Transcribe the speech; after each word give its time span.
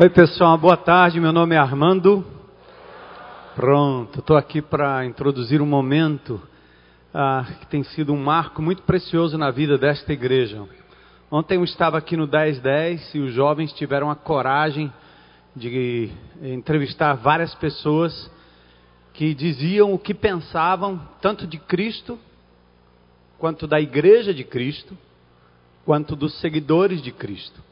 Oi, 0.00 0.08
pessoal, 0.08 0.56
boa 0.56 0.76
tarde. 0.76 1.18
Meu 1.18 1.32
nome 1.32 1.56
é 1.56 1.58
Armando. 1.58 2.24
Pronto, 3.56 4.20
estou 4.20 4.36
aqui 4.36 4.62
para 4.62 5.04
introduzir 5.04 5.60
um 5.60 5.66
momento 5.66 6.40
ah, 7.12 7.44
que 7.58 7.66
tem 7.66 7.82
sido 7.82 8.12
um 8.12 8.22
marco 8.22 8.62
muito 8.62 8.82
precioso 8.82 9.36
na 9.36 9.50
vida 9.50 9.76
desta 9.76 10.12
igreja. 10.12 10.64
Ontem 11.28 11.56
eu 11.56 11.64
estava 11.64 11.98
aqui 11.98 12.16
no 12.16 12.28
1010 12.28 13.12
e 13.16 13.18
os 13.18 13.32
jovens 13.32 13.72
tiveram 13.72 14.08
a 14.08 14.14
coragem 14.14 14.92
de 15.56 16.12
entrevistar 16.40 17.14
várias 17.14 17.52
pessoas 17.56 18.30
que 19.12 19.34
diziam 19.34 19.92
o 19.92 19.98
que 19.98 20.14
pensavam, 20.14 21.00
tanto 21.20 21.44
de 21.44 21.58
Cristo, 21.58 22.16
quanto 23.36 23.66
da 23.66 23.80
igreja 23.80 24.32
de 24.32 24.44
Cristo, 24.44 24.96
quanto 25.84 26.14
dos 26.14 26.38
seguidores 26.38 27.02
de 27.02 27.10
Cristo. 27.10 27.66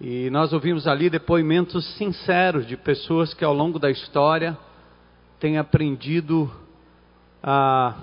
E 0.00 0.30
nós 0.30 0.52
ouvimos 0.52 0.86
ali 0.86 1.10
depoimentos 1.10 1.84
sinceros 1.96 2.66
de 2.66 2.76
pessoas 2.76 3.34
que 3.34 3.44
ao 3.44 3.52
longo 3.52 3.80
da 3.80 3.90
história 3.90 4.56
têm 5.40 5.58
aprendido 5.58 6.48
a, 7.42 7.96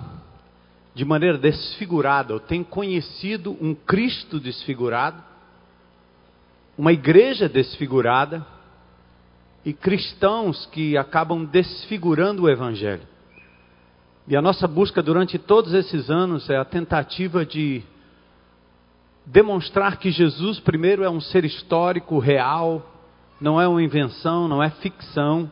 de 0.94 1.06
maneira 1.06 1.38
desfigurada, 1.38 2.34
ou 2.34 2.40
têm 2.40 2.62
conhecido 2.62 3.56
um 3.62 3.74
Cristo 3.74 4.38
desfigurado, 4.38 5.22
uma 6.76 6.92
igreja 6.92 7.48
desfigurada 7.48 8.46
e 9.64 9.72
cristãos 9.72 10.66
que 10.66 10.98
acabam 10.98 11.46
desfigurando 11.46 12.42
o 12.42 12.50
Evangelho. 12.50 13.08
E 14.28 14.36
a 14.36 14.42
nossa 14.42 14.68
busca 14.68 15.02
durante 15.02 15.38
todos 15.38 15.72
esses 15.72 16.10
anos 16.10 16.50
é 16.50 16.58
a 16.58 16.64
tentativa 16.64 17.46
de 17.46 17.82
demonstrar 19.26 19.98
que 19.98 20.10
Jesus, 20.10 20.60
primeiro, 20.60 21.02
é 21.02 21.10
um 21.10 21.20
ser 21.20 21.44
histórico, 21.44 22.18
real, 22.18 22.94
não 23.40 23.60
é 23.60 23.66
uma 23.66 23.82
invenção, 23.82 24.46
não 24.46 24.62
é 24.62 24.70
ficção. 24.70 25.50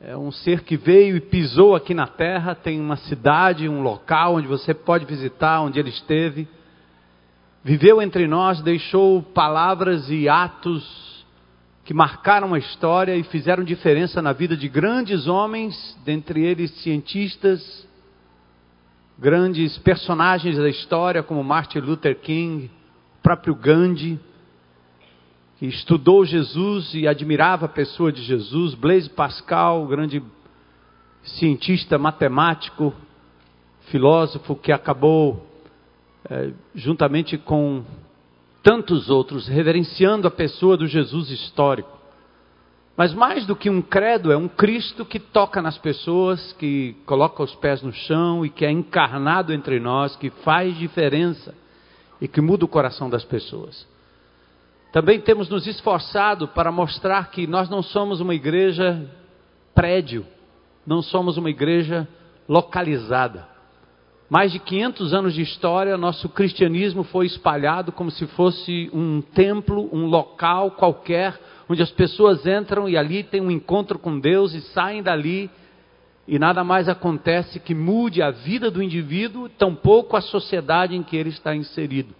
É 0.00 0.16
um 0.16 0.32
ser 0.32 0.62
que 0.62 0.78
veio 0.78 1.16
e 1.16 1.20
pisou 1.20 1.74
aqui 1.74 1.92
na 1.92 2.06
terra, 2.06 2.54
tem 2.54 2.80
uma 2.80 2.96
cidade, 2.96 3.68
um 3.68 3.82
local 3.82 4.36
onde 4.36 4.46
você 4.46 4.72
pode 4.72 5.04
visitar, 5.04 5.60
onde 5.60 5.78
ele 5.78 5.90
esteve. 5.90 6.48
Viveu 7.62 8.00
entre 8.00 8.26
nós, 8.26 8.62
deixou 8.62 9.22
palavras 9.22 10.08
e 10.08 10.26
atos 10.26 11.10
que 11.84 11.92
marcaram 11.92 12.54
a 12.54 12.58
história 12.58 13.14
e 13.14 13.22
fizeram 13.24 13.62
diferença 13.62 14.22
na 14.22 14.32
vida 14.32 14.56
de 14.56 14.68
grandes 14.68 15.26
homens, 15.26 15.98
dentre 16.04 16.46
eles 16.46 16.70
cientistas, 16.82 17.86
grandes 19.20 19.76
personagens 19.76 20.56
da 20.56 20.68
história, 20.68 21.22
como 21.22 21.44
Martin 21.44 21.80
Luther 21.80 22.18
King, 22.18 22.70
o 23.18 23.22
próprio 23.22 23.54
Gandhi, 23.54 24.18
que 25.58 25.66
estudou 25.66 26.24
Jesus 26.24 26.94
e 26.94 27.06
admirava 27.06 27.66
a 27.66 27.68
pessoa 27.68 28.10
de 28.10 28.22
Jesus, 28.22 28.74
Blaise 28.74 29.10
Pascal, 29.10 29.86
grande 29.86 30.22
cientista 31.22 31.98
matemático, 31.98 32.94
filósofo 33.90 34.56
que 34.56 34.72
acabou, 34.72 35.46
é, 36.30 36.52
juntamente 36.74 37.36
com 37.36 37.84
tantos 38.62 39.10
outros, 39.10 39.46
reverenciando 39.46 40.26
a 40.26 40.30
pessoa 40.30 40.78
do 40.78 40.86
Jesus 40.86 41.30
histórico. 41.30 41.99
Mas 43.00 43.14
mais 43.14 43.46
do 43.46 43.56
que 43.56 43.70
um 43.70 43.80
credo, 43.80 44.30
é 44.30 44.36
um 44.36 44.46
Cristo 44.46 45.06
que 45.06 45.18
toca 45.18 45.62
nas 45.62 45.78
pessoas, 45.78 46.52
que 46.58 46.94
coloca 47.06 47.42
os 47.42 47.54
pés 47.54 47.80
no 47.80 47.94
chão 47.94 48.44
e 48.44 48.50
que 48.50 48.62
é 48.62 48.70
encarnado 48.70 49.54
entre 49.54 49.80
nós, 49.80 50.16
que 50.16 50.28
faz 50.28 50.76
diferença 50.76 51.54
e 52.20 52.28
que 52.28 52.42
muda 52.42 52.66
o 52.66 52.68
coração 52.68 53.08
das 53.08 53.24
pessoas. 53.24 53.88
Também 54.92 55.18
temos 55.18 55.48
nos 55.48 55.66
esforçado 55.66 56.46
para 56.48 56.70
mostrar 56.70 57.30
que 57.30 57.46
nós 57.46 57.70
não 57.70 57.82
somos 57.82 58.20
uma 58.20 58.34
igreja 58.34 59.10
prédio, 59.74 60.26
não 60.86 61.00
somos 61.00 61.38
uma 61.38 61.48
igreja 61.48 62.06
localizada. 62.46 63.48
Mais 64.28 64.52
de 64.52 64.58
500 64.58 65.14
anos 65.14 65.32
de 65.32 65.40
história, 65.40 65.96
nosso 65.96 66.28
cristianismo 66.28 67.02
foi 67.04 67.24
espalhado 67.24 67.92
como 67.92 68.10
se 68.10 68.26
fosse 68.26 68.90
um 68.92 69.22
templo, 69.22 69.88
um 69.90 70.04
local 70.04 70.72
qualquer 70.72 71.40
onde 71.70 71.82
as 71.82 71.90
pessoas 71.92 72.44
entram 72.44 72.88
e 72.88 72.96
ali 72.96 73.22
tem 73.22 73.40
um 73.40 73.48
encontro 73.48 73.96
com 73.96 74.18
Deus 74.18 74.52
e 74.54 74.60
saem 74.60 75.04
dali 75.04 75.48
e 76.26 76.36
nada 76.36 76.64
mais 76.64 76.88
acontece 76.88 77.60
que 77.60 77.76
mude 77.76 78.20
a 78.20 78.32
vida 78.32 78.72
do 78.72 78.82
indivíduo, 78.82 79.48
tampouco 79.48 80.16
a 80.16 80.20
sociedade 80.20 80.96
em 80.96 81.02
que 81.02 81.16
ele 81.16 81.28
está 81.28 81.54
inserido. 81.54 82.12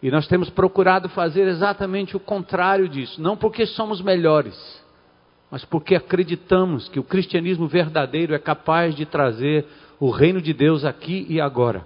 E 0.00 0.12
nós 0.12 0.28
temos 0.28 0.48
procurado 0.48 1.08
fazer 1.08 1.48
exatamente 1.48 2.16
o 2.16 2.20
contrário 2.20 2.88
disso, 2.88 3.20
não 3.20 3.36
porque 3.36 3.66
somos 3.66 4.00
melhores, 4.00 4.54
mas 5.50 5.64
porque 5.64 5.96
acreditamos 5.96 6.88
que 6.88 7.00
o 7.00 7.04
cristianismo 7.04 7.66
verdadeiro 7.66 8.32
é 8.32 8.38
capaz 8.38 8.94
de 8.94 9.04
trazer 9.04 9.66
o 9.98 10.10
reino 10.10 10.40
de 10.40 10.52
Deus 10.52 10.84
aqui 10.84 11.26
e 11.28 11.40
agora. 11.40 11.84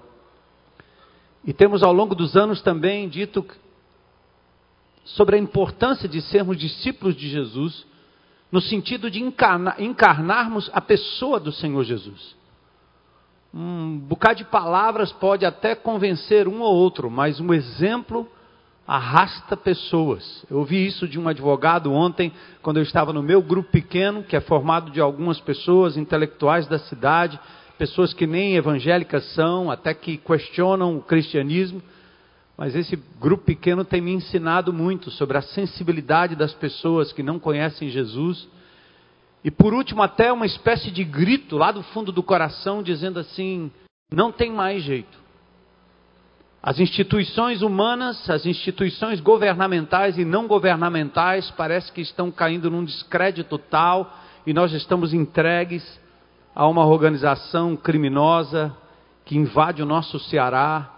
E 1.43 1.55
temos 1.55 1.83
ao 1.83 1.93
longo 1.93 2.15
dos 2.15 2.37
anos 2.37 2.61
também 2.61 3.09
dito 3.09 3.47
sobre 5.15 5.37
a 5.37 5.39
importância 5.39 6.09
de 6.09 6.21
sermos 6.21 6.57
discípulos 6.57 7.17
de 7.17 7.29
Jesus, 7.29 7.87
no 8.51 8.61
sentido 8.61 9.11
de 9.11 9.23
encarnar, 9.23 9.81
encarnarmos 9.81 10.71
a 10.73 10.81
pessoa 10.81 11.39
do 11.39 11.53
Senhor 11.53 11.85
Jesus. 11.85 12.37
Um 13.53 13.99
bocado 13.99 14.37
de 14.37 14.45
palavras 14.45 15.11
pode 15.13 15.45
até 15.47 15.75
convencer 15.75 16.47
um 16.47 16.61
ou 16.61 16.75
outro, 16.75 17.11
mas 17.11 17.41
um 17.41 17.55
exemplo 17.55 18.29
arrasta 18.87 19.57
pessoas. 19.57 20.45
Eu 20.51 20.59
ouvi 20.59 20.87
isso 20.87 21.07
de 21.07 21.19
um 21.19 21.29
advogado 21.29 21.93
ontem, 21.93 22.33
quando 22.63 22.79
eu 22.79 22.83
estava 22.83 23.13
no 23.13 23.23
meu 23.23 23.43
grupo 23.43 23.71
pequeno, 23.71 24.23
que 24.23 24.35
é 24.35 24.41
formado 24.41 24.91
de 24.91 25.01
algumas 25.01 25.39
pessoas 25.41 25.97
intelectuais 25.97 26.67
da 26.67 26.79
cidade, 26.79 27.39
pessoas 27.77 28.15
que 28.15 28.27
nem 28.27 28.57
evangélicas 28.57 29.25
são, 29.35 29.71
até 29.71 29.93
que 29.93 30.17
questionam 30.17 30.97
o 30.97 31.03
cristianismo. 31.03 31.83
Mas 32.59 32.75
esse 32.75 32.97
grupo 33.21 33.45
pequeno 33.45 33.85
tem 33.85 34.01
me 34.01 34.13
ensinado 34.13 34.73
muito 34.73 35.13
sobre 35.13 35.39
a 35.39 35.43
sensibilidade 35.43 36.35
das 36.35 36.53
pessoas 36.53 37.13
que 37.13 37.23
não 37.23 37.39
conhecem 37.39 37.89
Jesus. 37.89 38.49
E 39.45 39.51
por 39.51 39.73
último, 39.73 40.03
até 40.03 40.33
uma 40.33 40.45
espécie 40.45 40.91
de 40.91 41.05
grito 41.05 41.57
lá 41.57 41.71
do 41.71 41.85
fundo 41.85 42.11
do 42.11 42.21
coração, 42.21 42.83
dizendo 42.83 43.21
assim: 43.21 43.71
não 44.13 44.33
tem 44.33 44.51
mais 44.53 44.83
jeito. 44.83 45.17
As 46.61 46.81
instituições 46.81 47.63
humanas, 47.63 48.29
as 48.29 48.45
instituições 48.45 49.21
governamentais 49.21 50.19
e 50.19 50.25
não 50.25 50.49
governamentais, 50.49 51.49
parece 51.53 51.93
que 51.93 52.01
estão 52.01 52.29
caindo 52.33 52.69
num 52.69 52.85
descrédito 52.85 53.57
tal 53.57 54.13
e 54.45 54.53
nós 54.53 54.73
estamos 54.73 55.15
entregues 55.15 56.01
a 56.53 56.67
uma 56.67 56.85
organização 56.85 57.77
criminosa 57.77 58.77
que 59.25 59.39
invade 59.39 59.81
o 59.81 59.87
nosso 59.87 60.19
Ceará, 60.19 60.98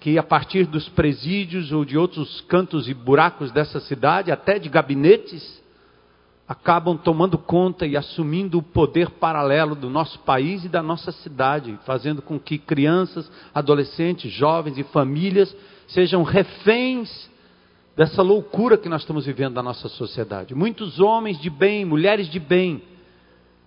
que 0.00 0.16
a 0.16 0.22
partir 0.22 0.64
dos 0.64 0.88
presídios 0.88 1.70
ou 1.70 1.84
de 1.84 1.98
outros 1.98 2.40
cantos 2.48 2.88
e 2.88 2.94
buracos 2.94 3.52
dessa 3.52 3.78
cidade, 3.80 4.32
até 4.32 4.58
de 4.58 4.70
gabinetes, 4.70 5.60
acabam 6.48 6.96
tomando 6.96 7.36
conta 7.36 7.86
e 7.86 7.96
assumindo 7.96 8.58
o 8.58 8.62
poder 8.62 9.10
paralelo 9.10 9.76
do 9.76 9.90
nosso 9.90 10.18
país 10.20 10.64
e 10.64 10.68
da 10.68 10.82
nossa 10.82 11.12
cidade, 11.12 11.78
fazendo 11.84 12.22
com 12.22 12.40
que 12.40 12.58
crianças, 12.58 13.30
adolescentes, 13.54 14.32
jovens 14.32 14.78
e 14.78 14.82
famílias 14.84 15.54
sejam 15.86 16.22
reféns 16.22 17.30
dessa 17.94 18.22
loucura 18.22 18.78
que 18.78 18.88
nós 18.88 19.02
estamos 19.02 19.26
vivendo 19.26 19.54
na 19.54 19.62
nossa 19.62 19.88
sociedade. 19.88 20.54
Muitos 20.54 20.98
homens 20.98 21.38
de 21.38 21.50
bem, 21.50 21.84
mulheres 21.84 22.26
de 22.28 22.40
bem, 22.40 22.82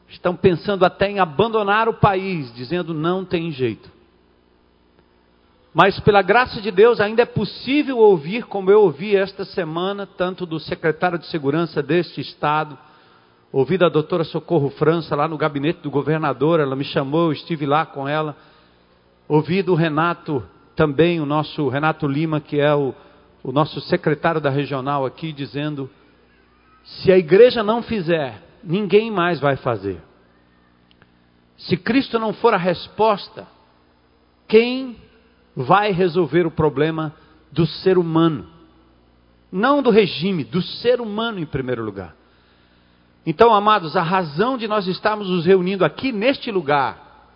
estão 0.09 0.35
pensando 0.35 0.83
até 0.83 1.09
em 1.09 1.19
abandonar 1.19 1.88
o 1.88 1.94
país, 1.94 2.51
dizendo 2.56 2.91
não 2.91 3.24
tem 3.24 3.51
jeito. 3.51 3.93
Mas 5.73 5.99
pela 6.01 6.21
graça 6.21 6.61
de 6.61 6.69
Deus 6.69 6.99
ainda 6.99 7.23
é 7.23 7.25
possível 7.25 7.97
ouvir, 7.97 8.45
como 8.45 8.69
eu 8.69 8.81
ouvi 8.81 9.15
esta 9.15 9.43
semana, 9.43 10.05
tanto 10.05 10.45
do 10.45 10.59
secretário 10.59 11.17
de 11.17 11.25
segurança 11.27 11.81
deste 11.81 12.21
estado, 12.21 12.77
ouvi 13.51 13.75
da 13.75 13.89
doutora 13.89 14.23
Socorro 14.23 14.69
França 14.69 15.15
lá 15.15 15.27
no 15.27 15.37
gabinete 15.37 15.79
do 15.81 15.89
governador, 15.89 16.59
ela 16.59 16.75
me 16.75 16.83
chamou, 16.83 17.25
eu 17.25 17.31
estive 17.31 17.65
lá 17.65 17.87
com 17.87 18.07
ela. 18.07 18.37
Ouvi 19.27 19.63
do 19.63 19.73
Renato 19.73 20.43
também, 20.75 21.19
o 21.19 21.25
nosso 21.25 21.67
Renato 21.69 22.05
Lima, 22.05 22.39
que 22.39 22.59
é 22.59 22.75
o, 22.75 22.93
o 23.43 23.51
nosso 23.51 23.81
secretário 23.81 24.39
da 24.39 24.51
regional 24.51 25.07
aqui, 25.07 25.33
dizendo: 25.33 25.89
se 26.83 27.11
a 27.11 27.17
igreja 27.17 27.63
não 27.63 27.81
fizer, 27.81 28.43
ninguém 28.63 29.09
mais 29.09 29.39
vai 29.39 29.55
fazer. 29.55 29.99
Se 31.57 31.77
Cristo 31.77 32.19
não 32.19 32.33
for 32.33 32.53
a 32.53 32.57
resposta, 32.57 33.47
quem 34.47 34.97
vai 35.55 35.91
resolver 35.91 36.45
o 36.45 36.51
problema 36.51 37.13
do 37.51 37.65
ser 37.65 37.97
humano. 37.97 38.47
Não 39.51 39.81
do 39.81 39.89
regime, 39.89 40.44
do 40.44 40.61
ser 40.61 41.00
humano 41.00 41.39
em 41.39 41.45
primeiro 41.45 41.83
lugar. 41.83 42.15
Então, 43.25 43.53
amados, 43.53 43.95
a 43.95 44.01
razão 44.01 44.57
de 44.57 44.67
nós 44.67 44.88
estarmos 44.88 45.29
nos 45.29 45.45
reunindo 45.45 45.85
aqui 45.85 46.11
neste 46.11 46.51
lugar, 46.51 47.29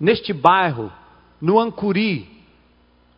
neste 0.00 0.32
bairro, 0.32 0.90
no 1.40 1.60
Ancuri, 1.60 2.38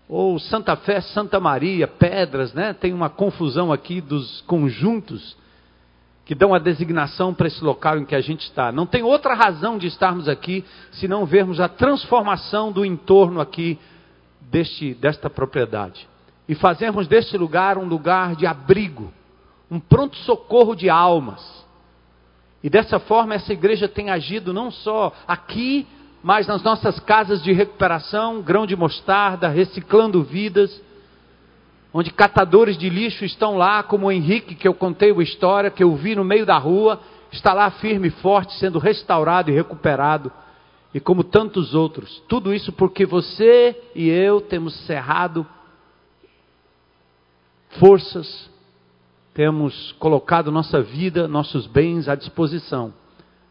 ou 0.08 0.38
Santa 0.40 0.74
Fé, 0.76 1.00
Santa 1.00 1.38
Maria, 1.38 1.86
Pedras, 1.86 2.52
né? 2.52 2.72
Tem 2.72 2.92
uma 2.92 3.08
confusão 3.08 3.72
aqui 3.72 4.00
dos 4.00 4.40
conjuntos 4.42 5.36
que 6.24 6.34
dão 6.34 6.52
a 6.52 6.58
designação 6.58 7.32
para 7.32 7.46
esse 7.46 7.62
local 7.62 7.98
em 7.98 8.04
que 8.04 8.14
a 8.14 8.20
gente 8.20 8.42
está. 8.42 8.70
Não 8.70 8.86
tem 8.86 9.02
outra 9.02 9.34
razão 9.34 9.78
de 9.78 9.86
estarmos 9.86 10.28
aqui 10.28 10.64
se 10.92 11.08
não 11.08 11.24
vermos 11.24 11.60
a 11.60 11.68
transformação 11.68 12.72
do 12.72 12.84
entorno 12.84 13.40
aqui 13.40 13.78
deste, 14.50 14.94
desta 14.94 15.30
propriedade. 15.30 16.08
E 16.48 16.54
fazermos 16.54 17.06
deste 17.06 17.38
lugar 17.38 17.78
um 17.78 17.86
lugar 17.86 18.34
de 18.34 18.46
abrigo, 18.46 19.12
um 19.70 19.78
pronto-socorro 19.78 20.74
de 20.74 20.90
almas. 20.90 21.40
E 22.62 22.68
dessa 22.68 22.98
forma 22.98 23.34
essa 23.34 23.52
igreja 23.52 23.88
tem 23.88 24.10
agido 24.10 24.52
não 24.52 24.70
só 24.70 25.12
aqui, 25.26 25.86
mas 26.22 26.46
nas 26.46 26.62
nossas 26.62 26.98
casas 27.00 27.42
de 27.42 27.52
recuperação, 27.52 28.42
grão 28.42 28.66
de 28.66 28.76
mostarda, 28.76 29.48
reciclando 29.48 30.22
vidas, 30.22 30.82
onde 31.94 32.10
catadores 32.10 32.76
de 32.76 32.90
lixo 32.90 33.24
estão 33.24 33.56
lá, 33.56 33.82
como 33.82 34.06
o 34.06 34.12
Henrique, 34.12 34.54
que 34.54 34.68
eu 34.68 34.74
contei 34.74 35.12
a 35.12 35.22
história, 35.22 35.70
que 35.70 35.82
eu 35.82 35.94
vi 35.96 36.14
no 36.14 36.24
meio 36.24 36.44
da 36.44 36.58
rua, 36.58 37.00
está 37.32 37.52
lá 37.52 37.70
firme 37.70 38.08
e 38.08 38.10
forte, 38.10 38.52
sendo 38.54 38.78
restaurado 38.78 39.50
e 39.50 39.54
recuperado, 39.54 40.30
e 40.92 41.00
como 41.00 41.22
tantos 41.22 41.74
outros. 41.74 42.22
Tudo 42.28 42.52
isso 42.52 42.72
porque 42.72 43.06
você 43.06 43.80
e 43.94 44.08
eu 44.08 44.40
temos 44.40 44.74
cerrado 44.86 45.46
forças, 47.78 48.50
temos 49.32 49.92
colocado 49.92 50.50
nossa 50.50 50.82
vida, 50.82 51.28
nossos 51.28 51.66
bens 51.66 52.08
à 52.08 52.14
disposição. 52.14 52.92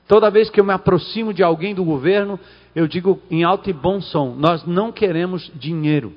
Toda 0.08 0.32
vez 0.32 0.50
que 0.50 0.60
eu 0.60 0.66
me 0.66 0.74
aproximo 0.74 1.34
de 1.34 1.44
alguém 1.44 1.74
do 1.74 1.86
governo, 1.86 2.40
eu 2.76 2.88
digo 2.88 3.22
em 3.30 3.44
alto 3.44 3.70
e 3.70 3.74
bom 3.74 4.02
som: 4.02 4.36
nós 4.36 4.66
não 4.66 4.92
queremos 4.92 5.52
dinheiro. 5.56 6.14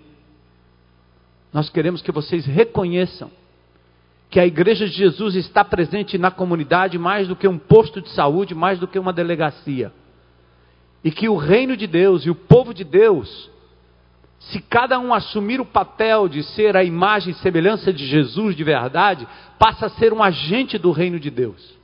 Nós 1.53 1.69
queremos 1.69 2.01
que 2.01 2.11
vocês 2.11 2.47
reconheçam 2.47 3.31
que 4.31 4.41
a 4.41 4.47
Igreja 4.47 4.87
de 4.87 4.95
Jesus 4.95 5.37
está 5.37 5.63
presente 5.63 6.17
na 6.17 6.31
comunidade 6.31 6.99
mais 6.99 7.29
do 7.29 7.37
que 7.37 7.47
um 7.47 7.59
posto 7.59 8.01
de 8.01 8.09
saúde, 8.09 8.55
mais 8.55 8.79
do 8.79 8.89
que 8.89 8.99
uma 8.99 9.13
delegacia. 9.13 9.93
E 11.04 11.10
que 11.10 11.28
o 11.28 11.37
reino 11.37 11.76
de 11.76 11.87
Deus 11.87 12.25
e 12.25 12.31
o 12.31 12.34
povo 12.34 12.72
de 12.72 12.84
Deus, 12.84 13.50
se 14.38 14.60
cada 14.60 14.99
um 14.99 15.12
assumir 15.12 15.60
o 15.60 15.64
papel 15.64 16.28
de 16.28 16.43
ser 16.43 16.76
a 16.76 16.84
imagem 16.84 17.32
e 17.32 17.37
semelhança 17.37 17.93
de 17.93 18.06
Jesus 18.06 18.54
de 18.54 18.64
verdade, 18.64 19.26
passa 19.58 19.87
a 19.87 19.90
ser 19.90 20.12
um 20.12 20.22
agente 20.22 20.78
do 20.78 20.90
reino 20.93 21.19
de 21.19 21.31
Deus. 21.31 21.76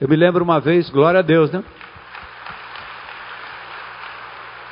Eu 0.00 0.08
me 0.08 0.16
lembro 0.16 0.44
uma 0.44 0.60
vez, 0.60 0.88
glória 0.90 1.20
a 1.20 1.22
Deus, 1.22 1.50
né? 1.50 1.62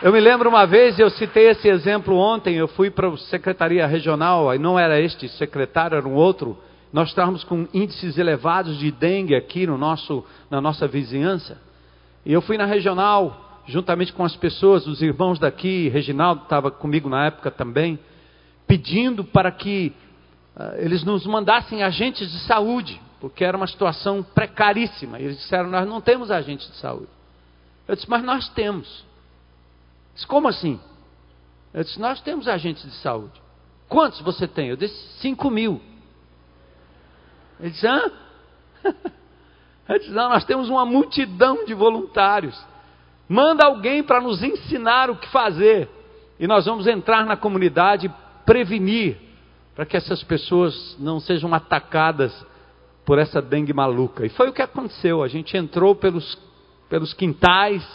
Eu 0.03 0.13
me 0.13 0.21
lembro 0.21 0.49
uma 0.49 0.67
vez, 0.67 0.99
eu 0.99 1.09
citei 1.09 1.49
esse 1.49 1.67
exemplo 1.69 2.17
ontem, 2.17 2.57
eu 2.57 2.69
fui 2.69 2.91
para 2.91 3.09
a 3.09 3.17
Secretaria 3.17 3.87
Regional, 3.87 4.55
e 4.55 4.59
não 4.59 4.79
era 4.79 5.01
este 5.01 5.29
secretário, 5.31 5.97
era 5.97 6.07
um 6.07 6.15
outro. 6.15 6.57
Nós 6.93 7.09
estávamos 7.09 7.43
com 7.45 7.67
índices 7.73 8.19
elevados 8.19 8.79
de 8.79 8.91
dengue 8.91 9.35
aqui 9.35 9.67
no 9.67 9.77
nosso, 9.77 10.25
na 10.51 10.61
nossa 10.61 10.87
vizinhança. 10.87 11.66
E 12.27 12.33
eu 12.33 12.43
fui 12.43 12.59
na 12.59 12.67
regional, 12.67 13.63
juntamente 13.67 14.13
com 14.13 14.25
as 14.25 14.37
pessoas, 14.37 14.87
os 14.87 15.01
irmãos 15.01 15.39
daqui, 15.39 15.89
Reginaldo 15.89 16.43
estava 16.43 16.71
comigo 16.71 17.09
na 17.09 17.27
época 17.27 17.51
também, 17.51 17.99
pedindo 18.67 19.25
para 19.25 19.51
que 19.51 19.95
uh, 20.57 20.75
eles 20.77 21.05
nos 21.05 21.25
mandassem 21.25 21.83
agentes 21.83 22.31
de 22.31 22.41
saúde, 22.41 23.01
porque 23.21 23.45
era 23.45 23.57
uma 23.57 23.67
situação 23.67 24.23
precaríssima. 24.23 25.19
E 25.19 25.25
eles 25.25 25.39
disseram: 25.39 25.71
Nós 25.71 25.89
não 25.89 26.01
temos 26.01 26.31
agentes 26.31 26.69
de 26.69 26.77
saúde. 26.77 27.09
Eu 27.87 27.95
disse: 27.95 28.11
Mas 28.11 28.23
nós 28.23 28.49
temos. 28.51 29.07
Disse, 30.17 30.27
como 30.27 30.49
assim? 30.49 30.81
Eu 31.75 31.85
disse, 31.85 32.01
nós 32.01 32.23
temos 32.23 32.49
agentes 32.49 32.83
de 32.83 32.97
saúde. 33.03 33.39
Quantos 33.87 34.21
você 34.23 34.49
tem? 34.49 34.69
Eu 34.69 34.77
disse, 34.77 34.97
cinco 35.21 35.51
mil. 35.51 35.81
Ele 37.61 37.71
disse, 37.71 37.87
hã? 37.87 38.11
Disse, 39.89 40.11
não, 40.11 40.29
nós 40.29 40.45
temos 40.45 40.69
uma 40.69 40.85
multidão 40.85 41.65
de 41.65 41.75
voluntários. 41.75 42.61
Manda 43.29 43.65
alguém 43.65 44.03
para 44.03 44.21
nos 44.21 44.43
ensinar 44.43 45.11
o 45.11 45.17
que 45.17 45.29
fazer. 45.29 45.89
E 46.39 46.47
nós 46.47 46.67
vamos 46.67 46.87
entrar 46.87 47.25
na 47.25 47.37
comunidade 47.37 48.13
prevenir 48.45 49.17
para 49.75 49.85
que 49.85 49.97
essas 49.97 50.23
pessoas 50.23 50.97
não 50.99 51.21
sejam 51.21 51.53
atacadas 51.55 52.33
por 53.05 53.19
essa 53.19 53.41
dengue 53.41 53.73
maluca. 53.73 54.27
E 54.27 54.29
foi 54.31 54.49
o 54.49 54.53
que 54.53 54.63
aconteceu. 54.63 55.23
A 55.23 55.29
gente 55.29 55.57
entrou 55.57 55.95
pelos, 55.95 56.37
pelos 56.89 57.15
quintais, 57.15 57.87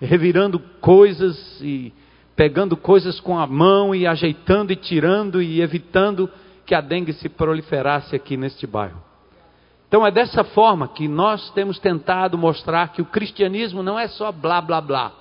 revirando 0.00 0.58
coisas 0.80 1.60
e 1.60 1.92
pegando 2.34 2.76
coisas 2.76 3.18
com 3.20 3.38
a 3.38 3.46
mão 3.46 3.94
e 3.94 4.06
ajeitando 4.06 4.72
e 4.72 4.76
tirando 4.76 5.42
e 5.42 5.60
evitando 5.60 6.30
que 6.64 6.74
a 6.74 6.80
dengue 6.80 7.12
se 7.14 7.28
proliferasse 7.28 8.14
aqui 8.14 8.36
neste 8.36 8.66
bairro. 8.66 9.05
Então 9.88 10.06
é 10.06 10.10
dessa 10.10 10.42
forma 10.42 10.88
que 10.88 11.06
nós 11.06 11.50
temos 11.50 11.78
tentado 11.78 12.36
mostrar 12.36 12.88
que 12.88 13.00
o 13.00 13.06
cristianismo 13.06 13.82
não 13.82 13.98
é 13.98 14.08
só 14.08 14.32
blá 14.32 14.60
blá 14.60 14.80
blá, 14.80 15.12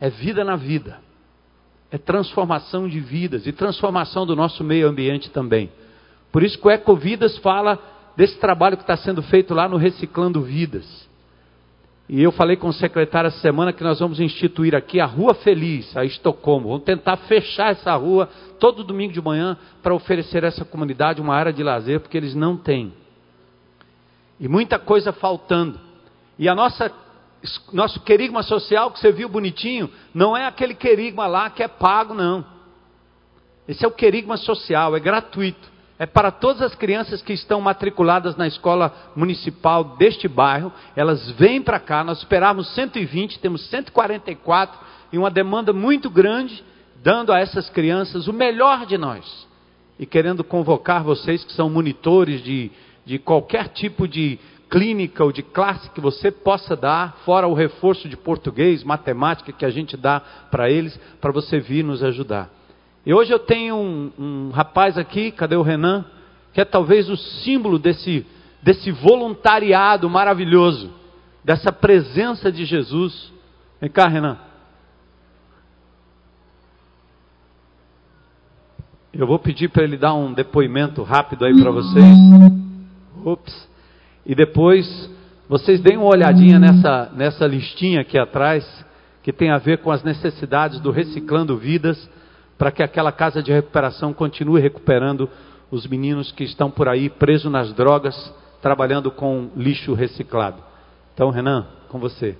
é 0.00 0.10
vida 0.10 0.44
na 0.44 0.56
vida, 0.56 0.98
é 1.90 1.98
transformação 1.98 2.88
de 2.88 2.98
vidas 2.98 3.46
e 3.46 3.52
transformação 3.52 4.26
do 4.26 4.34
nosso 4.34 4.64
meio 4.64 4.88
ambiente 4.88 5.30
também. 5.30 5.70
Por 6.32 6.42
isso 6.42 6.58
que 6.58 6.66
o 6.66 6.70
Ecovidas 6.70 7.38
fala 7.38 7.78
desse 8.16 8.38
trabalho 8.38 8.76
que 8.76 8.82
está 8.82 8.96
sendo 8.96 9.22
feito 9.22 9.54
lá 9.54 9.68
no 9.68 9.76
Reciclando 9.76 10.42
Vidas. 10.42 11.08
E 12.08 12.20
eu 12.20 12.32
falei 12.32 12.56
com 12.56 12.66
o 12.66 12.72
secretário 12.72 13.28
essa 13.28 13.38
semana 13.38 13.72
que 13.72 13.84
nós 13.84 14.00
vamos 14.00 14.18
instituir 14.18 14.74
aqui 14.74 14.98
a 14.98 15.06
Rua 15.06 15.32
Feliz, 15.32 15.96
a 15.96 16.04
Estocolmo. 16.04 16.70
Vamos 16.70 16.84
tentar 16.84 17.16
fechar 17.18 17.70
essa 17.70 17.94
rua 17.94 18.28
todo 18.58 18.82
domingo 18.82 19.12
de 19.12 19.22
manhã 19.22 19.56
para 19.80 19.94
oferecer 19.94 20.44
a 20.44 20.48
essa 20.48 20.64
comunidade 20.64 21.20
uma 21.20 21.36
área 21.36 21.52
de 21.52 21.62
lazer, 21.62 22.00
porque 22.00 22.16
eles 22.16 22.34
não 22.34 22.56
têm. 22.56 22.92
E 24.40 24.48
muita 24.48 24.78
coisa 24.78 25.12
faltando. 25.12 25.78
E 26.38 26.48
a 26.48 26.54
nossa 26.54 26.90
nosso 27.72 28.00
querigma 28.00 28.42
social 28.42 28.90
que 28.90 28.98
você 28.98 29.12
viu 29.12 29.26
bonitinho, 29.26 29.90
não 30.12 30.36
é 30.36 30.46
aquele 30.46 30.74
querigma 30.74 31.26
lá 31.26 31.48
que 31.48 31.62
é 31.62 31.68
pago, 31.68 32.12
não. 32.12 32.44
Esse 33.68 33.84
é 33.84 33.88
o 33.88 33.92
querigma 33.92 34.36
social, 34.36 34.96
é 34.96 35.00
gratuito 35.00 35.70
é 36.00 36.06
para 36.06 36.30
todas 36.30 36.62
as 36.62 36.74
crianças 36.74 37.20
que 37.20 37.34
estão 37.34 37.60
matriculadas 37.60 38.34
na 38.34 38.46
escola 38.46 38.90
municipal 39.14 39.84
deste 39.98 40.26
bairro. 40.26 40.72
Elas 40.96 41.30
vêm 41.32 41.60
para 41.60 41.78
cá, 41.78 42.02
nós 42.02 42.16
esperávamos 42.20 42.74
120, 42.74 43.38
temos 43.38 43.68
144 43.68 44.80
e 45.12 45.18
uma 45.18 45.30
demanda 45.30 45.74
muito 45.74 46.08
grande, 46.08 46.64
dando 47.02 47.30
a 47.34 47.38
essas 47.38 47.68
crianças 47.68 48.28
o 48.28 48.32
melhor 48.32 48.86
de 48.86 48.96
nós. 48.96 49.46
E 49.98 50.06
querendo 50.06 50.42
convocar 50.42 51.04
vocês 51.04 51.44
que 51.44 51.52
são 51.52 51.68
monitores 51.68 52.42
de, 52.42 52.72
de 53.10 53.18
qualquer 53.18 53.66
tipo 53.70 54.06
de 54.06 54.38
clínica 54.70 55.24
ou 55.24 55.32
de 55.32 55.42
classe 55.42 55.90
que 55.90 56.00
você 56.00 56.30
possa 56.30 56.76
dar, 56.76 57.16
fora 57.24 57.48
o 57.48 57.54
reforço 57.54 58.08
de 58.08 58.16
português, 58.16 58.84
matemática 58.84 59.50
que 59.50 59.64
a 59.64 59.70
gente 59.70 59.96
dá 59.96 60.20
para 60.48 60.70
eles, 60.70 60.96
para 61.20 61.32
você 61.32 61.58
vir 61.58 61.82
nos 61.82 62.04
ajudar. 62.04 62.48
E 63.04 63.12
hoje 63.12 63.32
eu 63.32 63.40
tenho 63.40 63.74
um, 63.74 64.12
um 64.16 64.50
rapaz 64.50 64.96
aqui, 64.96 65.32
cadê 65.32 65.56
o 65.56 65.62
Renan? 65.62 66.04
Que 66.52 66.60
é 66.60 66.64
talvez 66.64 67.10
o 67.10 67.16
símbolo 67.16 67.80
desse, 67.80 68.24
desse 68.62 68.92
voluntariado 68.92 70.08
maravilhoso, 70.08 70.92
dessa 71.44 71.72
presença 71.72 72.52
de 72.52 72.64
Jesus. 72.64 73.32
Vem 73.80 73.90
cá, 73.90 74.06
Renan. 74.06 74.38
Eu 79.12 79.26
vou 79.26 79.40
pedir 79.40 79.68
para 79.68 79.82
ele 79.82 79.96
dar 79.96 80.14
um 80.14 80.32
depoimento 80.32 81.02
rápido 81.02 81.44
aí 81.44 81.60
para 81.60 81.72
vocês. 81.72 82.69
Ups. 83.24 83.68
E 84.24 84.34
depois 84.34 84.86
vocês 85.48 85.80
deem 85.80 85.96
uma 85.96 86.06
olhadinha 86.06 86.58
nessa, 86.58 87.10
nessa 87.12 87.46
listinha 87.46 88.02
aqui 88.02 88.16
atrás, 88.16 88.64
que 89.22 89.32
tem 89.32 89.50
a 89.50 89.58
ver 89.58 89.78
com 89.78 89.90
as 89.90 90.02
necessidades 90.02 90.78
do 90.78 90.90
Reciclando 90.90 91.56
Vidas 91.56 92.08
para 92.56 92.70
que 92.70 92.82
aquela 92.82 93.10
casa 93.10 93.42
de 93.42 93.50
recuperação 93.50 94.12
continue 94.12 94.60
recuperando 94.60 95.28
os 95.70 95.86
meninos 95.86 96.30
que 96.30 96.44
estão 96.44 96.70
por 96.70 96.88
aí 96.88 97.08
presos 97.08 97.50
nas 97.50 97.72
drogas, 97.72 98.14
trabalhando 98.62 99.10
com 99.10 99.50
lixo 99.56 99.94
reciclado. 99.94 100.62
Então, 101.14 101.30
Renan, 101.30 101.66
com 101.88 101.98
você. 101.98 102.36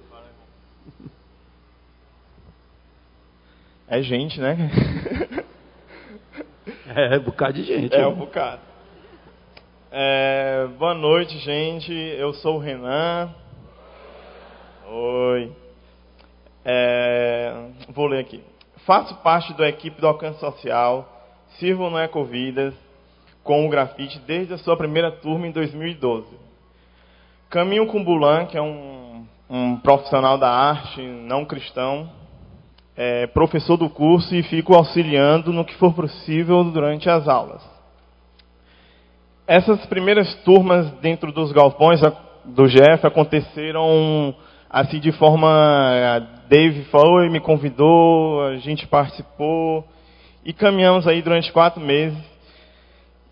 É 3.89 4.01
gente, 4.03 4.41
né? 4.41 4.71
é, 6.95 7.17
é 7.17 7.19
um 7.19 7.23
bocado 7.23 7.55
de 7.55 7.65
gente. 7.65 7.95
É 7.95 8.07
um 8.07 8.15
bocado. 8.15 8.70
É, 9.93 10.69
boa 10.79 10.95
noite, 10.95 11.37
gente. 11.39 11.93
Eu 11.93 12.33
sou 12.35 12.57
o 12.57 12.59
Renan. 12.61 13.35
Oi. 14.89 15.51
É, 16.65 17.53
vou 17.89 18.07
ler 18.07 18.21
aqui. 18.21 18.41
Faço 18.87 19.17
parte 19.17 19.53
da 19.55 19.69
equipe 19.69 20.01
do 20.01 20.07
Alcance 20.07 20.39
Social, 20.39 21.09
sirvo 21.59 21.91
no 21.91 21.99
Ecovidas 21.99 22.73
com 23.43 23.67
o 23.67 23.69
grafite 23.69 24.21
desde 24.21 24.55
a 24.55 24.59
sua 24.59 24.77
primeira 24.77 25.11
turma 25.11 25.49
em 25.49 25.51
2012. 25.51 26.29
Caminho 27.49 27.87
com 27.89 28.05
Bulan, 28.05 28.47
que 28.47 28.57
é 28.57 28.63
um, 28.63 29.27
um 29.49 29.77
profissional 29.79 30.39
da 30.39 30.49
arte 30.49 31.03
não 31.03 31.45
cristão, 31.45 32.09
é, 32.97 33.27
professor 33.27 33.77
do 33.77 33.91
curso 33.91 34.33
e 34.37 34.45
fico 34.45 34.73
auxiliando 34.73 35.53
no 35.53 35.65
que 35.65 35.75
for 35.75 35.93
possível 35.93 36.63
durante 36.63 37.11
as 37.11 37.27
aulas. 37.27 37.80
Essas 39.51 39.85
primeiras 39.87 40.33
turmas 40.45 40.89
dentro 41.01 41.33
dos 41.33 41.51
galpões 41.51 42.01
do 42.45 42.69
GF 42.69 43.05
aconteceram 43.05 44.33
assim 44.71 45.01
de 45.01 45.11
forma. 45.11 46.25
Dave 46.49 46.85
foi, 46.85 47.29
me 47.29 47.41
convidou, 47.41 48.45
a 48.45 48.59
gente 48.59 48.87
participou 48.87 49.85
e 50.45 50.53
caminhamos 50.53 51.05
aí 51.09 51.21
durante 51.21 51.53
quatro 51.53 51.81
meses. 51.81 52.17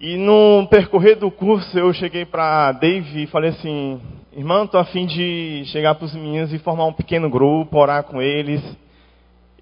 E 0.01 0.17
no 0.17 0.67
percorrer 0.69 1.15
do 1.15 1.31
curso 1.31 1.79
eu 1.79 1.93
cheguei 1.93 2.25
para 2.25 2.73
Dave 2.73 3.23
e 3.23 3.27
falei 3.29 3.51
assim, 3.51 4.01
irmão, 4.37 4.65
estou 4.65 4.81
a 4.81 4.87
fim 4.87 5.07
de 5.07 5.63
chegar 5.67 5.95
para 5.95 6.07
os 6.07 6.15
meninos 6.15 6.53
e 6.53 6.59
formar 6.59 6.87
um 6.87 6.93
pequeno 6.93 7.31
grupo, 7.31 7.79
orar 7.79 8.03
com 8.03 8.21
eles. 8.21 8.61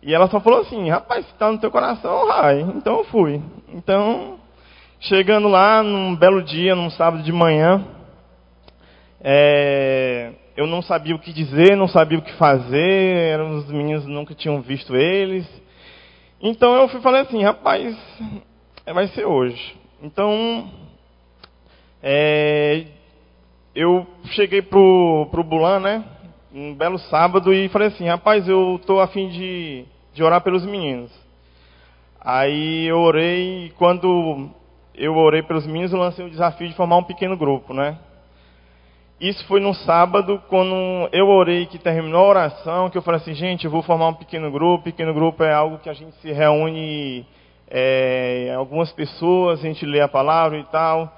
E 0.02 0.14
ela 0.14 0.26
só 0.28 0.40
falou 0.40 0.60
assim, 0.60 0.88
rapaz, 0.88 1.26
se 1.26 1.32
está 1.32 1.52
no 1.52 1.58
teu 1.58 1.70
coração, 1.70 2.26
vai. 2.26 2.62
Então 2.62 2.96
eu 2.96 3.04
fui. 3.04 3.42
Então, 3.74 4.38
chegando 5.00 5.48
lá 5.48 5.82
num 5.82 6.14
belo 6.14 6.42
dia, 6.42 6.74
num 6.74 6.90
sábado 6.90 7.22
de 7.22 7.32
manhã, 7.32 7.84
é, 9.20 10.32
eu 10.56 10.66
não 10.66 10.80
sabia 10.82 11.14
o 11.14 11.18
que 11.18 11.32
dizer, 11.32 11.76
não 11.76 11.88
sabia 11.88 12.18
o 12.18 12.22
que 12.22 12.32
fazer, 12.34 13.32
eram 13.32 13.58
os 13.58 13.70
meninos 13.70 14.06
nunca 14.06 14.34
tinham 14.34 14.60
visto 14.62 14.96
eles. 14.96 15.46
Então 16.40 16.74
eu 16.74 16.88
fui 16.88 17.00
falei 17.00 17.22
assim, 17.22 17.42
rapaz, 17.42 17.96
é, 18.84 18.92
vai 18.92 19.08
ser 19.08 19.24
hoje. 19.24 19.76
Então 20.02 20.70
é, 22.02 22.86
eu 23.74 24.06
cheguei 24.30 24.62
pro, 24.62 25.28
pro 25.30 25.44
Bulan, 25.44 25.80
né? 25.80 26.04
Um 26.54 26.74
belo 26.74 26.98
sábado 26.98 27.52
e 27.52 27.68
falei 27.68 27.88
assim, 27.88 28.06
rapaz, 28.06 28.48
eu 28.48 28.80
tô 28.86 28.98
afim 29.00 29.28
de, 29.28 29.84
de 30.14 30.22
orar 30.22 30.40
pelos 30.40 30.64
meninos. 30.64 31.12
Aí 32.20 32.86
eu 32.86 32.98
orei 32.98 33.66
e 33.66 33.70
quando 33.70 34.50
eu 34.96 35.16
orei 35.16 35.42
pelos 35.42 35.66
meninos, 35.66 35.92
eu 35.92 35.98
lancei 35.98 36.24
o 36.24 36.30
desafio 36.30 36.68
de 36.68 36.74
formar 36.74 36.96
um 36.96 37.04
pequeno 37.04 37.36
grupo, 37.36 37.74
né? 37.74 37.98
Isso 39.20 39.46
foi 39.46 39.60
no 39.60 39.72
sábado, 39.72 40.42
quando 40.48 40.74
eu 41.10 41.26
orei, 41.28 41.64
que 41.64 41.78
terminou 41.78 42.26
a 42.26 42.28
oração, 42.28 42.90
que 42.90 42.98
eu 42.98 43.02
falei 43.02 43.18
assim, 43.18 43.32
gente, 43.32 43.64
eu 43.64 43.70
vou 43.70 43.80
formar 43.80 44.08
um 44.08 44.14
pequeno 44.14 44.50
grupo. 44.50 44.84
Pequeno 44.84 45.14
grupo 45.14 45.42
é 45.42 45.54
algo 45.54 45.78
que 45.78 45.88
a 45.88 45.94
gente 45.94 46.14
se 46.16 46.30
reúne, 46.32 47.26
é, 47.66 48.52
algumas 48.54 48.92
pessoas, 48.92 49.60
a 49.60 49.62
gente 49.62 49.86
lê 49.86 50.02
a 50.02 50.08
palavra 50.08 50.58
e 50.58 50.64
tal. 50.64 51.10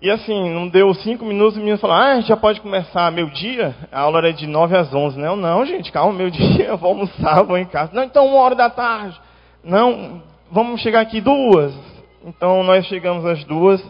E 0.00 0.08
assim, 0.08 0.50
não 0.50 0.68
deu 0.68 0.94
cinco 0.94 1.24
minutos, 1.24 1.56
e 1.56 1.58
o 1.58 1.60
menino 1.62 1.78
falou, 1.78 1.96
ah, 1.96 2.20
já 2.20 2.36
pode 2.36 2.60
começar 2.60 3.10
meu 3.10 3.28
dia? 3.30 3.74
A 3.90 4.02
aula 4.02 4.18
era 4.18 4.32
de 4.32 4.46
nove 4.46 4.76
às 4.76 4.94
onze, 4.94 5.18
né? 5.18 5.26
Eu, 5.26 5.36
não, 5.36 5.66
gente, 5.66 5.90
calma, 5.90 6.12
meu 6.12 6.30
dia, 6.30 6.66
eu 6.68 6.76
vou 6.76 6.90
almoçar, 6.90 7.42
vou 7.42 7.58
em 7.58 7.64
casa. 7.64 7.90
Não, 7.92 8.04
então 8.04 8.24
uma 8.24 8.38
hora 8.38 8.54
da 8.54 8.70
tarde. 8.70 9.20
Não, 9.64 10.22
vamos 10.48 10.80
chegar 10.80 11.00
aqui 11.00 11.20
duas. 11.20 11.74
Então 12.26 12.62
nós 12.62 12.84
chegamos 12.86 13.24
às 13.24 13.42
duas 13.44 13.82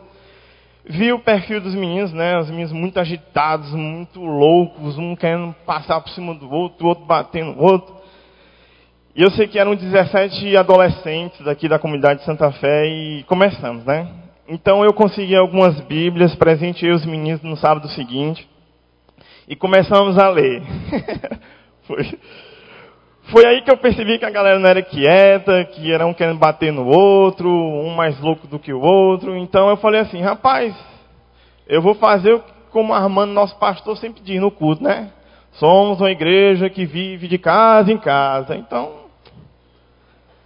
vi 0.88 1.12
o 1.12 1.18
perfil 1.18 1.60
dos 1.60 1.74
meninos, 1.74 2.12
né? 2.12 2.38
Os 2.38 2.48
meninos 2.48 2.72
muito 2.72 2.98
agitados, 2.98 3.72
muito 3.72 4.20
loucos, 4.20 4.96
um 4.96 5.16
querendo 5.16 5.54
passar 5.66 6.00
por 6.00 6.10
cima 6.10 6.34
do 6.34 6.50
outro, 6.50 6.86
o 6.86 6.88
outro 6.88 7.04
batendo 7.04 7.52
no 7.52 7.62
outro. 7.62 7.96
E 9.14 9.22
eu 9.22 9.30
sei 9.30 9.48
que 9.48 9.58
eram 9.58 9.74
17 9.74 10.56
adolescentes 10.56 11.40
daqui 11.44 11.68
da 11.68 11.78
comunidade 11.78 12.20
de 12.20 12.26
Santa 12.26 12.52
Fé 12.52 12.86
e 12.86 13.24
começamos, 13.24 13.84
né? 13.84 14.08
Então 14.48 14.84
eu 14.84 14.92
consegui 14.92 15.34
algumas 15.34 15.80
bíblias, 15.80 16.34
presenteei 16.36 16.92
os 16.92 17.04
meninos 17.04 17.42
no 17.42 17.56
sábado 17.56 17.88
seguinte 17.88 18.48
e 19.48 19.56
começamos 19.56 20.18
a 20.18 20.28
ler. 20.28 20.62
Foi 21.86 22.04
foi 23.28 23.44
aí 23.44 23.62
que 23.62 23.70
eu 23.70 23.76
percebi 23.76 24.18
que 24.18 24.24
a 24.24 24.30
galera 24.30 24.58
não 24.58 24.68
era 24.68 24.82
quieta, 24.82 25.64
que 25.64 25.92
era 25.92 26.06
um 26.06 26.14
querendo 26.14 26.38
bater 26.38 26.72
no 26.72 26.86
outro, 26.86 27.48
um 27.48 27.92
mais 27.94 28.18
louco 28.20 28.46
do 28.46 28.58
que 28.58 28.72
o 28.72 28.80
outro. 28.80 29.36
Então 29.36 29.68
eu 29.68 29.76
falei 29.76 30.00
assim, 30.00 30.20
rapaz, 30.20 30.76
eu 31.66 31.82
vou 31.82 31.94
fazer 31.94 32.40
como 32.70 32.94
Armando, 32.94 33.32
nosso 33.32 33.58
pastor, 33.58 33.96
sempre 33.96 34.22
diz 34.22 34.40
no 34.40 34.50
culto, 34.50 34.82
né? 34.82 35.10
Somos 35.52 35.98
uma 35.98 36.10
igreja 36.10 36.70
que 36.70 36.84
vive 36.84 37.26
de 37.26 37.38
casa 37.38 37.90
em 37.90 37.98
casa. 37.98 38.54
Então, 38.54 39.06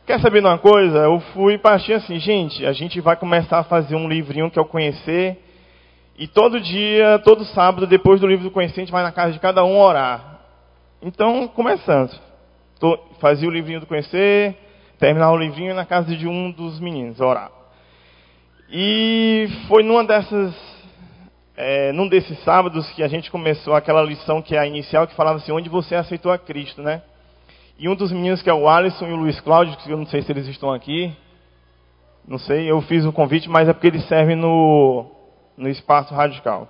quer 0.06 0.20
saber 0.20 0.40
de 0.40 0.46
uma 0.46 0.58
coisa? 0.58 0.98
Eu 0.98 1.20
fui 1.34 1.58
partir 1.58 1.92
assim, 1.92 2.18
gente, 2.18 2.64
a 2.64 2.72
gente 2.72 3.00
vai 3.00 3.16
começar 3.16 3.58
a 3.58 3.64
fazer 3.64 3.96
um 3.96 4.08
livrinho 4.08 4.50
que 4.50 4.58
eu 4.58 4.64
conhecer. 4.64 5.38
E 6.16 6.26
todo 6.28 6.60
dia, 6.60 7.18
todo 7.24 7.44
sábado, 7.44 7.86
depois 7.86 8.20
do 8.20 8.26
livro 8.26 8.44
do 8.44 8.50
conhecer, 8.50 8.80
a 8.80 8.84
gente 8.84 8.92
vai 8.92 9.02
na 9.02 9.12
casa 9.12 9.32
de 9.32 9.40
cada 9.40 9.64
um 9.64 9.78
orar. 9.78 10.40
Então, 11.02 11.48
começamos 11.48 12.29
fazia 13.20 13.48
o 13.48 13.52
livrinho 13.52 13.80
do 13.80 13.86
conhecer, 13.86 14.56
terminava 14.98 15.32
o 15.32 15.38
livrinho 15.38 15.74
na 15.74 15.84
casa 15.84 16.16
de 16.16 16.26
um 16.26 16.50
dos 16.50 16.80
meninos, 16.80 17.20
orar. 17.20 17.50
E 18.70 19.48
foi 19.66 19.82
numa 19.82 20.04
dessas, 20.04 20.54
é, 21.56 21.92
num 21.92 22.08
desses 22.08 22.38
sábados 22.44 22.90
que 22.92 23.02
a 23.02 23.08
gente 23.08 23.30
começou 23.30 23.74
aquela 23.74 24.02
lição 24.02 24.40
que 24.40 24.54
é 24.54 24.58
a 24.58 24.66
inicial, 24.66 25.06
que 25.06 25.14
falava 25.14 25.38
assim, 25.38 25.52
onde 25.52 25.68
você 25.68 25.94
aceitou 25.94 26.30
a 26.30 26.38
Cristo, 26.38 26.82
né? 26.82 27.02
E 27.78 27.88
um 27.88 27.94
dos 27.94 28.12
meninos, 28.12 28.42
que 28.42 28.50
é 28.50 28.54
o 28.54 28.68
Alisson 28.68 29.08
e 29.08 29.12
o 29.12 29.16
Luiz 29.16 29.40
Cláudio, 29.40 29.76
que 29.78 29.90
eu 29.90 29.96
não 29.96 30.06
sei 30.06 30.22
se 30.22 30.30
eles 30.30 30.46
estão 30.46 30.72
aqui, 30.72 31.12
não 32.28 32.38
sei, 32.38 32.70
eu 32.70 32.80
fiz 32.82 33.04
o 33.04 33.12
convite, 33.12 33.48
mas 33.48 33.68
é 33.68 33.72
porque 33.72 33.88
eles 33.88 34.06
servem 34.06 34.36
no, 34.36 35.06
no 35.56 35.68
espaço 35.68 36.14
radical. 36.14 36.68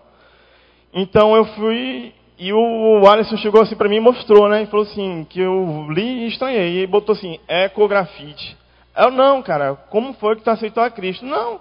Então 0.94 1.36
eu 1.36 1.44
fui 1.44 2.14
e 2.42 2.54
o 2.54 3.06
Alisson 3.06 3.36
chegou 3.36 3.60
assim 3.60 3.76
para 3.76 3.86
mim 3.86 3.96
e 3.96 4.00
mostrou, 4.00 4.48
né? 4.48 4.62
E 4.62 4.66
falou 4.66 4.86
assim, 4.86 5.26
que 5.28 5.38
eu 5.38 5.86
li 5.90 6.24
e 6.24 6.28
estranhei. 6.28 6.82
E 6.82 6.86
botou 6.86 7.12
assim, 7.12 7.38
ecografite. 7.46 8.56
Eu, 8.96 9.10
não, 9.10 9.42
cara, 9.42 9.74
como 9.90 10.14
foi 10.14 10.36
que 10.36 10.42
tu 10.42 10.48
aceitou 10.48 10.82
a 10.82 10.90
Cristo? 10.90 11.26
Não, 11.26 11.60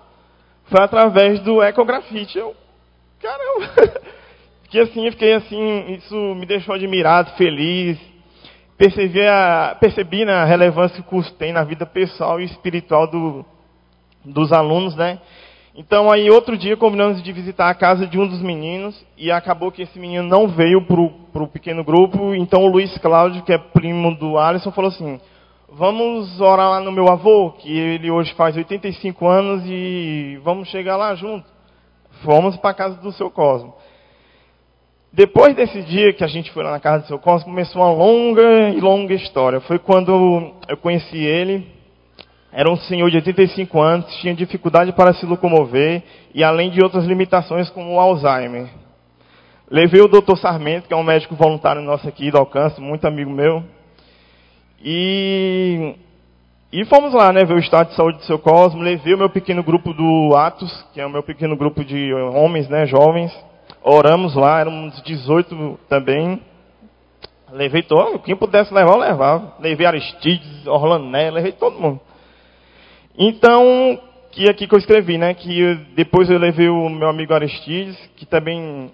foi 0.68 0.82
através 0.82 1.42
do 1.42 1.62
ecografite. 1.62 2.38
Eu, 2.38 2.56
caramba. 3.22 4.00
que 4.72 4.80
assim, 4.80 5.06
eu 5.06 5.12
fiquei 5.12 5.34
assim, 5.34 5.96
isso 5.96 6.16
me 6.36 6.46
deixou 6.46 6.74
admirado, 6.74 7.32
feliz. 7.32 8.00
Percebi, 8.78 9.28
a, 9.28 9.76
percebi 9.82 10.24
na 10.24 10.46
relevância 10.46 10.96
que 10.96 11.02
o 11.02 11.10
curso 11.10 11.34
tem 11.34 11.52
na 11.52 11.66
vida 11.66 11.86
pessoal 11.86 12.40
e 12.40 12.46
espiritual 12.46 13.06
do, 13.06 13.46
dos 14.24 14.54
alunos, 14.54 14.96
né? 14.96 15.20
Então 15.80 16.12
aí 16.12 16.30
outro 16.30 16.58
dia 16.58 16.76
combinamos 16.76 17.24
de 17.24 17.32
visitar 17.32 17.70
a 17.70 17.74
casa 17.74 18.06
de 18.06 18.20
um 18.20 18.28
dos 18.28 18.42
meninos 18.42 19.02
e 19.18 19.32
acabou 19.32 19.72
que 19.72 19.82
esse 19.82 19.98
menino 19.98 20.28
não 20.28 20.46
veio 20.46 20.86
para 20.86 21.42
o 21.42 21.48
pequeno 21.48 21.86
grupo. 21.86 22.36
Então 22.36 22.66
o 22.66 22.68
Luiz 22.68 22.98
Cláudio, 22.98 23.44
que 23.44 23.54
é 23.54 23.58
primo 23.58 24.14
do 24.14 24.38
Alisson, 24.38 24.74
falou 24.74 24.90
assim: 24.90 25.22
vamos 25.72 26.42
orar 26.42 26.70
lá 26.70 26.80
no 26.82 26.92
meu 26.92 27.08
avô, 27.08 27.52
que 27.52 27.72
ele 27.72 28.12
hoje 28.12 28.34
faz 28.34 28.58
85 28.58 29.26
anos 29.26 29.64
e 29.68 30.38
vamos 30.44 30.68
chegar 30.68 30.98
lá 30.98 31.16
junto. 31.16 31.48
Fomos 32.26 32.58
para 32.58 32.72
a 32.72 32.74
casa 32.74 33.02
do 33.02 33.14
seu 33.14 33.32
Cosmo. 33.32 33.74
Depois 35.14 35.56
desse 35.56 35.82
dia 35.84 36.12
que 36.12 36.26
a 36.26 36.28
gente 36.28 36.52
foi 36.52 36.62
lá 36.62 36.72
na 36.72 36.82
casa 36.82 37.04
do 37.04 37.08
seu 37.08 37.20
Cosmo, 37.20 37.52
começou 37.52 37.82
uma 37.82 37.94
longa 37.94 38.70
e 38.72 38.82
longa 38.82 39.14
história. 39.14 39.62
Foi 39.62 39.80
quando 39.80 40.12
eu 40.68 40.76
conheci 40.76 41.20
ele 41.20 41.79
era 42.52 42.70
um 42.70 42.76
senhor 42.76 43.10
de 43.10 43.18
85 43.18 43.80
anos, 43.80 44.16
tinha 44.18 44.34
dificuldade 44.34 44.92
para 44.94 45.14
se 45.14 45.26
locomover 45.26 46.04
e 46.34 46.44
além 46.44 46.72
de 46.72 46.82
outras 46.84 47.06
limitações 47.06 47.70
como 47.70 47.94
o 47.94 48.00
Alzheimer. 48.00 48.68
Levei 49.70 50.02
o 50.02 50.08
doutor 50.08 50.36
Sarmento, 50.36 50.88
que 50.88 50.94
é 50.94 50.98
um 50.98 51.04
médico 51.04 51.36
voluntário 51.36 51.82
nosso 51.82 52.08
aqui 52.08 52.32
do 52.32 52.40
Alcance, 52.40 52.82
muito 52.82 53.06
amigo 53.06 53.30
meu. 53.30 53.64
E, 54.84 55.96
e 56.74 56.84
fomos 56.86 57.14
lá, 57.14 57.32
né, 57.32 57.46
ver 57.46 57.54
o 57.54 57.60
estado 57.60 57.90
de 57.90 57.96
saúde 57.96 58.18
do 58.18 58.24
seu 58.24 58.40
Cosmo. 58.40 58.82
Levei 58.82 59.14
o 59.14 59.18
meu 59.18 59.30
pequeno 59.30 59.62
grupo 59.62 59.94
do 59.94 60.36
Atos, 60.36 60.72
que 60.92 61.00
é 61.00 61.06
o 61.06 61.10
meu 61.10 61.22
pequeno 61.22 61.56
grupo 61.56 61.86
de 61.86 62.12
homens, 62.14 62.68
né, 62.68 62.88
jovens. 62.88 63.32
Oramos 63.84 64.34
lá, 64.34 64.60
éramos 64.60 65.00
18 65.04 65.80
também. 65.88 66.42
Levei 67.52 67.84
todo, 67.84 68.18
quem 68.20 68.36
pudesse 68.36 68.74
levar, 68.74 68.94
eu 68.94 69.00
levava. 69.00 69.54
Levei 69.60 69.86
Aristides, 69.86 70.66
Orlané, 70.66 71.30
levei 71.30 71.52
todo 71.52 71.80
mundo. 71.80 72.00
Então, 73.22 74.00
que 74.32 74.50
aqui 74.50 74.66
que 74.66 74.74
eu 74.74 74.80
escrevi, 74.80 75.18
né? 75.18 75.34
Que 75.34 75.60
eu, 75.60 75.76
depois 75.94 76.30
eu 76.30 76.40
levei 76.40 76.70
o 76.70 76.88
meu 76.88 77.10
amigo 77.10 77.34
Aristides, 77.34 77.98
que 78.16 78.26
também 78.26 78.90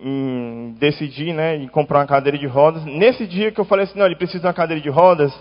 em, 0.00 0.74
decidi, 0.78 1.32
né, 1.32 1.56
em 1.56 1.66
comprar 1.68 2.00
uma 2.00 2.06
cadeira 2.06 2.36
de 2.36 2.46
rodas. 2.46 2.84
Nesse 2.84 3.26
dia 3.26 3.50
que 3.50 3.58
eu 3.58 3.64
falei 3.64 3.84
assim, 3.84 3.98
não, 3.98 4.06
ele 4.06 4.16
precisa 4.16 4.40
de 4.40 4.46
uma 4.46 4.52
cadeira 4.52 4.82
de 4.82 4.90
rodas, 4.90 5.32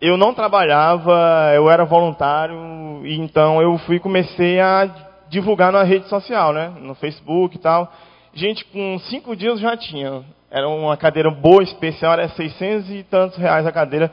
eu 0.00 0.16
não 0.16 0.34
trabalhava, 0.34 1.52
eu 1.54 1.70
era 1.70 1.84
voluntário, 1.84 2.56
e 3.04 3.16
então 3.20 3.62
eu 3.62 3.78
fui 3.78 4.00
comecei 4.00 4.58
a 4.58 4.90
divulgar 5.28 5.70
na 5.70 5.84
rede 5.84 6.08
social, 6.08 6.52
né, 6.52 6.72
no 6.80 6.94
Facebook 6.94 7.56
e 7.56 7.60
tal. 7.60 7.92
Gente, 8.34 8.64
com 8.64 8.98
cinco 8.98 9.36
dias 9.36 9.60
já 9.60 9.76
tinha. 9.76 10.24
Era 10.50 10.68
uma 10.68 10.96
cadeira 10.96 11.30
boa, 11.30 11.62
especial, 11.62 12.14
era 12.14 12.28
600 12.28 12.90
e 12.90 13.02
tantos 13.04 13.38
reais 13.38 13.66
a 13.66 13.72
cadeira. 13.72 14.12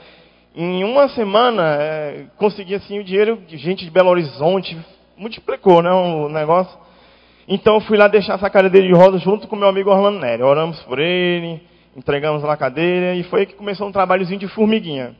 Em 0.61 0.83
uma 0.83 1.07
semana, 1.07 1.77
é, 1.79 2.25
consegui 2.35 2.75
assim 2.75 2.99
o 2.99 3.03
dinheiro, 3.05 3.41
gente 3.47 3.85
de 3.85 3.89
Belo 3.89 4.09
Horizonte, 4.09 4.77
multiplicou 5.15 5.81
né, 5.81 5.89
o 5.89 6.27
negócio. 6.27 6.77
Então 7.47 7.75
eu 7.75 7.79
fui 7.79 7.97
lá 7.97 8.09
deixar 8.09 8.33
essa 8.33 8.49
cadeira 8.49 8.85
de 8.85 8.93
rodas 8.93 9.21
junto 9.21 9.47
com 9.47 9.55
meu 9.55 9.69
amigo 9.69 9.89
Orlando 9.89 10.19
Nery. 10.19 10.43
Oramos 10.43 10.77
por 10.81 10.99
ele, 10.99 11.61
entregamos 11.95 12.43
lá 12.43 12.55
a 12.55 12.57
cadeira 12.57 13.15
e 13.15 13.23
foi 13.23 13.45
que 13.45 13.53
começou 13.53 13.87
um 13.87 13.91
trabalhozinho 13.93 14.37
de 14.37 14.49
formiguinha. 14.49 15.15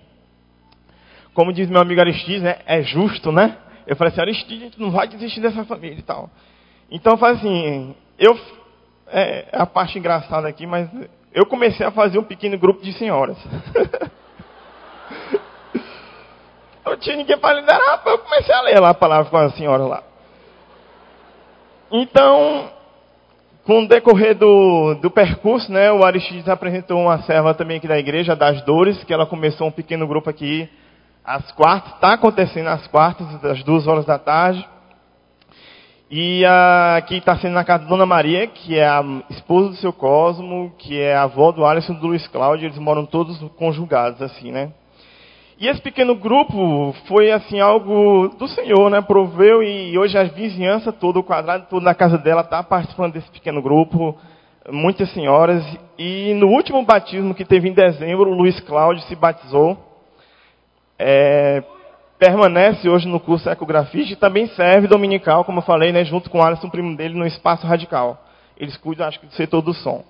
Como 1.34 1.54
diz 1.54 1.70
meu 1.70 1.80
amigo 1.80 2.02
Aristides, 2.02 2.42
né, 2.42 2.58
é 2.66 2.82
justo, 2.82 3.32
né? 3.32 3.60
Eu 3.88 3.96
falei 3.96 4.12
assim, 4.12 4.20
Aristides, 4.20 4.78
não 4.78 4.92
vai 4.92 5.08
desistir 5.08 5.40
dessa 5.40 5.64
família 5.64 6.00
e 6.00 6.04
tal. 6.04 6.30
Então, 6.92 7.16
faz 7.16 7.38
assim, 7.38 7.96
eu, 8.18 8.38
é, 9.08 9.46
é 9.54 9.62
a 9.62 9.66
parte 9.66 9.98
engraçada 9.98 10.50
aqui, 10.50 10.68
mas 10.68 10.90
eu 11.34 11.46
comecei 11.46 11.86
a 11.86 11.92
fazer 11.92 12.20
um 12.20 12.26
pequeno 12.26 12.58
grupo 12.58 12.84
de 12.84 12.92
senhoras. 12.92 13.38
não 16.86 16.98
tinha 16.98 17.16
ninguém 17.16 17.38
para 17.38 17.60
liderar, 17.60 18.02
eu 18.06 18.18
comecei 18.20 18.54
a 18.54 18.62
ler 18.62 18.80
lá 18.80 18.90
a 18.90 18.94
palavra 18.94 19.30
com 19.30 19.38
a 19.38 19.50
senhora 19.52 19.84
lá. 19.84 20.04
Então, 21.92 22.72
com 23.66 23.84
o 23.84 23.88
decorrer 23.88 24.36
do, 24.36 24.96
do 24.96 25.10
percurso, 25.12 25.72
né, 25.72 25.92
o 25.92 26.04
Aristides 26.04 26.50
apresentou 26.50 27.00
uma 27.00 27.22
serva 27.24 27.54
também 27.54 27.78
aqui 27.78 27.88
da 27.88 27.98
igreja, 27.98 28.36
das 28.36 28.62
Dores, 28.64 29.04
que 29.04 29.14
ela 29.14 29.26
começou 29.26 29.68
um 29.68 29.72
pequeno 29.72 30.08
grupo 30.08 30.30
aqui 30.30 30.70
às 31.24 31.52
quartas, 31.52 31.94
está 31.94 32.14
acontecendo 32.14 32.68
às 32.68 32.88
quartas, 32.88 33.28
às 33.46 33.64
duas 33.64 33.86
horas 33.86 34.06
da 34.06 34.18
tarde. 34.18 34.68
E 36.12 36.44
a, 36.44 36.96
aqui 36.98 37.18
está 37.18 37.38
sendo 37.38 37.54
na 37.54 37.64
casa 37.64 37.84
da 37.84 37.90
Dona 37.90 38.06
Maria, 38.08 38.48
que 38.48 38.78
é 38.78 38.88
a 38.88 39.04
esposa 39.30 39.70
do 39.70 39.76
seu 39.76 39.94
Cosmo, 39.94 40.74
que 40.80 41.00
é 41.00 41.16
a 41.16 41.24
avó 41.24 41.52
do 41.52 41.64
Alisson 41.64 41.94
e 41.94 41.98
do 41.98 42.08
Luiz 42.08 42.28
Cláudio, 42.28 42.66
eles 42.66 42.80
moram 42.80 43.06
todos 43.06 43.38
conjugados, 43.56 44.20
assim, 44.20 44.52
né? 44.52 44.72
E 45.60 45.68
esse 45.68 45.82
pequeno 45.82 46.16
grupo 46.16 46.96
foi 47.06 47.34
assim 47.34 47.60
algo 47.60 48.30
do 48.30 48.48
Senhor, 48.48 48.90
né? 48.90 49.02
Proveu 49.02 49.62
e 49.62 50.00
hoje 50.00 50.18
a 50.18 50.24
vizinhança 50.24 50.90
toda, 50.94 51.20
o 51.20 51.24
quadrado 51.24 51.66
todo 51.70 51.84
da 51.84 51.94
casa 51.94 52.18
dela 52.18 52.40
está 52.40 52.64
participando 52.64 53.12
desse 53.12 53.30
pequeno 53.30 53.62
grupo, 53.62 54.18
muitas 54.72 55.12
senhoras. 55.12 55.62
E 55.98 56.34
no 56.36 56.48
último 56.48 56.82
batismo 56.86 57.36
que 57.36 57.44
teve 57.44 57.68
em 57.68 57.74
dezembro, 57.74 58.32
o 58.32 58.34
Luiz 58.34 58.58
Cláudio 58.62 59.04
se 59.04 59.16
batizou. 59.18 59.78
É, 60.98 61.62
permanece 62.18 62.88
hoje 62.88 63.10
no 63.10 63.20
curso 63.20 63.50
Ecografista 63.50 64.14
e 64.14 64.16
também 64.16 64.48
serve 64.48 64.88
dominical, 64.88 65.44
como 65.44 65.60
eu 65.60 65.64
falei, 65.64 65.92
né, 65.92 66.06
junto 66.06 66.30
com 66.30 66.40
o 66.40 66.42
Alisson, 66.42 66.70
primo 66.70 66.96
dele, 66.96 67.20
no 67.20 67.28
Espaço 67.28 67.68
Radical. 67.68 68.18
Eles 68.58 68.78
cuidam, 68.78 69.06
acho 69.06 69.20
que, 69.20 69.26
do 69.26 69.34
setor 69.34 69.62
do 69.62 69.74
som. 69.74 70.06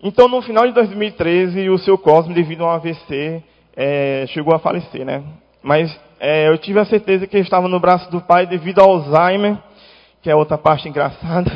Então, 0.00 0.28
no 0.28 0.40
final 0.40 0.68
de 0.68 0.72
2013, 0.72 1.68
o 1.68 1.78
seu 1.78 1.98
Cosme, 1.98 2.32
devido 2.32 2.62
a 2.62 2.68
um 2.68 2.70
AVC, 2.70 3.42
é, 3.76 4.24
chegou 4.28 4.54
a 4.54 4.58
falecer, 4.58 5.04
né? 5.04 5.22
Mas 5.62 5.96
é, 6.18 6.48
eu 6.48 6.58
tive 6.58 6.78
a 6.78 6.84
certeza 6.84 7.26
que 7.26 7.36
ele 7.36 7.44
estava 7.44 7.68
no 7.68 7.80
braço 7.80 8.10
do 8.10 8.20
pai 8.20 8.46
devido 8.46 8.80
ao 8.80 8.90
Alzheimer, 8.90 9.56
que 10.20 10.30
é 10.30 10.34
outra 10.34 10.58
parte 10.58 10.88
engraçada. 10.88 11.50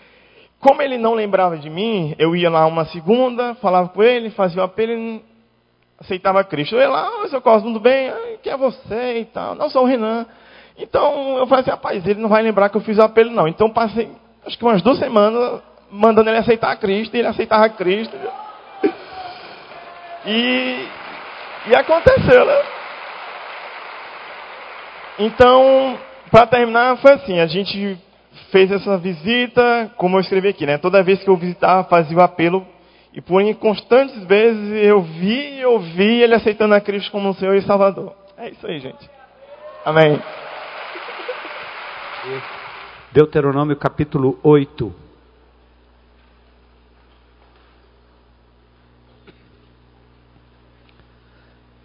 Como 0.60 0.82
ele 0.82 0.98
não 0.98 1.14
lembrava 1.14 1.56
de 1.56 1.68
mim, 1.70 2.14
eu 2.18 2.34
ia 2.34 2.50
lá 2.50 2.66
uma 2.66 2.84
segunda, 2.86 3.54
falava 3.56 3.88
com 3.88 4.02
ele, 4.02 4.30
fazia 4.30 4.62
o 4.62 4.64
apelo, 4.64 4.92
ele 4.92 5.22
aceitava 5.98 6.42
Cristo. 6.44 6.74
Eu 6.74 6.80
ia 6.80 6.88
lá, 6.88 7.10
oh, 7.22 7.28
seu 7.28 7.40
Cosmo, 7.40 7.68
tudo 7.68 7.80
bem? 7.80 8.12
Quem 8.42 8.52
é 8.52 8.56
você 8.56 9.20
e 9.20 9.24
tal? 9.26 9.54
Não, 9.54 9.70
sou 9.70 9.82
o 9.82 9.86
Renan. 9.86 10.26
Então 10.78 11.38
eu 11.38 11.46
falei 11.46 11.62
assim, 11.62 11.70
rapaz, 11.70 12.06
ele 12.06 12.20
não 12.20 12.28
vai 12.28 12.42
lembrar 12.42 12.68
que 12.68 12.76
eu 12.76 12.82
fiz 12.82 12.98
o 12.98 13.02
apelo, 13.02 13.30
não. 13.30 13.48
Então 13.48 13.70
passei, 13.70 14.10
acho 14.46 14.58
que 14.58 14.64
umas 14.64 14.82
duas 14.82 14.98
semanas, 14.98 15.62
mandando 15.90 16.28
ele 16.28 16.38
aceitar 16.38 16.76
Cristo, 16.76 17.14
e 17.14 17.20
ele 17.20 17.28
aceitava 17.28 17.68
Cristo. 17.70 18.16
E 20.28 20.88
e 21.68 21.74
aconteceu, 21.74 22.44
né? 22.44 22.62
Então, 25.18 25.98
para 26.30 26.46
terminar, 26.46 26.96
foi 26.98 27.12
assim: 27.14 27.40
a 27.40 27.46
gente 27.46 27.98
fez 28.50 28.70
essa 28.70 28.96
visita, 28.98 29.90
como 29.96 30.16
eu 30.16 30.20
escrevi 30.20 30.48
aqui, 30.48 30.66
né? 30.66 30.78
Toda 30.78 31.02
vez 31.02 31.22
que 31.22 31.28
eu 31.28 31.36
visitava, 31.36 31.84
fazia 31.84 32.16
o 32.16 32.22
apelo. 32.22 32.66
E 33.12 33.20
por 33.22 33.40
inconstantes 33.40 34.24
vezes 34.24 34.84
eu 34.84 35.00
vi 35.00 35.60
e 35.60 35.64
ouvi 35.64 36.22
ele 36.22 36.34
aceitando 36.34 36.74
a 36.74 36.80
Cristo 36.82 37.10
como 37.10 37.32
Senhor 37.34 37.54
e 37.56 37.62
Salvador. 37.62 38.14
É 38.36 38.50
isso 38.50 38.66
aí, 38.66 38.78
gente. 38.78 39.08
Amém. 39.86 40.20
Deuteronômio 43.12 43.76
capítulo 43.76 44.38
8. 44.42 45.05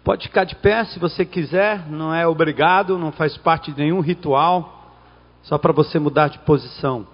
Pode 0.04 0.26
ficar 0.26 0.42
de 0.42 0.56
pé 0.56 0.84
se 0.86 0.98
você 0.98 1.24
quiser, 1.24 1.88
não 1.88 2.12
é 2.12 2.26
obrigado, 2.26 2.98
não 2.98 3.12
faz 3.12 3.36
parte 3.36 3.70
de 3.70 3.82
nenhum 3.82 4.00
ritual, 4.00 4.96
só 5.42 5.56
para 5.56 5.72
você 5.72 5.96
mudar 5.98 6.28
de 6.28 6.40
posição. 6.40 7.06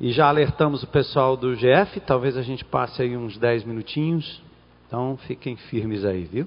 E 0.00 0.12
já 0.12 0.28
alertamos 0.28 0.84
o 0.84 0.86
pessoal 0.86 1.36
do 1.36 1.56
GF, 1.56 1.98
talvez 2.06 2.36
a 2.36 2.42
gente 2.42 2.64
passe 2.64 3.02
aí 3.02 3.16
uns 3.16 3.36
10 3.36 3.64
minutinhos, 3.64 4.40
então 4.86 5.18
fiquem 5.26 5.56
firmes 5.56 6.04
aí, 6.04 6.24
viu? 6.24 6.46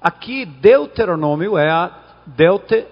Aqui, 0.00 0.46
Deuteronômio 0.46 1.58
é 1.58 1.70
a 1.70 1.92
Delte, 2.24 2.86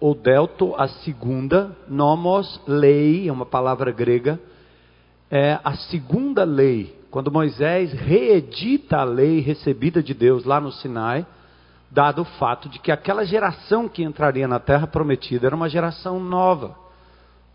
ou 0.00 0.14
Delto, 0.14 0.74
a 0.78 0.88
segunda, 0.88 1.76
nomos, 1.86 2.60
lei, 2.66 3.28
é 3.28 3.32
uma 3.32 3.46
palavra 3.46 3.90
grega, 3.90 4.40
é 5.30 5.58
a 5.64 5.74
segunda 5.74 6.44
lei 6.44 6.96
quando 7.10 7.32
Moisés 7.32 7.92
reedita 7.92 8.98
a 8.98 9.04
lei 9.04 9.40
recebida 9.40 10.02
de 10.02 10.12
Deus 10.12 10.44
lá 10.44 10.60
no 10.60 10.70
Sinai, 10.70 11.26
dado 11.90 12.22
o 12.22 12.26
fato 12.26 12.68
de 12.68 12.78
que 12.78 12.92
aquela 12.92 13.24
geração 13.24 13.88
que 13.88 14.02
entraria 14.02 14.46
na 14.46 14.58
terra 14.58 14.86
prometida 14.86 15.46
era 15.46 15.56
uma 15.56 15.68
geração 15.68 16.20
nova. 16.20 16.76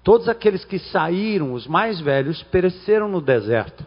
Todos 0.03 0.27
aqueles 0.27 0.65
que 0.65 0.79
saíram, 0.79 1.53
os 1.53 1.67
mais 1.67 1.99
velhos, 1.99 2.41
pereceram 2.43 3.07
no 3.07 3.21
deserto. 3.21 3.86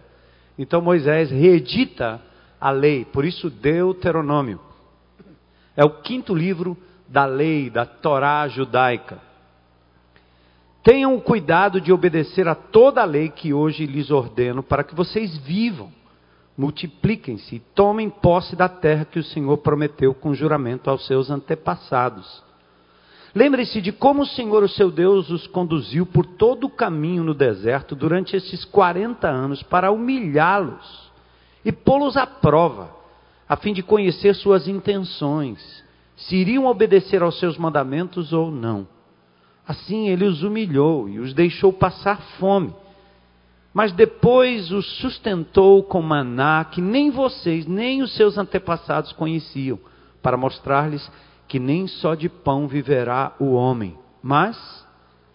Então 0.56 0.80
Moisés 0.80 1.30
reedita 1.30 2.20
a 2.60 2.70
lei, 2.70 3.04
por 3.04 3.24
isso 3.24 3.50
Deuteronômio. 3.50 4.60
É 5.76 5.84
o 5.84 5.90
quinto 6.02 6.34
livro 6.34 6.78
da 7.08 7.24
lei, 7.24 7.68
da 7.68 7.84
Torá 7.84 8.46
judaica. 8.46 9.18
Tenham 10.84 11.14
o 11.14 11.20
cuidado 11.22 11.80
de 11.80 11.90
obedecer 11.90 12.46
a 12.46 12.54
toda 12.54 13.00
a 13.00 13.06
lei 13.06 13.30
que 13.30 13.54
hoje 13.54 13.86
lhes 13.86 14.10
ordeno, 14.10 14.62
para 14.62 14.84
que 14.84 14.94
vocês 14.94 15.34
vivam, 15.38 15.90
multipliquem-se 16.58 17.56
e 17.56 17.58
tomem 17.58 18.10
posse 18.10 18.54
da 18.54 18.68
terra 18.68 19.06
que 19.06 19.18
o 19.18 19.24
Senhor 19.24 19.56
prometeu 19.56 20.12
com 20.12 20.34
juramento 20.34 20.90
aos 20.90 21.06
seus 21.06 21.30
antepassados. 21.30 22.44
Lembre-se 23.34 23.80
de 23.80 23.92
como 23.92 24.24
o 24.24 24.26
Senhor, 24.26 24.62
o 24.62 24.68
seu 24.68 24.90
Deus, 24.90 25.30
os 25.30 25.46
conduziu 25.46 26.04
por 26.04 26.26
todo 26.26 26.66
o 26.66 26.70
caminho 26.70 27.24
no 27.24 27.32
deserto 27.32 27.96
durante 27.96 28.36
esses 28.36 28.62
40 28.66 29.26
anos 29.26 29.62
para 29.62 29.90
humilhá-los 29.90 31.10
e 31.64 31.72
pô-los 31.72 32.14
à 32.14 32.26
prova, 32.26 32.94
a 33.48 33.56
fim 33.56 33.72
de 33.72 33.82
conhecer 33.82 34.34
suas 34.34 34.68
intenções, 34.68 35.82
se 36.14 36.36
iriam 36.36 36.66
obedecer 36.66 37.22
aos 37.22 37.38
seus 37.40 37.56
mandamentos 37.56 38.34
ou 38.34 38.50
não. 38.50 38.86
Assim 39.66 40.09
ele 40.09 40.24
os 40.24 40.42
humilhou 40.42 41.09
e 41.09 41.18
os 41.18 41.33
deixou 41.33 41.72
passar 41.72 42.20
fome. 42.38 42.74
Mas 43.72 43.92
depois 43.92 44.70
os 44.70 44.87
sustentou 44.98 45.83
com 45.83 46.00
maná 46.00 46.64
que 46.64 46.81
nem 46.81 47.11
vocês, 47.11 47.66
nem 47.66 48.03
os 48.03 48.14
seus 48.14 48.38
antepassados 48.38 49.12
conheciam, 49.12 49.79
para 50.22 50.37
mostrar-lhes 50.37 51.11
que 51.48 51.59
nem 51.59 51.87
só 51.87 52.14
de 52.14 52.29
pão 52.29 52.68
viverá 52.68 53.33
o 53.38 53.53
homem, 53.53 53.96
mas 54.22 54.57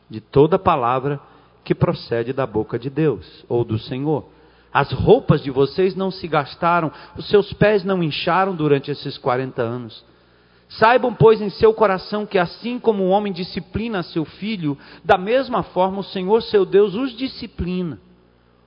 de 0.09 0.21
toda 0.21 0.57
palavra 0.57 1.19
que 1.63 1.75
procede 1.75 2.33
da 2.33 2.47
boca 2.47 2.79
de 2.79 2.89
Deus 2.89 3.45
ou 3.47 3.63
do 3.63 3.77
Senhor. 3.77 4.25
As 4.71 4.91
roupas 4.91 5.41
de 5.43 5.51
vocês 5.51 5.95
não 5.95 6.11
se 6.11 6.27
gastaram, 6.27 6.91
os 7.17 7.27
seus 7.27 7.51
pés 7.53 7.83
não 7.83 8.01
incharam 8.01 8.55
durante 8.55 8.89
esses 8.89 9.17
40 9.17 9.61
anos. 9.61 10.05
Saibam, 10.69 11.13
pois, 11.13 11.41
em 11.41 11.49
seu 11.49 11.73
coração 11.73 12.25
que 12.25 12.37
assim 12.37 12.79
como 12.79 13.03
o 13.03 13.09
homem 13.09 13.33
disciplina 13.33 14.03
seu 14.03 14.23
filho, 14.23 14.77
da 15.03 15.17
mesma 15.17 15.63
forma 15.63 15.99
o 15.99 16.03
Senhor 16.03 16.41
seu 16.43 16.63
Deus 16.63 16.93
os 16.93 17.11
disciplina. 17.11 17.99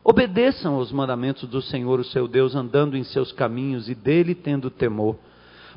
Obedeçam 0.04 0.74
aos 0.74 0.90
mandamentos 0.90 1.48
do 1.48 1.62
Senhor, 1.62 2.00
o 2.00 2.04
seu 2.04 2.26
Deus, 2.26 2.56
andando 2.56 2.96
em 2.96 3.04
seus 3.04 3.30
caminhos 3.30 3.88
e 3.88 3.94
dele 3.94 4.34
tendo 4.34 4.68
temor 4.68 5.16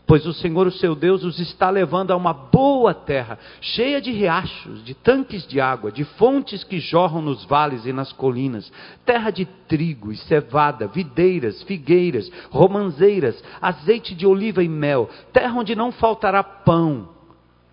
pois 0.07 0.25
o 0.25 0.33
Senhor, 0.33 0.67
o 0.67 0.71
seu 0.71 0.95
Deus, 0.95 1.23
os 1.23 1.39
está 1.39 1.69
levando 1.69 2.11
a 2.11 2.15
uma 2.15 2.33
boa 2.33 2.93
terra, 2.93 3.39
cheia 3.59 3.99
de 3.99 4.11
riachos, 4.11 4.83
de 4.83 4.93
tanques 4.93 5.47
de 5.47 5.59
água, 5.59 5.91
de 5.91 6.03
fontes 6.03 6.63
que 6.63 6.79
jorram 6.79 7.21
nos 7.21 7.43
vales 7.45 7.85
e 7.85 7.93
nas 7.93 8.11
colinas, 8.11 8.71
terra 9.05 9.31
de 9.31 9.45
trigo 9.45 10.11
e 10.11 10.17
cevada, 10.17 10.87
videiras, 10.87 11.63
figueiras, 11.63 12.31
romanzeiras, 12.51 13.43
azeite 13.61 14.13
de 14.13 14.27
oliva 14.27 14.63
e 14.63 14.69
mel, 14.69 15.09
terra 15.33 15.57
onde 15.57 15.75
não 15.75 15.91
faltará 15.91 16.43
pão 16.43 17.09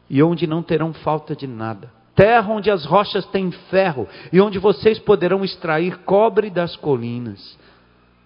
e 0.08 0.22
onde 0.22 0.46
não 0.46 0.62
terão 0.62 0.92
falta 0.92 1.36
de 1.36 1.46
nada. 1.46 1.90
Terra 2.14 2.52
onde 2.52 2.70
as 2.70 2.84
rochas 2.84 3.24
têm 3.26 3.50
ferro 3.50 4.06
e 4.30 4.40
onde 4.40 4.58
vocês 4.58 4.98
poderão 4.98 5.42
extrair 5.42 5.98
cobre 5.98 6.50
das 6.50 6.76
colinas. 6.76 7.58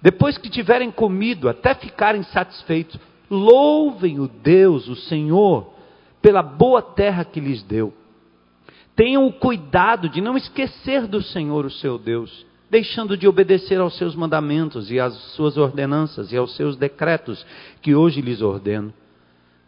Depois 0.03 0.37
que 0.37 0.51
tiverem 0.51 0.91
comido 0.91 1.49
até 1.49 1.75
ficarem 1.75 2.23
satisfeitos, 2.25 2.99
Louvem 3.31 4.21
o 4.21 4.29
Deus, 4.29 4.89
o 4.89 4.97
Senhor, 4.97 5.73
pela 6.23 6.43
boa 6.43 6.81
terra 6.81 7.25
que 7.25 7.41
lhes 7.41 7.63
deu. 7.63 7.93
Tenham 8.95 9.27
o 9.27 9.33
cuidado 9.33 10.09
de 10.09 10.21
não 10.21 10.37
esquecer 10.37 11.07
do 11.07 11.23
Senhor, 11.23 11.67
o 11.67 11.71
seu 11.71 11.99
Deus, 11.99 12.47
deixando 12.71 13.17
de 13.17 13.29
obedecer 13.29 13.79
aos 13.79 13.97
seus 13.99 14.15
mandamentos 14.15 14.91
e 14.91 14.99
às 14.99 15.15
suas 15.35 15.57
ordenanças 15.57 16.33
e 16.33 16.37
aos 16.37 16.57
seus 16.57 16.77
decretos 16.77 17.45
que 17.83 17.95
hoje 17.95 18.21
lhes 18.21 18.41
ordeno. 18.41 18.93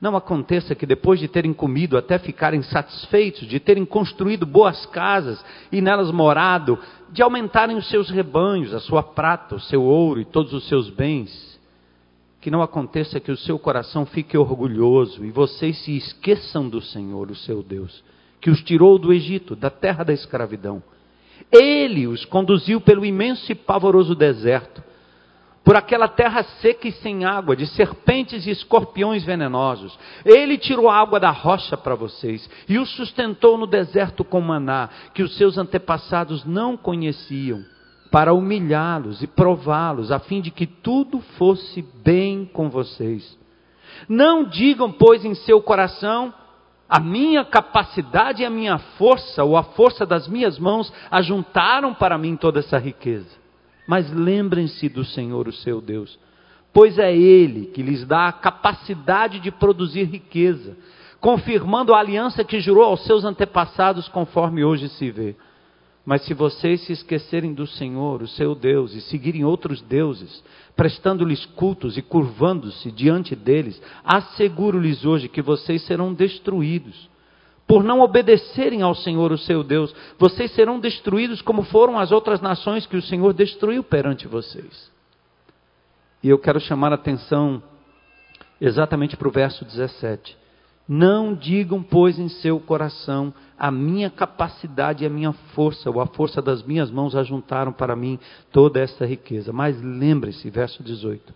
Não 0.00 0.16
aconteça 0.16 0.76
que 0.76 0.86
depois 0.86 1.18
de 1.18 1.26
terem 1.26 1.52
comido 1.52 1.98
até 1.98 2.18
ficarem 2.18 2.62
satisfeitos, 2.62 3.46
de 3.48 3.58
terem 3.58 3.84
construído 3.84 4.46
boas 4.46 4.86
casas 4.86 5.44
e 5.72 5.80
nelas 5.80 6.12
morado, 6.12 6.78
de 7.10 7.20
aumentarem 7.20 7.76
os 7.76 7.88
seus 7.90 8.08
rebanhos, 8.08 8.72
a 8.72 8.78
sua 8.78 9.02
prata, 9.02 9.56
o 9.56 9.60
seu 9.60 9.82
ouro 9.82 10.20
e 10.20 10.24
todos 10.24 10.52
os 10.52 10.68
seus 10.68 10.88
bens, 10.88 11.57
que 12.40 12.50
não 12.50 12.62
aconteça 12.62 13.20
que 13.20 13.32
o 13.32 13.36
seu 13.36 13.58
coração 13.58 14.06
fique 14.06 14.36
orgulhoso 14.36 15.24
e 15.24 15.30
vocês 15.30 15.78
se 15.84 15.96
esqueçam 15.96 16.68
do 16.68 16.80
Senhor, 16.80 17.30
o 17.30 17.34
seu 17.34 17.62
Deus, 17.62 18.04
que 18.40 18.50
os 18.50 18.62
tirou 18.62 18.98
do 18.98 19.12
Egito, 19.12 19.56
da 19.56 19.70
terra 19.70 20.04
da 20.04 20.12
escravidão. 20.12 20.82
Ele 21.52 22.06
os 22.06 22.24
conduziu 22.24 22.80
pelo 22.80 23.04
imenso 23.04 23.50
e 23.50 23.54
pavoroso 23.54 24.14
deserto 24.14 24.82
por 25.68 25.76
aquela 25.76 26.08
terra 26.08 26.42
seca 26.62 26.88
e 26.88 26.92
sem 26.92 27.26
água, 27.26 27.54
de 27.54 27.66
serpentes 27.66 28.46
e 28.46 28.50
escorpiões 28.50 29.22
venenosos. 29.22 29.98
Ele 30.24 30.56
tirou 30.56 30.88
a 30.88 30.96
água 30.96 31.20
da 31.20 31.30
rocha 31.30 31.76
para 31.76 31.94
vocês 31.94 32.48
e 32.66 32.78
os 32.78 32.88
sustentou 32.96 33.58
no 33.58 33.66
deserto 33.66 34.24
com 34.24 34.40
maná, 34.40 34.88
que 35.12 35.22
os 35.22 35.36
seus 35.36 35.58
antepassados 35.58 36.42
não 36.46 36.74
conheciam, 36.74 37.62
para 38.10 38.32
humilhá-los 38.32 39.22
e 39.22 39.26
prová-los, 39.26 40.10
a 40.10 40.18
fim 40.18 40.40
de 40.40 40.50
que 40.50 40.66
tudo 40.66 41.20
fosse 41.36 41.82
bem 42.02 42.44
com 42.44 42.70
vocês. 42.70 43.38
Não 44.08 44.44
digam, 44.44 44.90
pois, 44.90 45.24
em 45.24 45.34
seu 45.34 45.60
coração, 45.60 46.32
a 46.88 46.98
minha 46.98 47.44
capacidade 47.44 48.42
e 48.42 48.46
a 48.46 48.50
minha 48.50 48.78
força, 48.78 49.44
ou 49.44 49.56
a 49.56 49.62
força 49.62 50.06
das 50.06 50.26
minhas 50.26 50.58
mãos, 50.58 50.92
ajuntaram 51.10 51.92
para 51.92 52.16
mim 52.16 52.36
toda 52.36 52.60
essa 52.60 52.78
riqueza. 52.78 53.36
Mas 53.86 54.10
lembrem-se 54.10 54.88
do 54.88 55.04
Senhor, 55.04 55.48
o 55.48 55.52
seu 55.52 55.80
Deus, 55.80 56.18
pois 56.72 56.98
é 56.98 57.14
Ele 57.14 57.66
que 57.66 57.82
lhes 57.82 58.06
dá 58.06 58.28
a 58.28 58.32
capacidade 58.32 59.40
de 59.40 59.50
produzir 59.50 60.04
riqueza, 60.04 60.76
confirmando 61.20 61.92
a 61.92 61.98
aliança 61.98 62.44
que 62.44 62.60
jurou 62.60 62.84
aos 62.84 63.04
seus 63.04 63.24
antepassados, 63.24 64.08
conforme 64.08 64.64
hoje 64.64 64.88
se 64.90 65.10
vê. 65.10 65.36
Mas 66.08 66.22
se 66.22 66.32
vocês 66.32 66.80
se 66.86 66.92
esquecerem 66.94 67.52
do 67.52 67.66
Senhor, 67.66 68.22
o 68.22 68.26
seu 68.26 68.54
Deus, 68.54 68.94
e 68.94 69.00
seguirem 69.02 69.44
outros 69.44 69.82
deuses, 69.82 70.42
prestando-lhes 70.74 71.44
cultos 71.44 71.98
e 71.98 72.02
curvando-se 72.02 72.90
diante 72.90 73.36
deles, 73.36 73.78
asseguro-lhes 74.02 75.04
hoje 75.04 75.28
que 75.28 75.42
vocês 75.42 75.82
serão 75.82 76.14
destruídos 76.14 77.10
por 77.66 77.84
não 77.84 78.00
obedecerem 78.00 78.80
ao 78.80 78.94
Senhor, 78.94 79.30
o 79.30 79.36
seu 79.36 79.62
Deus, 79.62 79.94
vocês 80.18 80.50
serão 80.52 80.80
destruídos 80.80 81.42
como 81.42 81.62
foram 81.62 81.98
as 81.98 82.10
outras 82.10 82.40
nações 82.40 82.86
que 82.86 82.96
o 82.96 83.02
Senhor 83.02 83.34
destruiu 83.34 83.84
perante 83.84 84.26
vocês. 84.26 84.90
E 86.22 86.30
eu 86.30 86.38
quero 86.38 86.58
chamar 86.58 86.90
a 86.92 86.94
atenção 86.94 87.62
exatamente 88.58 89.14
para 89.14 89.28
o 89.28 89.30
verso 89.30 89.62
17. 89.62 90.37
Não 90.88 91.34
digam, 91.34 91.82
pois, 91.82 92.18
em 92.18 92.28
seu 92.28 92.58
coração, 92.58 93.34
a 93.58 93.70
minha 93.70 94.08
capacidade 94.08 95.04
e 95.04 95.06
a 95.06 95.10
minha 95.10 95.32
força, 95.54 95.90
ou 95.90 96.00
a 96.00 96.06
força 96.06 96.40
das 96.40 96.62
minhas 96.62 96.90
mãos 96.90 97.14
ajuntaram 97.14 97.72
para 97.72 97.94
mim 97.94 98.18
toda 98.50 98.80
esta 98.80 99.04
riqueza. 99.04 99.52
Mas 99.52 99.78
lembre-se, 99.82 100.48
verso 100.48 100.82
18. 100.82 101.34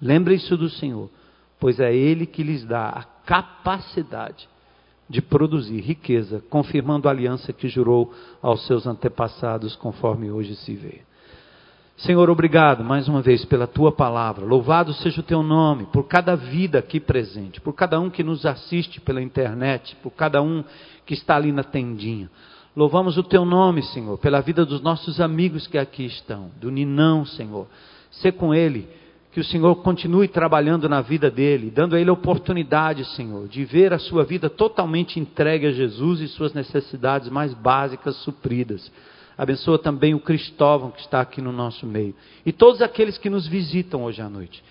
Lembrem-se 0.00 0.56
do 0.56 0.70
Senhor, 0.70 1.10
pois 1.60 1.78
é 1.78 1.94
Ele 1.94 2.24
que 2.24 2.42
lhes 2.42 2.64
dá 2.64 2.88
a 2.88 3.02
capacidade 3.26 4.48
de 5.06 5.20
produzir 5.20 5.80
riqueza, 5.80 6.42
confirmando 6.48 7.08
a 7.08 7.10
aliança 7.10 7.52
que 7.52 7.68
jurou 7.68 8.12
aos 8.40 8.66
seus 8.66 8.86
antepassados, 8.86 9.76
conforme 9.76 10.30
hoje 10.30 10.54
se 10.56 10.74
vê. 10.74 11.02
Senhor, 11.98 12.30
obrigado 12.30 12.84
mais 12.84 13.08
uma 13.08 13.20
vez 13.20 13.44
pela 13.44 13.66
tua 13.66 13.90
palavra. 13.90 14.44
Louvado 14.44 14.94
seja 14.94 15.20
o 15.20 15.24
teu 15.24 15.42
nome, 15.42 15.86
por 15.86 16.04
cada 16.04 16.36
vida 16.36 16.78
aqui 16.78 17.00
presente, 17.00 17.60
por 17.60 17.72
cada 17.72 17.98
um 17.98 18.08
que 18.08 18.22
nos 18.22 18.46
assiste 18.46 19.00
pela 19.00 19.20
internet, 19.20 19.96
por 20.00 20.12
cada 20.12 20.40
um 20.40 20.62
que 21.04 21.14
está 21.14 21.34
ali 21.34 21.50
na 21.50 21.64
tendinha. 21.64 22.30
Louvamos 22.76 23.18
o 23.18 23.22
teu 23.24 23.44
nome, 23.44 23.82
Senhor, 23.82 24.16
pela 24.18 24.40
vida 24.40 24.64
dos 24.64 24.80
nossos 24.80 25.20
amigos 25.20 25.66
que 25.66 25.76
aqui 25.76 26.06
estão, 26.06 26.52
do 26.60 26.70
Ninão, 26.70 27.26
Senhor. 27.26 27.66
Ser 28.12 28.30
com 28.30 28.54
ele 28.54 28.88
que 29.32 29.40
o 29.40 29.44
Senhor 29.44 29.74
continue 29.82 30.28
trabalhando 30.28 30.88
na 30.88 31.00
vida 31.00 31.28
dele, 31.28 31.68
dando 31.68 31.96
a 31.96 32.00
ele 32.00 32.10
oportunidade, 32.10 33.04
Senhor, 33.16 33.48
de 33.48 33.64
ver 33.64 33.92
a 33.92 33.98
sua 33.98 34.22
vida 34.22 34.48
totalmente 34.48 35.18
entregue 35.18 35.66
a 35.66 35.72
Jesus 35.72 36.20
e 36.20 36.28
suas 36.28 36.54
necessidades 36.54 37.28
mais 37.28 37.52
básicas 37.54 38.14
supridas. 38.18 38.88
Abençoa 39.38 39.78
também 39.78 40.14
o 40.14 40.20
Cristóvão 40.20 40.90
que 40.90 41.00
está 41.00 41.20
aqui 41.20 41.40
no 41.40 41.52
nosso 41.52 41.86
meio 41.86 42.12
e 42.44 42.52
todos 42.52 42.82
aqueles 42.82 43.16
que 43.16 43.30
nos 43.30 43.46
visitam 43.46 44.02
hoje 44.02 44.20
à 44.20 44.28
noite. 44.28 44.62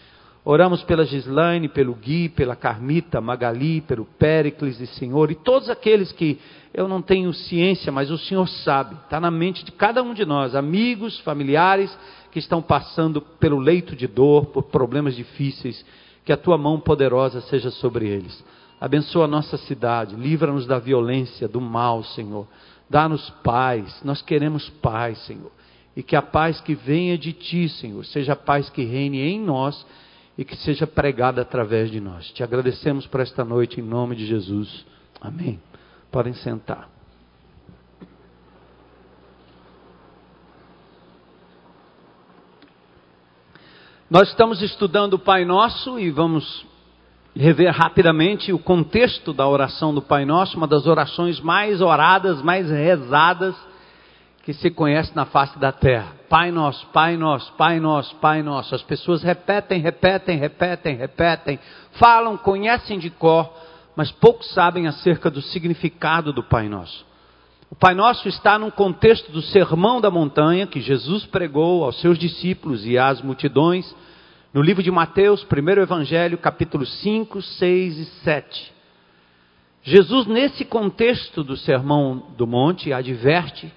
Oramos 0.44 0.84
pela 0.84 1.06
Gislaine, 1.06 1.68
pelo 1.68 1.94
Gui, 1.94 2.30
pela 2.30 2.56
Carmita, 2.56 3.20
Magali, 3.20 3.82
pelo 3.82 4.06
Péricles 4.06 4.80
e 4.80 4.88
Senhor, 4.88 5.30
e 5.32 5.36
todos 5.36 5.70
aqueles 5.70 6.12
que 6.12 6.40
eu 6.74 6.88
não 6.88 7.02
tenho 7.02 7.34
ciência, 7.34 7.92
mas 7.92 8.10
o 8.10 8.18
Senhor 8.18 8.48
sabe, 8.48 8.96
está 8.96 9.20
na 9.20 9.32
mente 9.32 9.66
de 9.66 9.72
cada 9.72 10.02
um 10.02 10.14
de 10.14 10.26
nós, 10.26 10.56
amigos, 10.56 11.20
familiares 11.20 11.98
que 12.32 12.40
estão 12.40 12.62
passando 12.62 13.22
pelo 13.22 13.60
leito 13.60 13.96
de 13.96 14.08
dor, 14.08 14.46
por 14.46 14.64
problemas 14.64 15.16
difíceis, 15.16 15.86
que 16.24 16.32
a 16.32 16.38
tua 16.38 16.58
mão 16.58 16.80
poderosa 16.80 17.42
seja 17.42 17.70
sobre 17.70 18.08
eles. 18.08 18.44
Abençoa 18.80 19.26
a 19.26 19.28
nossa 19.28 19.58
cidade, 19.58 20.16
livra-nos 20.16 20.66
da 20.66 20.78
violência, 20.78 21.48
do 21.48 21.60
mal, 21.60 22.04
Senhor. 22.04 22.48
Dá-nos 22.90 23.30
paz, 23.44 24.02
nós 24.04 24.22
queremos 24.22 24.70
paz, 24.82 25.18
Senhor. 25.26 25.52
E 25.96 26.04
que 26.04 26.16
a 26.16 26.22
paz 26.22 26.62
que 26.62 26.76
venha 26.76 27.18
de 27.18 27.34
ti, 27.34 27.68
Senhor, 27.68 28.06
seja 28.06 28.34
a 28.34 28.36
paz 28.36 28.70
que 28.70 28.84
reine 28.84 29.20
em 29.20 29.40
nós 29.40 29.86
e 30.38 30.46
que 30.46 30.56
seja 30.56 30.86
pregada 30.86 31.42
através 31.42 31.90
de 31.90 32.00
nós. 32.00 32.30
Te 32.32 32.44
agradecemos 32.44 33.08
por 33.08 33.20
esta 33.20 33.44
noite 33.44 33.82
em 33.82 33.84
nome 33.84 34.16
de 34.16 34.26
Jesus. 34.26 34.86
Amém. 35.20 35.60
Podem 36.12 36.34
sentar. 36.34 36.90
Nós 44.10 44.30
estamos 44.30 44.62
estudando 44.62 45.16
o 45.16 45.20
Pai 45.20 45.44
Nosso 45.44 46.00
e 46.00 46.10
vamos 46.10 46.66
rever 47.38 47.72
rapidamente 47.72 48.52
o 48.52 48.60
contexto 48.60 49.32
da 49.32 49.48
oração 49.48 49.94
do 49.94 50.02
Pai 50.02 50.26
Nosso, 50.26 50.58
uma 50.58 50.68
das 50.68 50.88
orações 50.88 51.40
mais 51.40 51.82
oradas, 51.82 52.42
mais 52.42 52.70
rezadas 52.70 53.56
que 54.44 54.54
se 54.54 54.72
conhece 54.72 55.16
na 55.16 55.26
face 55.26 55.60
da 55.60 55.72
terra. 55.72 56.14
Pai 56.30 56.52
Nosso, 56.52 56.88
Pai 56.88 57.18
Nosso, 57.18 57.52
Pai 57.54 57.80
Nosso, 57.80 58.16
Pai 58.16 58.42
Nosso. 58.42 58.74
As 58.74 58.82
pessoas 58.82 59.22
repetem, 59.22 59.82
repetem, 59.82 60.38
repetem, 60.38 60.96
repetem, 60.96 61.60
falam, 61.94 62.38
conhecem 62.38 62.98
de 62.98 63.10
cor, 63.10 63.52
mas 63.96 64.10
poucos 64.10 64.50
sabem 64.54 64.88
acerca 64.88 65.30
do 65.30 65.42
significado 65.42 66.32
do 66.32 66.42
Pai 66.42 66.68
Nosso. 66.70 67.06
O 67.70 67.76
Pai 67.76 67.94
Nosso 67.94 68.30
está 68.30 68.58
num 68.58 68.72
contexto 68.72 69.32
do 69.32 69.42
Sermão 69.42 70.00
da 70.00 70.10
Montanha 70.10 70.66
que 70.66 70.80
Jesus 70.80 71.26
pregou 71.26 71.84
aos 71.84 72.00
seus 72.00 72.18
discípulos 72.18 72.86
e 72.86 72.98
às 72.98 73.22
multidões, 73.22 73.94
no 74.58 74.64
livro 74.64 74.82
de 74.82 74.90
Mateus, 74.90 75.44
primeiro 75.44 75.84
Evangelho, 75.84 76.36
capítulos 76.36 76.92
5, 77.04 77.44
6 77.44 78.00
e 78.00 78.06
7. 78.24 78.74
Jesus, 79.84 80.26
nesse 80.26 80.66
contexto 80.66 81.44
do 81.44 81.56
Sermão 81.56 82.24
do 82.36 82.48
Monte, 82.48 82.92
adverte 82.92 83.72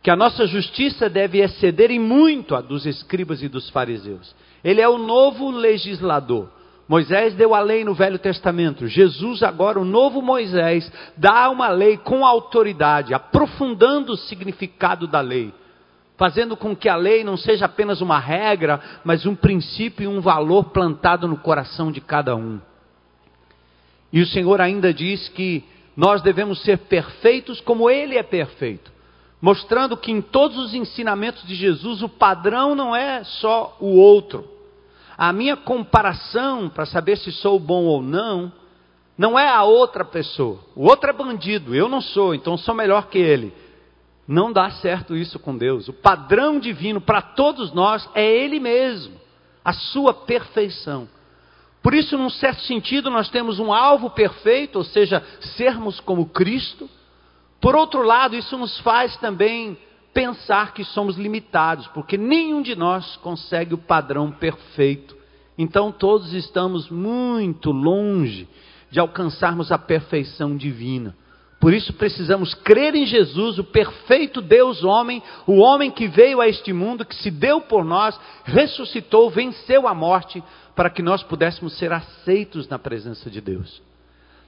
que 0.00 0.08
a 0.12 0.14
nossa 0.14 0.46
justiça 0.46 1.10
deve 1.10 1.40
exceder 1.40 1.90
em 1.90 1.98
muito 1.98 2.54
a 2.54 2.60
dos 2.60 2.86
escribas 2.86 3.42
e 3.42 3.48
dos 3.48 3.68
fariseus. 3.70 4.32
Ele 4.62 4.80
é 4.80 4.88
o 4.88 4.96
novo 4.96 5.50
legislador. 5.50 6.48
Moisés 6.88 7.34
deu 7.34 7.52
a 7.52 7.58
lei 7.58 7.82
no 7.82 7.92
Velho 7.92 8.16
Testamento. 8.20 8.86
Jesus, 8.86 9.42
agora, 9.42 9.80
o 9.80 9.84
novo 9.84 10.22
Moisés, 10.22 10.88
dá 11.16 11.50
uma 11.50 11.66
lei 11.66 11.96
com 11.96 12.24
autoridade, 12.24 13.12
aprofundando 13.12 14.12
o 14.12 14.16
significado 14.16 15.08
da 15.08 15.20
lei, 15.20 15.52
fazendo 16.22 16.56
com 16.56 16.76
que 16.76 16.88
a 16.88 16.94
lei 16.94 17.24
não 17.24 17.36
seja 17.36 17.64
apenas 17.64 18.00
uma 18.00 18.16
regra, 18.16 18.80
mas 19.02 19.26
um 19.26 19.34
princípio 19.34 20.04
e 20.04 20.06
um 20.06 20.20
valor 20.20 20.66
plantado 20.66 21.26
no 21.26 21.36
coração 21.36 21.90
de 21.90 22.00
cada 22.00 22.36
um. 22.36 22.60
E 24.12 24.20
o 24.20 24.26
Senhor 24.26 24.60
ainda 24.60 24.94
diz 24.94 25.28
que 25.30 25.64
nós 25.96 26.22
devemos 26.22 26.62
ser 26.62 26.78
perfeitos 26.78 27.60
como 27.60 27.90
Ele 27.90 28.16
é 28.16 28.22
perfeito, 28.22 28.92
mostrando 29.40 29.96
que 29.96 30.12
em 30.12 30.22
todos 30.22 30.56
os 30.58 30.74
ensinamentos 30.74 31.44
de 31.44 31.56
Jesus 31.56 32.02
o 32.02 32.08
padrão 32.08 32.76
não 32.76 32.94
é 32.94 33.24
só 33.24 33.76
o 33.80 33.96
outro 33.96 34.48
a 35.18 35.32
minha 35.32 35.56
comparação 35.56 36.68
para 36.68 36.86
saber 36.86 37.16
se 37.18 37.32
sou 37.32 37.58
bom 37.58 37.84
ou 37.84 38.00
não, 38.00 38.50
não 39.18 39.38
é 39.38 39.48
a 39.48 39.62
outra 39.62 40.04
pessoa. 40.04 40.60
O 40.74 40.84
outro 40.84 41.10
é 41.10 41.12
bandido, 41.12 41.74
eu 41.74 41.88
não 41.88 42.00
sou, 42.00 42.32
então 42.32 42.56
sou 42.56 42.74
melhor 42.74 43.08
que 43.08 43.18
ele. 43.18 43.52
Não 44.26 44.52
dá 44.52 44.70
certo 44.70 45.16
isso 45.16 45.38
com 45.38 45.56
Deus. 45.56 45.88
O 45.88 45.92
padrão 45.92 46.60
divino 46.60 47.00
para 47.00 47.20
todos 47.20 47.72
nós 47.72 48.08
é 48.14 48.24
Ele 48.24 48.60
mesmo, 48.60 49.14
a 49.64 49.72
sua 49.72 50.14
perfeição. 50.14 51.08
Por 51.82 51.94
isso, 51.94 52.16
num 52.16 52.30
certo 52.30 52.62
sentido, 52.62 53.10
nós 53.10 53.28
temos 53.28 53.58
um 53.58 53.72
alvo 53.72 54.10
perfeito, 54.10 54.76
ou 54.76 54.84
seja, 54.84 55.22
sermos 55.56 55.98
como 55.98 56.26
Cristo. 56.26 56.88
Por 57.60 57.74
outro 57.74 58.02
lado, 58.02 58.36
isso 58.36 58.56
nos 58.56 58.78
faz 58.80 59.16
também 59.16 59.76
pensar 60.14 60.74
que 60.74 60.84
somos 60.84 61.16
limitados, 61.16 61.86
porque 61.88 62.16
nenhum 62.16 62.62
de 62.62 62.76
nós 62.76 63.16
consegue 63.16 63.74
o 63.74 63.78
padrão 63.78 64.30
perfeito. 64.30 65.16
Então 65.56 65.90
todos 65.90 66.32
estamos 66.32 66.88
muito 66.88 67.70
longe 67.72 68.48
de 68.90 69.00
alcançarmos 69.00 69.72
a 69.72 69.78
perfeição 69.78 70.56
divina. 70.56 71.16
Por 71.62 71.72
isso 71.72 71.92
precisamos 71.92 72.54
crer 72.54 72.92
em 72.96 73.06
Jesus, 73.06 73.56
o 73.56 73.62
perfeito 73.62 74.42
Deus 74.42 74.82
homem, 74.82 75.22
o 75.46 75.58
homem 75.58 75.92
que 75.92 76.08
veio 76.08 76.40
a 76.40 76.48
este 76.48 76.72
mundo, 76.72 77.04
que 77.04 77.14
se 77.14 77.30
deu 77.30 77.60
por 77.60 77.84
nós, 77.84 78.18
ressuscitou, 78.42 79.30
venceu 79.30 79.86
a 79.86 79.94
morte, 79.94 80.42
para 80.74 80.90
que 80.90 81.00
nós 81.00 81.22
pudéssemos 81.22 81.78
ser 81.78 81.92
aceitos 81.92 82.66
na 82.66 82.80
presença 82.80 83.30
de 83.30 83.40
Deus. 83.40 83.80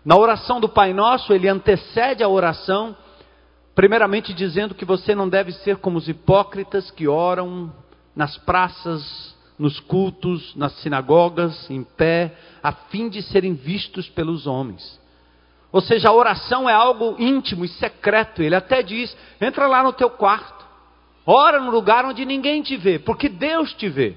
Na 0.05 0.17
oração 0.17 0.59
do 0.59 0.69
Pai 0.69 0.93
Nosso, 0.93 1.33
ele 1.33 1.49
antecede 1.49 2.25
a 2.25 2.29
oração, 2.29 2.97
primeiramente 3.77 4.35
dizendo 4.35 4.75
que 4.75 4.85
você 4.85 5.15
não 5.15 5.29
deve 5.29 5.53
ser 5.53 5.77
como 5.77 5.99
os 5.99 6.09
hipócritas 6.09 6.91
que 6.91 7.07
oram 7.07 7.73
nas 8.17 8.37
praças, 8.39 9.37
nos 9.57 9.79
cultos, 9.79 10.53
nas 10.57 10.73
sinagogas, 10.81 11.71
em 11.71 11.85
pé, 11.85 12.35
a 12.61 12.73
fim 12.73 13.09
de 13.09 13.23
serem 13.23 13.55
vistos 13.55 14.09
pelos 14.09 14.49
homens. 14.49 15.04
Ou 15.75 15.81
seja, 15.81 16.09
a 16.09 16.13
oração 16.13 16.71
é 16.71 16.73
algo 16.73 17.17
íntimo 17.19 17.65
e 17.65 17.69
secreto. 17.69 18.41
Ele 18.41 18.55
até 18.55 18.81
diz: 18.81 19.15
entra 19.41 19.67
lá 19.67 19.83
no 19.83 19.93
teu 19.93 20.09
quarto, 20.09 20.65
ora 21.27 21.61
no 21.61 21.73
lugar 21.73 22.05
onde 22.05 22.25
ninguém 22.25 22.63
te 22.63 22.77
vê, 22.77 23.01
porque 23.01 23.29
Deus 23.29 23.75
te 23.75 23.89
vê. 23.89 24.17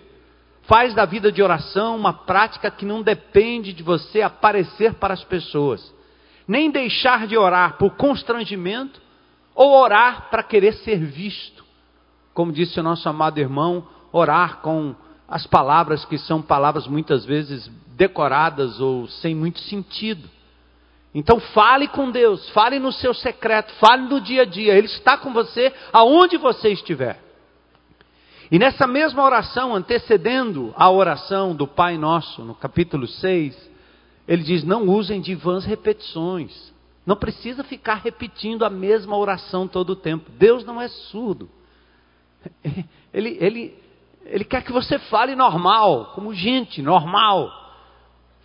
Faz 0.68 0.94
da 0.94 1.04
vida 1.04 1.32
de 1.32 1.42
oração 1.42 1.96
uma 1.96 2.14
prática 2.14 2.70
que 2.70 2.86
não 2.86 3.02
depende 3.02 3.74
de 3.74 3.82
você 3.82 4.22
aparecer 4.22 4.94
para 4.96 5.16
as 5.16 5.24
pessoas, 5.24 5.92
nem 6.48 6.70
deixar 6.70 7.26
de 7.26 7.36
orar 7.36 7.76
por 7.80 7.96
constrangimento 7.96 9.02
ou 9.56 9.82
orar 9.82 10.30
para 10.30 10.44
querer 10.44 10.74
ser 10.74 11.00
visto. 11.00 11.66
Como 12.36 12.52
disse 12.52 12.80
o 12.80 12.84
nosso 12.84 13.10
amado 13.10 13.40
irmão, 13.40 13.88
orar 14.12 14.58
com 14.58 14.94
as 15.28 15.48
palavras 15.48 16.06
que 16.06 16.20
são 16.20 16.40
palavras 16.40 16.86
muitas 16.86 17.26
vezes 17.26 17.68
decoradas 17.96 18.80
ou 18.80 19.08
sem 19.08 19.34
muito 19.34 19.58
sentido. 19.62 20.37
Então 21.14 21.40
fale 21.40 21.88
com 21.88 22.12
Deus, 22.12 22.50
fale 22.50 22.80
no 22.80 22.92
seu 22.92 23.14
secreto, 23.14 23.74
fale 23.76 24.04
no 24.04 24.22
dia 24.22 24.44
a 24.44 24.46
dia. 24.46 24.76
Ele 24.76 24.88
está 24.88 25.18
com 25.18 25.34
você 25.34 25.74
aonde 25.92 26.38
você 26.38 26.70
estiver. 26.70 27.20
E 28.52 28.58
nessa 28.58 28.88
mesma 28.88 29.24
oração, 29.24 29.76
antecedendo 29.76 30.74
a 30.78 30.90
oração 30.90 31.54
do 31.54 31.68
Pai 31.68 31.98
Nosso, 31.98 32.44
no 32.44 32.56
capítulo 32.56 33.08
6, 33.08 33.72
ele 34.28 34.44
diz: 34.44 34.64
Não 34.64 34.88
usem 34.88 35.20
de 35.20 35.36
vãs 35.36 35.66
repetições. 35.66 36.74
Não 37.06 37.16
precisa 37.16 37.64
ficar 37.64 37.96
repetindo 37.96 38.66
a 38.66 38.70
mesma 38.70 39.18
oração 39.18 39.68
todo 39.68 39.92
o 39.92 39.96
tempo. 39.96 40.30
Deus 40.32 40.66
não 40.66 40.82
é 40.82 40.88
surdo. 40.88 41.50
Ele, 43.14 43.38
ele, 43.40 43.84
ele 44.26 44.44
quer 44.44 44.62
que 44.62 44.72
você 44.72 45.00
fale 45.00 45.34
normal, 45.34 46.12
como 46.14 46.36
gente, 46.36 46.84
normal. 46.84 47.50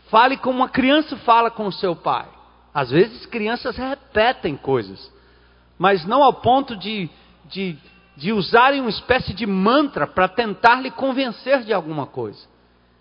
Fale 0.09 0.39
como 0.39 0.61
uma 0.61 0.69
criança 0.69 1.17
fala 1.19 1.51
com 1.51 1.67
o 1.67 1.73
seu 1.73 1.95
pai. 1.95 2.27
Às 2.75 2.91
vezes 2.91 3.27
crianças 3.27 3.77
repetem 3.77 4.57
coisas, 4.57 5.13
mas 5.79 6.05
não 6.07 6.23
ao 6.23 6.35
ponto 6.35 6.77
de, 6.77 7.09
de 7.47 7.77
de 8.17 8.33
usarem 8.33 8.81
uma 8.81 8.91
espécie 8.91 9.33
de 9.33 9.47
mantra 9.47 10.07
para 10.07 10.29
tentar 10.29 10.81
lhe 10.81 10.91
convencer 10.91 11.63
de 11.63 11.73
alguma 11.73 12.07
coisa. 12.07 12.41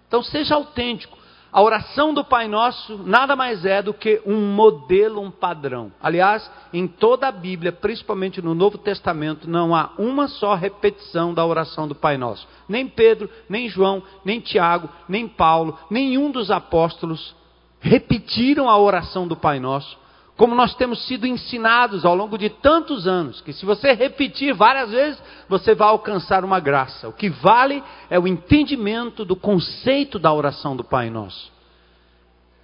Então 0.08 0.24
seja 0.24 0.56
autêntico. 0.56 1.20
A 1.54 1.62
oração 1.62 2.14
do 2.14 2.24
Pai 2.24 2.48
Nosso 2.48 2.98
nada 3.00 3.36
mais 3.36 3.66
é 3.66 3.82
do 3.82 3.94
que 3.94 4.22
um 4.26 4.54
modelo, 4.54 5.20
um 5.20 5.30
padrão. 5.30 5.92
Aliás, 6.02 6.50
em 6.72 6.88
toda 6.88 7.28
a 7.28 7.32
Bíblia, 7.32 7.74
principalmente 7.74 8.42
no 8.42 8.56
Novo 8.56 8.78
Testamento, 8.78 9.50
não 9.50 9.76
há 9.76 9.92
uma 9.98 10.30
só 10.30 10.56
repetição 10.56 11.34
da 11.34 11.46
oração 11.46 11.90
do 11.90 11.96
Pai 11.96 12.18
Nosso. 12.18 12.48
Nem 12.70 12.88
Pedro, 12.88 13.30
nem 13.50 13.68
João, 13.68 14.02
nem 14.24 14.40
Tiago, 14.40 14.90
nem 15.10 15.28
Paulo, 15.28 15.78
nenhum 15.90 16.32
dos 16.32 16.50
apóstolos 16.50 17.36
repetiram 17.82 18.70
a 18.70 18.78
oração 18.78 19.28
do 19.28 19.36
Pai 19.36 19.60
Nosso 19.60 20.00
como 20.42 20.56
nós 20.56 20.74
temos 20.74 21.06
sido 21.06 21.28
ensinados 21.28 22.04
ao 22.04 22.16
longo 22.16 22.36
de 22.36 22.50
tantos 22.50 23.08
anos, 23.08 23.42
que 23.42 23.54
se 23.54 23.64
você 23.64 23.94
repetir 23.94 24.56
várias 24.56 24.90
vezes, 24.90 25.22
você 25.48 25.76
vai 25.76 25.88
alcançar 25.88 26.44
uma 26.44 26.60
graça. 26.60 27.08
O 27.08 27.14
que 27.14 27.30
vale 27.30 27.84
é 28.10 28.18
o 28.18 28.28
entendimento 28.28 29.24
do 29.24 29.36
conceito 29.36 30.18
da 30.18 30.34
oração 30.34 30.76
do 30.76 30.84
Pai 30.84 31.12
Nosso. 31.12 31.52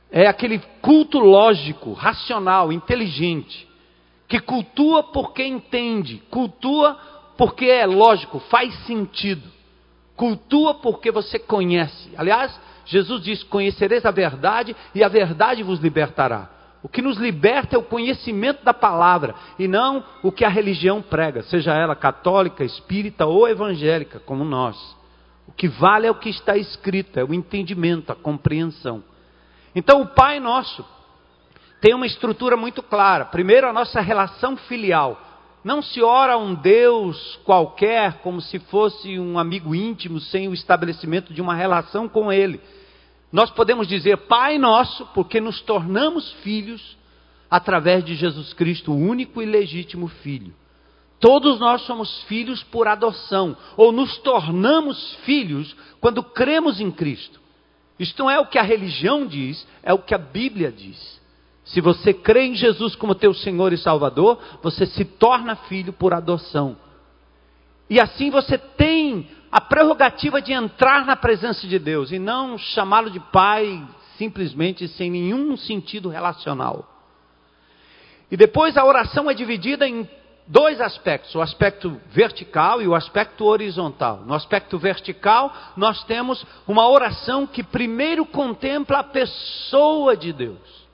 É 0.09 0.25
aquele 0.25 0.57
culto 0.81 1.19
lógico, 1.19 1.93
racional, 1.93 2.71
inteligente, 2.71 3.67
que 4.27 4.39
cultua 4.39 5.03
porque 5.03 5.45
entende, 5.45 6.23
cultua 6.31 6.97
porque 7.37 7.65
é 7.65 7.85
lógico, 7.85 8.39
faz 8.39 8.73
sentido, 8.87 9.47
cultua 10.15 10.73
porque 10.73 11.11
você 11.11 11.37
conhece. 11.37 12.09
Aliás, 12.17 12.59
Jesus 12.87 13.21
diz: 13.21 13.43
Conhecereis 13.43 14.05
a 14.05 14.11
verdade 14.11 14.75
e 14.95 15.03
a 15.03 15.07
verdade 15.07 15.63
vos 15.63 15.79
libertará. 15.79 16.49
O 16.81 16.89
que 16.89 17.01
nos 17.01 17.17
liberta 17.17 17.75
é 17.75 17.79
o 17.79 17.83
conhecimento 17.83 18.63
da 18.63 18.73
palavra 18.73 19.35
e 19.57 19.67
não 19.67 20.03
o 20.23 20.31
que 20.31 20.45
a 20.45 20.49
religião 20.49 21.01
prega, 21.01 21.43
seja 21.43 21.73
ela 21.73 21.95
católica, 21.95 22.63
espírita 22.63 23.25
ou 23.25 23.47
evangélica, 23.47 24.19
como 24.19 24.45
nós. 24.45 24.77
O 25.47 25.51
que 25.51 25.67
vale 25.67 26.07
é 26.07 26.11
o 26.11 26.15
que 26.15 26.29
está 26.29 26.55
escrito, 26.55 27.19
é 27.19 27.23
o 27.23 27.33
entendimento, 27.33 28.11
a 28.11 28.15
compreensão. 28.15 29.03
Então, 29.75 30.01
o 30.01 30.07
Pai 30.07 30.39
Nosso 30.39 30.85
tem 31.81 31.93
uma 31.93 32.05
estrutura 32.05 32.57
muito 32.57 32.81
clara. 32.81 33.25
Primeiro, 33.25 33.67
a 33.67 33.73
nossa 33.73 33.99
relação 34.01 34.55
filial. 34.57 35.21
Não 35.67 35.81
se 35.81 36.01
ora 36.01 36.35
a 36.35 36.37
um 36.37 36.55
Deus 36.55 37.37
qualquer 37.43 38.19
como 38.19 38.39
se 38.39 38.57
fosse 38.57 39.19
um 39.19 39.37
amigo 39.37 39.75
íntimo 39.75 40.17
sem 40.17 40.47
o 40.47 40.53
estabelecimento 40.53 41.33
de 41.33 41.41
uma 41.41 41.53
relação 41.53 42.07
com 42.07 42.31
Ele. 42.31 42.61
Nós 43.33 43.51
podemos 43.51 43.85
dizer 43.85 44.15
Pai 44.29 44.57
Nosso 44.57 45.05
porque 45.07 45.41
nos 45.41 45.59
tornamos 45.59 46.31
filhos 46.41 46.97
através 47.51 48.01
de 48.05 48.15
Jesus 48.15 48.53
Cristo, 48.53 48.93
o 48.93 48.97
único 48.97 49.41
e 49.41 49.45
legítimo 49.45 50.07
Filho. 50.07 50.55
Todos 51.19 51.59
nós 51.59 51.81
somos 51.81 52.23
filhos 52.23 52.63
por 52.63 52.87
adoção, 52.87 53.57
ou 53.75 53.91
nos 53.91 54.17
tornamos 54.19 55.15
filhos 55.25 55.75
quando 55.99 56.23
cremos 56.23 56.79
em 56.79 56.89
Cristo. 56.89 57.41
Isto 57.99 58.23
não 58.23 58.31
é 58.31 58.39
o 58.39 58.47
que 58.47 58.57
a 58.57 58.63
religião 58.63 59.27
diz, 59.27 59.67
é 59.83 59.93
o 59.93 59.99
que 59.99 60.15
a 60.15 60.17
Bíblia 60.17 60.71
diz. 60.71 61.16
Se 61.67 61.81
você 61.81 62.13
crê 62.13 62.45
em 62.45 62.55
Jesus 62.55 62.95
como 62.95 63.15
teu 63.15 63.33
Senhor 63.33 63.73
e 63.73 63.77
Salvador, 63.77 64.39
você 64.61 64.85
se 64.85 65.03
torna 65.03 65.55
filho 65.55 65.91
por 65.91 66.13
adoção. 66.13 66.77
E 67.89 67.99
assim 67.99 68.29
você 68.29 68.57
tem 68.57 69.27
a 69.51 69.59
prerrogativa 69.59 70.41
de 70.41 70.53
entrar 70.53 71.05
na 71.05 71.15
presença 71.15 71.67
de 71.67 71.77
Deus 71.77 72.11
e 72.11 72.19
não 72.19 72.57
chamá-lo 72.57 73.09
de 73.09 73.19
pai 73.19 73.85
simplesmente 74.17 74.87
sem 74.87 75.11
nenhum 75.11 75.55
sentido 75.57 76.09
relacional. 76.09 76.87
E 78.31 78.37
depois 78.37 78.77
a 78.77 78.85
oração 78.85 79.29
é 79.29 79.33
dividida 79.33 79.87
em 79.87 80.09
dois 80.47 80.79
aspectos: 80.79 81.35
o 81.35 81.41
aspecto 81.41 81.99
vertical 82.09 82.81
e 82.81 82.87
o 82.87 82.95
aspecto 82.95 83.43
horizontal. 83.45 84.23
No 84.25 84.33
aspecto 84.33 84.77
vertical, 84.77 85.53
nós 85.75 86.03
temos 86.05 86.45
uma 86.65 86.87
oração 86.89 87.45
que 87.45 87.61
primeiro 87.61 88.25
contempla 88.25 88.99
a 88.99 89.03
pessoa 89.03 90.15
de 90.15 90.31
Deus. 90.31 90.86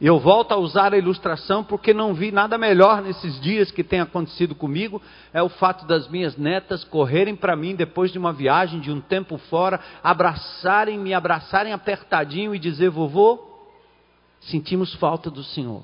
E 0.00 0.06
eu 0.06 0.18
volto 0.18 0.52
a 0.52 0.56
usar 0.56 0.94
a 0.94 0.98
ilustração 0.98 1.62
porque 1.62 1.92
não 1.92 2.14
vi 2.14 2.32
nada 2.32 2.56
melhor 2.56 3.02
nesses 3.02 3.38
dias 3.38 3.70
que 3.70 3.84
tem 3.84 4.00
acontecido 4.00 4.54
comigo. 4.54 5.00
É 5.30 5.42
o 5.42 5.50
fato 5.50 5.86
das 5.86 6.08
minhas 6.08 6.38
netas 6.38 6.82
correrem 6.84 7.36
para 7.36 7.54
mim 7.54 7.74
depois 7.76 8.10
de 8.10 8.18
uma 8.18 8.32
viagem, 8.32 8.80
de 8.80 8.90
um 8.90 9.00
tempo 9.00 9.36
fora, 9.36 9.78
abraçarem, 10.02 10.98
me 10.98 11.12
abraçarem 11.12 11.74
apertadinho 11.74 12.54
e 12.54 12.58
dizer: 12.58 12.88
Vovô, 12.88 13.38
sentimos 14.40 14.94
falta 14.94 15.30
do 15.30 15.44
Senhor. 15.44 15.82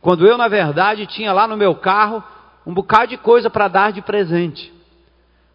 Quando 0.00 0.26
eu, 0.26 0.38
na 0.38 0.48
verdade, 0.48 1.06
tinha 1.06 1.32
lá 1.32 1.46
no 1.46 1.58
meu 1.58 1.74
carro 1.74 2.24
um 2.66 2.72
bocado 2.72 3.08
de 3.08 3.18
coisa 3.18 3.50
para 3.50 3.68
dar 3.68 3.92
de 3.92 4.00
presente. 4.00 4.72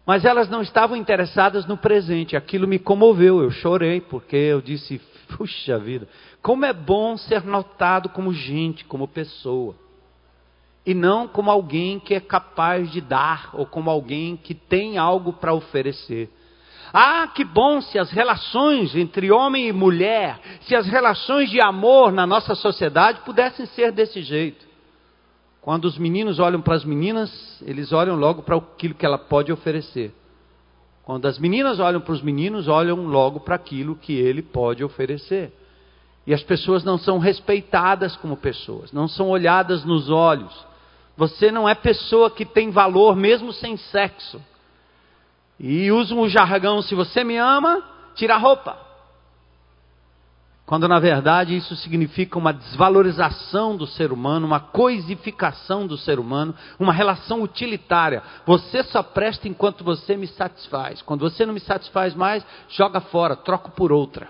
Mas 0.06 0.24
elas 0.24 0.48
não 0.48 0.62
estavam 0.62 0.96
interessadas 0.96 1.66
no 1.66 1.76
presente. 1.76 2.36
Aquilo 2.36 2.68
me 2.68 2.78
comoveu. 2.78 3.42
Eu 3.42 3.50
chorei 3.50 4.00
porque 4.00 4.36
eu 4.36 4.60
disse: 4.60 5.00
Puxa 5.36 5.78
vida, 5.78 6.08
como 6.42 6.64
é 6.64 6.72
bom 6.72 7.16
ser 7.16 7.44
notado 7.44 8.08
como 8.08 8.32
gente, 8.32 8.84
como 8.84 9.06
pessoa. 9.06 9.74
E 10.84 10.94
não 10.94 11.28
como 11.28 11.50
alguém 11.50 12.00
que 12.00 12.14
é 12.14 12.20
capaz 12.20 12.90
de 12.90 13.00
dar, 13.00 13.50
ou 13.52 13.66
como 13.66 13.90
alguém 13.90 14.36
que 14.36 14.54
tem 14.54 14.98
algo 14.98 15.32
para 15.32 15.52
oferecer. 15.52 16.30
Ah, 16.92 17.28
que 17.28 17.44
bom 17.44 17.80
se 17.80 17.98
as 17.98 18.10
relações 18.10 18.96
entre 18.96 19.30
homem 19.30 19.68
e 19.68 19.72
mulher, 19.72 20.40
se 20.62 20.74
as 20.74 20.86
relações 20.86 21.48
de 21.50 21.60
amor 21.60 22.10
na 22.10 22.26
nossa 22.26 22.54
sociedade 22.54 23.20
pudessem 23.20 23.66
ser 23.66 23.92
desse 23.92 24.22
jeito. 24.22 24.66
Quando 25.60 25.84
os 25.84 25.98
meninos 25.98 26.38
olham 26.38 26.60
para 26.60 26.74
as 26.74 26.84
meninas, 26.84 27.62
eles 27.64 27.92
olham 27.92 28.16
logo 28.16 28.42
para 28.42 28.56
aquilo 28.56 28.94
que 28.94 29.04
ela 29.04 29.18
pode 29.18 29.52
oferecer. 29.52 30.12
Quando 31.04 31.26
as 31.26 31.38
meninas 31.38 31.80
olham 31.80 32.00
para 32.00 32.12
os 32.12 32.22
meninos, 32.22 32.68
olham 32.68 33.06
logo 33.06 33.40
para 33.40 33.54
aquilo 33.54 33.96
que 33.96 34.12
ele 34.12 34.42
pode 34.42 34.84
oferecer. 34.84 35.52
E 36.26 36.34
as 36.34 36.42
pessoas 36.42 36.84
não 36.84 36.98
são 36.98 37.18
respeitadas 37.18 38.14
como 38.16 38.36
pessoas, 38.36 38.92
não 38.92 39.08
são 39.08 39.28
olhadas 39.28 39.84
nos 39.84 40.10
olhos. 40.10 40.54
Você 41.16 41.50
não 41.50 41.68
é 41.68 41.74
pessoa 41.74 42.30
que 42.30 42.44
tem 42.44 42.70
valor 42.70 43.16
mesmo 43.16 43.52
sem 43.52 43.76
sexo. 43.76 44.40
E 45.58 45.90
usam 45.90 46.20
o 46.20 46.28
jargão: 46.28 46.80
se 46.82 46.94
você 46.94 47.24
me 47.24 47.36
ama, 47.36 47.82
tira 48.14 48.34
a 48.34 48.38
roupa. 48.38 48.89
Quando 50.70 50.86
na 50.86 51.00
verdade 51.00 51.56
isso 51.56 51.74
significa 51.74 52.38
uma 52.38 52.52
desvalorização 52.52 53.76
do 53.76 53.88
ser 53.88 54.12
humano, 54.12 54.46
uma 54.46 54.60
coisificação 54.60 55.84
do 55.84 55.98
ser 55.98 56.20
humano, 56.20 56.54
uma 56.78 56.92
relação 56.92 57.42
utilitária. 57.42 58.22
Você 58.46 58.84
só 58.84 59.02
presta 59.02 59.48
enquanto 59.48 59.82
você 59.82 60.16
me 60.16 60.28
satisfaz. 60.28 61.02
Quando 61.02 61.28
você 61.28 61.44
não 61.44 61.52
me 61.52 61.58
satisfaz 61.58 62.14
mais, 62.14 62.46
joga 62.68 63.00
fora, 63.00 63.34
troco 63.34 63.72
por 63.72 63.90
outra. 63.90 64.28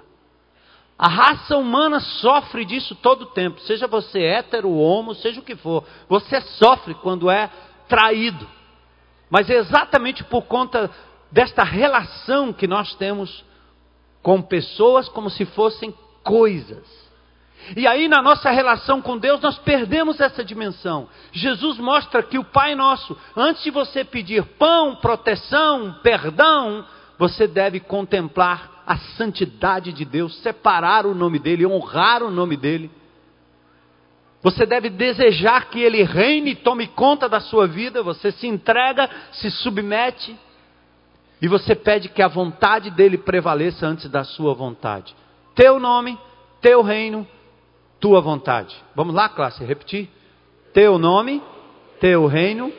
A 0.98 1.08
raça 1.08 1.58
humana 1.58 2.00
sofre 2.00 2.64
disso 2.64 2.94
todo 2.94 3.24
o 3.24 3.32
tempo, 3.32 3.60
seja 3.60 3.86
você 3.86 4.22
hétero, 4.22 4.72
homo, 4.72 5.14
seja 5.14 5.40
o 5.40 5.44
que 5.44 5.56
for. 5.56 5.84
Você 6.08 6.40
sofre 6.40 6.94
quando 6.94 7.30
é 7.30 7.50
traído. 7.86 8.48
Mas 9.28 9.50
é 9.50 9.56
exatamente 9.56 10.24
por 10.24 10.46
conta 10.46 10.90
desta 11.30 11.62
relação 11.62 12.50
que 12.50 12.66
nós 12.66 12.94
temos 12.94 13.44
com 14.22 14.40
pessoas 14.40 15.06
como 15.06 15.28
se 15.28 15.44
fossem 15.44 15.94
coisas. 16.22 17.00
E 17.76 17.86
aí, 17.86 18.08
na 18.08 18.20
nossa 18.20 18.50
relação 18.50 19.00
com 19.00 19.16
Deus, 19.16 19.40
nós 19.40 19.58
perdemos 19.58 20.20
essa 20.20 20.44
dimensão. 20.44 21.08
Jesus 21.32 21.78
mostra 21.78 22.22
que 22.22 22.38
o 22.38 22.44
Pai 22.44 22.74
Nosso, 22.74 23.16
antes 23.36 23.62
de 23.62 23.70
você 23.70 24.02
pedir 24.02 24.42
pão, 24.58 24.96
proteção, 24.96 25.96
perdão, 26.02 26.84
você 27.18 27.46
deve 27.46 27.78
contemplar 27.78 28.82
a 28.86 28.96
santidade 28.96 29.92
de 29.92 30.04
Deus, 30.04 30.36
separar 30.38 31.06
o 31.06 31.14
nome 31.14 31.38
dEle, 31.38 31.66
honrar 31.66 32.22
o 32.22 32.30
nome 32.30 32.56
dEle. 32.56 32.90
Você 34.42 34.64
deve 34.64 34.88
desejar 34.88 35.66
que 35.66 35.80
Ele 35.80 36.02
reine 36.02 36.52
e 36.52 36.56
tome 36.56 36.88
conta 36.88 37.28
da 37.28 37.40
sua 37.40 37.68
vida, 37.68 38.02
você 38.02 38.32
se 38.32 38.48
entrega, 38.48 39.08
se 39.32 39.50
submete, 39.50 40.36
e 41.42 41.46
você 41.46 41.74
pede 41.74 42.08
que 42.08 42.22
a 42.22 42.28
vontade 42.28 42.90
dEle 42.90 43.18
prevaleça 43.18 43.86
antes 43.86 44.10
da 44.10 44.24
sua 44.24 44.54
vontade 44.54 45.14
teu 45.60 45.78
nome, 45.78 46.18
teu 46.62 46.80
reino, 46.80 47.28
tua 48.00 48.18
vontade. 48.22 48.74
Vamos 48.96 49.14
lá, 49.14 49.28
classe, 49.28 49.62
repetir? 49.62 50.08
Teu 50.72 50.96
nome, 50.96 51.42
teu 52.00 52.24
reino, 52.24 52.72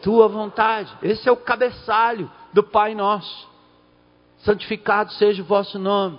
tua 0.00 0.28
vontade. 0.28 0.96
Esse 1.02 1.28
é 1.28 1.32
o 1.32 1.36
cabeçalho 1.36 2.30
do 2.52 2.62
Pai 2.62 2.94
Nosso. 2.94 3.48
Santificado 4.38 5.12
seja 5.14 5.42
o 5.42 5.44
vosso 5.44 5.80
nome, 5.80 6.16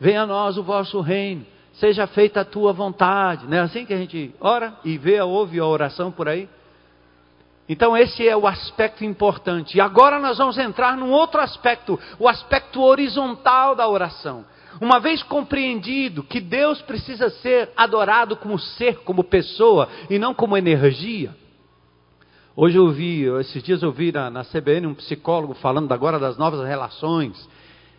venha 0.00 0.22
a 0.22 0.26
nós 0.26 0.58
o 0.58 0.64
vosso 0.64 1.00
reino, 1.00 1.46
seja 1.74 2.04
feita 2.08 2.40
a 2.40 2.44
tua 2.44 2.72
vontade. 2.72 3.46
Não 3.46 3.58
é 3.58 3.60
assim 3.60 3.86
que 3.86 3.94
a 3.94 3.96
gente 3.96 4.34
ora 4.40 4.74
e 4.84 4.98
vê, 4.98 5.20
ouve 5.20 5.60
a 5.60 5.66
oração 5.66 6.10
por 6.10 6.28
aí? 6.28 6.48
Então, 7.68 7.96
esse 7.96 8.26
é 8.26 8.36
o 8.36 8.44
aspecto 8.44 9.04
importante. 9.04 9.78
E 9.78 9.80
agora 9.80 10.18
nós 10.18 10.36
vamos 10.36 10.58
entrar 10.58 10.96
num 10.96 11.12
outro 11.12 11.40
aspecto, 11.40 11.96
o 12.18 12.26
aspecto 12.28 12.82
horizontal 12.82 13.76
da 13.76 13.88
oração. 13.88 14.44
Uma 14.78 15.00
vez 15.00 15.22
compreendido 15.22 16.22
que 16.22 16.40
Deus 16.40 16.80
precisa 16.82 17.30
ser 17.30 17.70
adorado 17.76 18.36
como 18.36 18.58
ser, 18.58 18.98
como 18.98 19.24
pessoa 19.24 19.88
e 20.08 20.18
não 20.18 20.34
como 20.34 20.56
energia. 20.56 21.34
Hoje 22.54 22.76
eu 22.76 22.84
ouvi, 22.84 23.24
esses 23.40 23.62
dias 23.62 23.82
eu 23.82 23.90
vi 23.90 24.12
na, 24.12 24.30
na 24.30 24.44
CBN 24.44 24.86
um 24.86 24.94
psicólogo 24.94 25.54
falando 25.54 25.90
agora 25.92 26.18
das 26.18 26.36
novas 26.36 26.66
relações. 26.66 27.48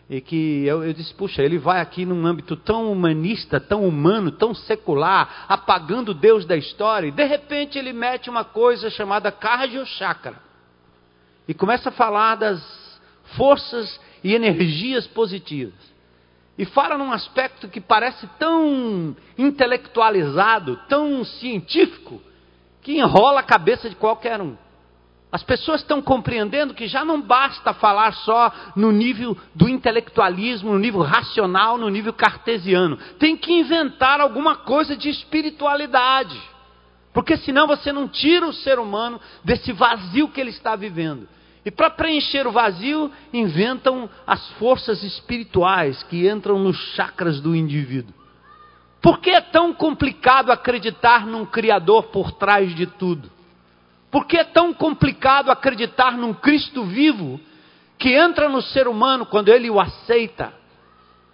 E 0.09 0.19
que 0.19 0.65
eu, 0.65 0.83
eu 0.83 0.93
disse, 0.93 1.13
puxa, 1.13 1.41
ele 1.41 1.57
vai 1.57 1.79
aqui 1.79 2.05
num 2.05 2.25
âmbito 2.27 2.55
tão 2.57 2.91
humanista, 2.91 3.59
tão 3.59 3.87
humano, 3.87 4.31
tão 4.31 4.53
secular, 4.53 5.45
apagando 5.47 6.13
Deus 6.13 6.45
da 6.45 6.57
história, 6.57 7.07
e 7.07 7.11
de 7.11 7.23
repente 7.23 7.79
ele 7.79 7.93
mete 7.93 8.29
uma 8.29 8.43
coisa 8.43 8.89
chamada 8.89 9.31
cardio 9.31 9.85
chakra. 9.85 10.35
E 11.47 11.53
começa 11.53 11.89
a 11.89 11.93
falar 11.93 12.35
das 12.35 12.61
forças 13.37 13.99
e 14.21 14.35
energias 14.35 15.07
positivas 15.07 15.91
e 16.57 16.65
fala 16.65 16.97
num 16.97 17.11
aspecto 17.11 17.67
que 17.67 17.79
parece 17.79 18.27
tão 18.37 19.15
intelectualizado, 19.37 20.79
tão 20.87 21.23
científico, 21.23 22.21
que 22.81 22.97
enrola 22.97 23.39
a 23.39 23.43
cabeça 23.43 23.89
de 23.89 23.95
qualquer 23.95 24.41
um. 24.41 24.55
As 25.31 25.43
pessoas 25.43 25.79
estão 25.79 26.01
compreendendo 26.01 26.73
que 26.73 26.87
já 26.87 27.05
não 27.05 27.21
basta 27.21 27.73
falar 27.73 28.13
só 28.13 28.51
no 28.75 28.91
nível 28.91 29.37
do 29.55 29.69
intelectualismo, 29.69 30.73
no 30.73 30.79
nível 30.79 31.01
racional, 31.01 31.77
no 31.77 31.87
nível 31.87 32.11
cartesiano. 32.11 32.97
Tem 33.17 33.37
que 33.37 33.53
inventar 33.53 34.19
alguma 34.19 34.57
coisa 34.57 34.95
de 34.97 35.09
espiritualidade. 35.09 36.37
Porque 37.13 37.37
senão 37.37 37.65
você 37.65 37.93
não 37.93 38.09
tira 38.09 38.45
o 38.45 38.53
ser 38.53 38.77
humano 38.77 39.21
desse 39.43 39.71
vazio 39.71 40.27
que 40.27 40.41
ele 40.41 40.49
está 40.49 40.75
vivendo. 40.75 41.29
E 41.63 41.69
para 41.69 41.91
preencher 41.91 42.47
o 42.47 42.51
vazio, 42.51 43.11
inventam 43.31 44.09
as 44.25 44.49
forças 44.53 45.03
espirituais 45.03 46.01
que 46.03 46.27
entram 46.27 46.57
nos 46.57 46.77
chakras 46.95 47.39
do 47.39 47.55
indivíduo. 47.55 48.13
Por 49.01 49.19
que 49.19 49.31
é 49.31 49.41
tão 49.41 49.73
complicado 49.73 50.51
acreditar 50.51 51.25
num 51.25 51.45
Criador 51.45 52.05
por 52.05 52.31
trás 52.31 52.73
de 52.75 52.85
tudo? 52.85 53.31
Por 54.09 54.25
que 54.25 54.37
é 54.37 54.43
tão 54.43 54.73
complicado 54.73 55.49
acreditar 55.49 56.17
num 56.17 56.33
Cristo 56.33 56.83
vivo 56.83 57.39
que 57.97 58.13
entra 58.13 58.49
no 58.49 58.61
ser 58.61 58.87
humano 58.87 59.25
quando 59.25 59.49
ele 59.49 59.69
o 59.69 59.79
aceita, 59.79 60.53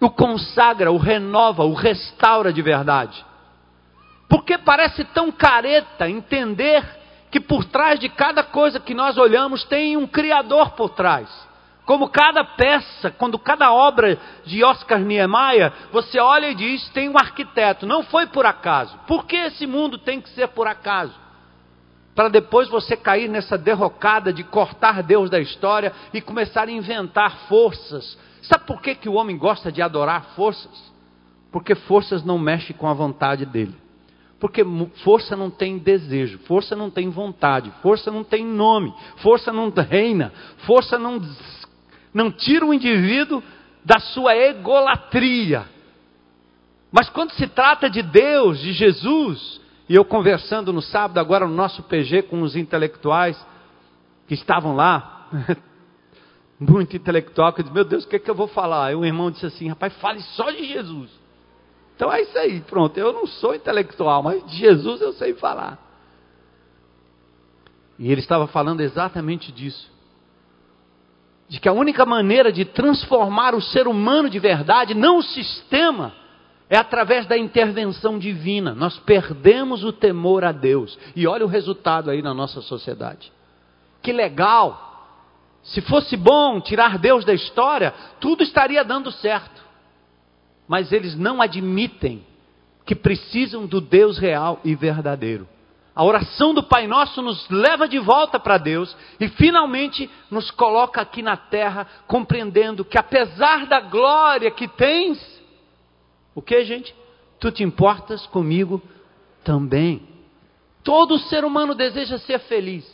o 0.00 0.10
consagra, 0.10 0.92
o 0.92 0.96
renova, 0.96 1.64
o 1.64 1.74
restaura 1.74 2.52
de 2.52 2.62
verdade? 2.62 3.24
Por 4.28 4.44
que 4.44 4.58
parece 4.58 5.04
tão 5.04 5.32
careta 5.32 6.08
entender 6.08 6.97
que 7.30 7.40
por 7.40 7.64
trás 7.64 7.98
de 7.98 8.08
cada 8.08 8.42
coisa 8.42 8.80
que 8.80 8.94
nós 8.94 9.16
olhamos 9.18 9.64
tem 9.64 9.96
um 9.96 10.06
Criador 10.06 10.70
por 10.70 10.90
trás. 10.90 11.28
Como 11.84 12.10
cada 12.10 12.44
peça, 12.44 13.10
quando 13.10 13.38
cada 13.38 13.72
obra 13.72 14.18
de 14.44 14.62
Oscar 14.62 15.00
Niemeyer, 15.00 15.72
você 15.90 16.20
olha 16.20 16.50
e 16.50 16.54
diz, 16.54 16.86
tem 16.90 17.08
um 17.08 17.16
arquiteto. 17.16 17.86
Não 17.86 18.02
foi 18.02 18.26
por 18.26 18.44
acaso. 18.44 18.94
Por 19.06 19.24
que 19.24 19.36
esse 19.36 19.66
mundo 19.66 19.96
tem 19.96 20.20
que 20.20 20.28
ser 20.30 20.48
por 20.48 20.66
acaso? 20.66 21.14
Para 22.14 22.28
depois 22.28 22.68
você 22.68 22.94
cair 22.94 23.26
nessa 23.26 23.56
derrocada 23.56 24.34
de 24.34 24.44
cortar 24.44 25.02
Deus 25.02 25.30
da 25.30 25.40
história 25.40 25.92
e 26.12 26.20
começar 26.20 26.68
a 26.68 26.70
inventar 26.70 27.48
forças. 27.48 28.18
Sabe 28.42 28.66
por 28.66 28.82
que, 28.82 28.94
que 28.94 29.08
o 29.08 29.14
homem 29.14 29.38
gosta 29.38 29.72
de 29.72 29.80
adorar 29.80 30.34
forças? 30.36 30.92
Porque 31.50 31.74
forças 31.74 32.22
não 32.22 32.38
mexem 32.38 32.76
com 32.76 32.86
a 32.86 32.92
vontade 32.92 33.46
dele. 33.46 33.74
Porque 34.40 34.64
força 35.02 35.36
não 35.36 35.50
tem 35.50 35.78
desejo, 35.78 36.38
força 36.40 36.76
não 36.76 36.90
tem 36.90 37.10
vontade, 37.10 37.72
força 37.82 38.10
não 38.10 38.22
tem 38.22 38.44
nome, 38.44 38.94
força 39.16 39.52
não 39.52 39.70
reina, 39.70 40.32
força 40.58 40.96
não, 40.96 41.20
não 42.14 42.30
tira 42.30 42.64
o 42.64 42.72
indivíduo 42.72 43.42
da 43.84 43.98
sua 43.98 44.36
egolatria. 44.36 45.66
Mas 46.92 47.10
quando 47.10 47.32
se 47.32 47.48
trata 47.48 47.90
de 47.90 48.00
Deus, 48.00 48.60
de 48.60 48.72
Jesus, 48.72 49.60
e 49.88 49.94
eu 49.94 50.04
conversando 50.04 50.72
no 50.72 50.80
sábado, 50.80 51.18
agora 51.18 51.46
no 51.46 51.54
nosso 51.54 51.82
PG, 51.82 52.22
com 52.22 52.42
os 52.42 52.54
intelectuais 52.54 53.36
que 54.28 54.34
estavam 54.34 54.76
lá, 54.76 55.26
muito 56.60 56.96
intelectual, 56.96 57.52
que 57.52 57.60
eu 57.60 57.64
disse, 57.64 57.74
meu 57.74 57.84
Deus, 57.84 58.04
o 58.04 58.08
que, 58.08 58.16
é 58.16 58.18
que 58.20 58.30
eu 58.30 58.34
vou 58.34 58.46
falar? 58.46 58.86
Aí 58.86 58.94
um 58.94 59.04
irmão 59.04 59.30
disse 59.30 59.46
assim, 59.46 59.68
rapaz, 59.68 59.96
fale 59.96 60.20
só 60.20 60.50
de 60.50 60.64
Jesus. 60.64 61.10
Então 61.98 62.12
é 62.12 62.22
isso 62.22 62.38
aí, 62.38 62.60
pronto. 62.60 62.96
Eu 62.96 63.12
não 63.12 63.26
sou 63.26 63.56
intelectual, 63.56 64.22
mas 64.22 64.46
de 64.46 64.56
Jesus 64.56 65.00
eu 65.00 65.12
sei 65.14 65.34
falar. 65.34 65.76
E 67.98 68.12
ele 68.12 68.20
estava 68.20 68.46
falando 68.46 68.82
exatamente 68.82 69.50
disso. 69.50 69.90
De 71.48 71.58
que 71.58 71.68
a 71.68 71.72
única 71.72 72.06
maneira 72.06 72.52
de 72.52 72.64
transformar 72.64 73.52
o 73.52 73.60
ser 73.60 73.88
humano 73.88 74.30
de 74.30 74.38
verdade, 74.38 74.94
não 74.94 75.18
o 75.18 75.24
sistema, 75.24 76.12
é 76.70 76.76
através 76.78 77.26
da 77.26 77.36
intervenção 77.36 78.16
divina. 78.16 78.76
Nós 78.76 78.96
perdemos 79.00 79.82
o 79.82 79.92
temor 79.92 80.44
a 80.44 80.52
Deus. 80.52 80.96
E 81.16 81.26
olha 81.26 81.44
o 81.44 81.48
resultado 81.48 82.12
aí 82.12 82.22
na 82.22 82.32
nossa 82.32 82.60
sociedade. 82.60 83.32
Que 84.00 84.12
legal! 84.12 84.86
Se 85.64 85.80
fosse 85.80 86.16
bom 86.16 86.60
tirar 86.60 86.96
Deus 86.96 87.24
da 87.24 87.34
história, 87.34 87.92
tudo 88.20 88.44
estaria 88.44 88.84
dando 88.84 89.10
certo 89.10 89.67
mas 90.68 90.92
eles 90.92 91.16
não 91.16 91.40
admitem 91.40 92.22
que 92.84 92.94
precisam 92.94 93.66
do 93.66 93.80
Deus 93.80 94.18
real 94.18 94.60
e 94.64 94.74
verdadeiro. 94.74 95.48
A 95.94 96.04
oração 96.04 96.54
do 96.54 96.62
Pai 96.62 96.86
Nosso 96.86 97.20
nos 97.20 97.48
leva 97.50 97.88
de 97.88 97.98
volta 97.98 98.38
para 98.38 98.56
Deus 98.56 98.96
e 99.18 99.28
finalmente 99.30 100.08
nos 100.30 100.48
coloca 100.50 101.00
aqui 101.00 101.22
na 101.22 101.36
terra, 101.36 101.88
compreendendo 102.06 102.84
que 102.84 102.96
apesar 102.96 103.66
da 103.66 103.80
glória 103.80 104.48
que 104.50 104.68
tens, 104.68 105.18
o 106.36 106.40
que, 106.40 106.64
gente? 106.64 106.94
Tu 107.40 107.50
te 107.50 107.64
importas 107.64 108.26
comigo 108.26 108.80
também. 109.42 110.06
Todo 110.84 111.18
ser 111.18 111.44
humano 111.44 111.74
deseja 111.74 112.16
ser 112.18 112.38
feliz. 112.40 112.86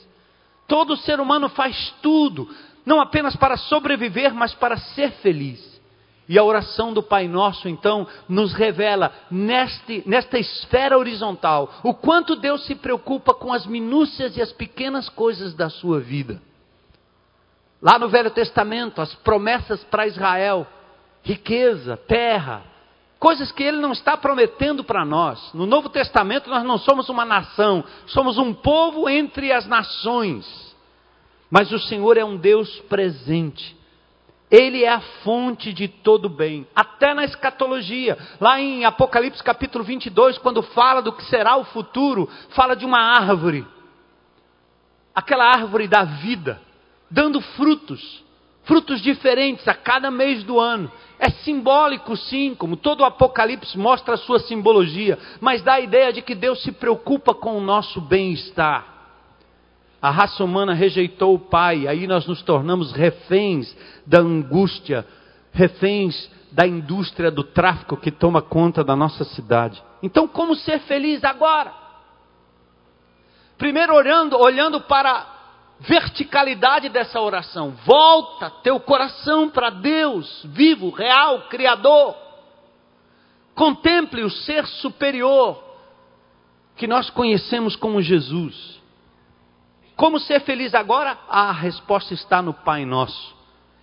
Todo 0.66 0.96
ser 0.96 1.20
humano 1.20 1.50
faz 1.50 1.94
tudo, 2.00 2.48
não 2.86 3.00
apenas 3.00 3.36
para 3.36 3.58
sobreviver, 3.58 4.34
mas 4.34 4.54
para 4.54 4.78
ser 4.78 5.10
feliz. 5.20 5.73
E 6.28 6.38
a 6.38 6.44
oração 6.44 6.92
do 6.92 7.02
Pai 7.02 7.28
Nosso, 7.28 7.68
então, 7.68 8.06
nos 8.28 8.54
revela 8.54 9.12
neste, 9.30 10.02
nesta 10.06 10.38
esfera 10.38 10.96
horizontal 10.96 11.70
o 11.82 11.92
quanto 11.92 12.36
Deus 12.36 12.64
se 12.64 12.74
preocupa 12.74 13.34
com 13.34 13.52
as 13.52 13.66
minúcias 13.66 14.36
e 14.36 14.40
as 14.40 14.50
pequenas 14.50 15.08
coisas 15.08 15.54
da 15.54 15.68
sua 15.68 16.00
vida. 16.00 16.40
Lá 17.82 17.98
no 17.98 18.08
Velho 18.08 18.30
Testamento, 18.30 19.02
as 19.02 19.14
promessas 19.16 19.84
para 19.84 20.06
Israel: 20.06 20.66
riqueza, 21.22 21.98
terra, 21.98 22.62
coisas 23.18 23.52
que 23.52 23.62
ele 23.62 23.76
não 23.76 23.92
está 23.92 24.16
prometendo 24.16 24.82
para 24.82 25.04
nós. 25.04 25.52
No 25.52 25.66
Novo 25.66 25.90
Testamento, 25.90 26.48
nós 26.48 26.64
não 26.64 26.78
somos 26.78 27.10
uma 27.10 27.26
nação, 27.26 27.84
somos 28.06 28.38
um 28.38 28.54
povo 28.54 29.08
entre 29.08 29.52
as 29.52 29.66
nações. 29.66 30.74
Mas 31.50 31.70
o 31.72 31.78
Senhor 31.78 32.16
é 32.16 32.24
um 32.24 32.36
Deus 32.36 32.80
presente. 32.88 33.76
Ele 34.54 34.84
é 34.84 34.88
a 34.88 35.00
fonte 35.24 35.72
de 35.72 35.88
todo 35.88 36.28
bem, 36.28 36.64
até 36.76 37.12
na 37.12 37.24
escatologia. 37.24 38.16
Lá 38.40 38.60
em 38.60 38.84
Apocalipse 38.84 39.42
capítulo 39.42 39.82
22, 39.82 40.38
quando 40.38 40.62
fala 40.62 41.02
do 41.02 41.12
que 41.12 41.24
será 41.24 41.56
o 41.56 41.64
futuro, 41.64 42.30
fala 42.50 42.76
de 42.76 42.86
uma 42.86 43.00
árvore. 43.00 43.66
Aquela 45.12 45.44
árvore 45.44 45.88
da 45.88 46.04
vida, 46.04 46.62
dando 47.10 47.40
frutos, 47.40 48.22
frutos 48.62 49.02
diferentes 49.02 49.66
a 49.66 49.74
cada 49.74 50.08
mês 50.08 50.44
do 50.44 50.60
ano. 50.60 50.88
É 51.18 51.30
simbólico, 51.30 52.16
sim, 52.16 52.54
como 52.54 52.76
todo 52.76 53.00
o 53.00 53.04
Apocalipse 53.04 53.76
mostra 53.76 54.14
a 54.14 54.18
sua 54.18 54.38
simbologia, 54.38 55.18
mas 55.40 55.62
dá 55.62 55.72
a 55.74 55.80
ideia 55.80 56.12
de 56.12 56.22
que 56.22 56.36
Deus 56.36 56.62
se 56.62 56.70
preocupa 56.70 57.34
com 57.34 57.58
o 57.58 57.60
nosso 57.60 58.00
bem-estar. 58.00 58.93
A 60.04 60.10
raça 60.10 60.44
humana 60.44 60.74
rejeitou 60.74 61.34
o 61.34 61.38
Pai, 61.38 61.88
aí 61.88 62.06
nós 62.06 62.26
nos 62.26 62.42
tornamos 62.42 62.92
reféns 62.92 63.74
da 64.04 64.18
angústia, 64.18 65.02
reféns 65.50 66.30
da 66.52 66.66
indústria 66.66 67.30
do 67.30 67.42
tráfico 67.42 67.96
que 67.96 68.10
toma 68.10 68.42
conta 68.42 68.84
da 68.84 68.94
nossa 68.94 69.24
cidade. 69.24 69.82
Então, 70.02 70.28
como 70.28 70.54
ser 70.56 70.80
feliz 70.80 71.24
agora? 71.24 71.72
Primeiro, 73.56 73.94
olhando, 73.94 74.38
olhando 74.38 74.78
para 74.82 75.10
a 75.10 75.26
verticalidade 75.80 76.90
dessa 76.90 77.18
oração. 77.18 77.70
Volta 77.86 78.50
teu 78.62 78.78
coração 78.78 79.48
para 79.48 79.70
Deus, 79.70 80.44
vivo, 80.50 80.90
real, 80.90 81.48
Criador. 81.48 82.14
Contemple 83.54 84.22
o 84.22 84.30
ser 84.30 84.66
superior 84.66 85.64
que 86.76 86.86
nós 86.86 87.08
conhecemos 87.08 87.74
como 87.74 88.02
Jesus. 88.02 88.83
Como 89.96 90.18
ser 90.18 90.40
feliz 90.40 90.74
agora? 90.74 91.16
a 91.28 91.52
resposta 91.52 92.14
está 92.14 92.42
no 92.42 92.52
Pai 92.52 92.84
Nosso. 92.84 93.34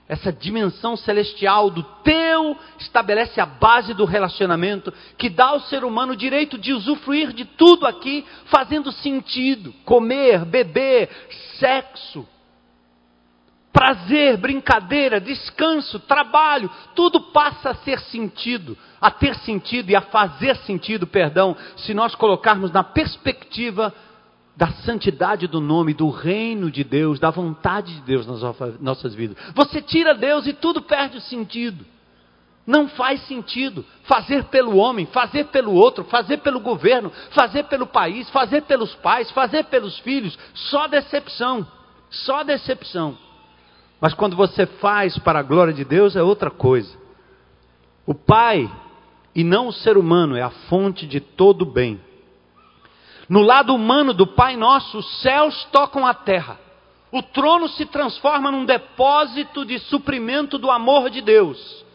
Essa 0.07 0.31
dimensão 0.31 0.97
celestial 0.97 1.69
do 1.69 1.83
teu 2.03 2.57
estabelece 2.77 3.39
a 3.39 3.45
base 3.45 3.93
do 3.93 4.03
relacionamento 4.03 4.93
que 5.17 5.29
dá 5.29 5.45
ao 5.45 5.61
ser 5.61 5.85
humano 5.85 6.11
o 6.11 6.17
direito 6.17 6.57
de 6.57 6.73
usufruir 6.73 7.31
de 7.31 7.45
tudo 7.45 7.87
aqui, 7.87 8.25
fazendo 8.45 8.91
sentido: 8.91 9.73
comer, 9.85 10.43
beber, 10.43 11.09
sexo, 11.59 12.27
prazer, 13.71 14.35
brincadeira, 14.35 15.21
descanso, 15.21 15.97
trabalho, 15.99 16.69
tudo 16.93 17.31
passa 17.31 17.69
a 17.69 17.75
ser 17.75 17.99
sentido, 17.99 18.77
a 18.99 19.09
ter 19.09 19.33
sentido 19.35 19.91
e 19.91 19.95
a 19.95 20.01
fazer 20.01 20.57
sentido, 20.57 21.07
perdão, 21.07 21.55
se 21.77 21.93
nós 21.93 22.15
colocarmos 22.15 22.69
na 22.71 22.83
perspectiva 22.83 23.93
da 24.55 24.67
santidade 24.85 25.47
do 25.47 25.61
nome, 25.61 25.93
do 25.93 26.09
reino 26.09 26.69
de 26.69 26.83
Deus, 26.83 27.19
da 27.19 27.29
vontade 27.29 27.95
de 27.95 28.01
Deus 28.01 28.27
nas 28.27 28.79
nossas 28.79 29.15
vidas. 29.15 29.37
Você 29.55 29.81
tira 29.81 30.13
Deus 30.13 30.45
e 30.45 30.53
tudo 30.53 30.81
perde 30.81 31.17
o 31.17 31.21
sentido. 31.21 31.85
Não 32.65 32.87
faz 32.87 33.21
sentido 33.27 33.83
fazer 34.03 34.45
pelo 34.45 34.77
homem, 34.77 35.05
fazer 35.07 35.45
pelo 35.45 35.73
outro, 35.73 36.03
fazer 36.03 36.37
pelo 36.37 36.59
governo, 36.59 37.11
fazer 37.31 37.63
pelo 37.63 37.87
país, 37.87 38.29
fazer 38.29 38.61
pelos 38.63 38.93
pais, 38.95 39.31
fazer 39.31 39.65
pelos 39.65 39.97
filhos. 39.99 40.37
Só 40.53 40.87
decepção, 40.87 41.65
só 42.09 42.43
decepção. 42.43 43.17
Mas 43.99 44.13
quando 44.13 44.35
você 44.35 44.65
faz 44.65 45.17
para 45.17 45.39
a 45.39 45.43
glória 45.43 45.73
de 45.73 45.83
Deus 45.83 46.15
é 46.15 46.21
outra 46.21 46.51
coisa. 46.51 46.95
O 48.05 48.13
Pai 48.13 48.69
e 49.33 49.43
não 49.43 49.67
o 49.67 49.73
ser 49.73 49.97
humano 49.97 50.35
é 50.35 50.41
a 50.41 50.49
fonte 50.49 51.07
de 51.07 51.19
todo 51.19 51.65
bem. 51.65 51.99
No 53.31 53.41
lado 53.41 53.73
humano 53.73 54.13
do 54.13 54.27
Pai 54.27 54.57
Nosso, 54.57 54.97
os 54.97 55.21
céus 55.21 55.63
tocam 55.71 56.05
a 56.05 56.13
terra. 56.13 56.59
O 57.09 57.23
trono 57.23 57.69
se 57.69 57.85
transforma 57.85 58.51
num 58.51 58.65
depósito 58.65 59.63
de 59.63 59.79
suprimento 59.79 60.57
do 60.57 60.69
amor 60.69 61.09
de 61.09 61.21
Deus. 61.21 61.85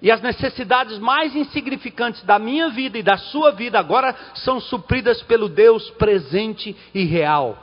E 0.00 0.10
as 0.10 0.22
necessidades 0.22 0.98
mais 0.98 1.36
insignificantes 1.36 2.22
da 2.22 2.38
minha 2.38 2.70
vida 2.70 2.96
e 2.96 3.02
da 3.02 3.18
sua 3.18 3.52
vida 3.52 3.78
agora 3.78 4.16
são 4.36 4.58
supridas 4.58 5.22
pelo 5.24 5.50
Deus 5.50 5.90
presente 5.90 6.74
e 6.94 7.04
real. 7.04 7.58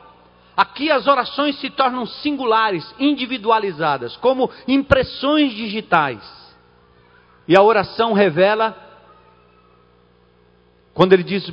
Aqui 0.56 0.92
as 0.92 1.08
orações 1.08 1.60
se 1.60 1.72
tornam 1.72 2.06
singulares, 2.06 2.86
individualizadas, 3.00 4.16
como 4.18 4.48
impressões 4.68 5.54
digitais. 5.54 6.22
E 7.48 7.58
a 7.58 7.64
oração 7.64 8.14
revela, 8.14 8.78
quando 10.94 11.14
ele 11.14 11.24
diz 11.24 11.52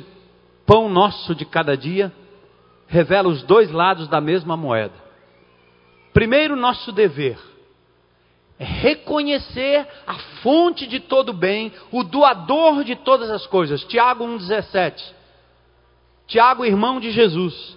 pão 0.69 0.87
nosso 0.87 1.33
de 1.33 1.45
cada 1.45 1.75
dia 1.75 2.13
revela 2.85 3.27
os 3.27 3.41
dois 3.41 3.71
lados 3.71 4.07
da 4.07 4.21
mesma 4.21 4.55
moeda. 4.55 4.93
Primeiro, 6.13 6.55
nosso 6.55 6.91
dever 6.91 7.39
é 8.59 8.63
reconhecer 8.63 9.87
a 10.05 10.13
fonte 10.43 10.85
de 10.85 10.99
todo 10.99 11.33
bem, 11.33 11.73
o 11.91 12.03
doador 12.03 12.83
de 12.83 12.95
todas 12.95 13.31
as 13.31 13.47
coisas. 13.47 13.83
Tiago 13.85 14.23
1,17. 14.23 15.01
Tiago, 16.27 16.63
irmão 16.63 16.99
de 16.99 17.09
Jesus. 17.09 17.75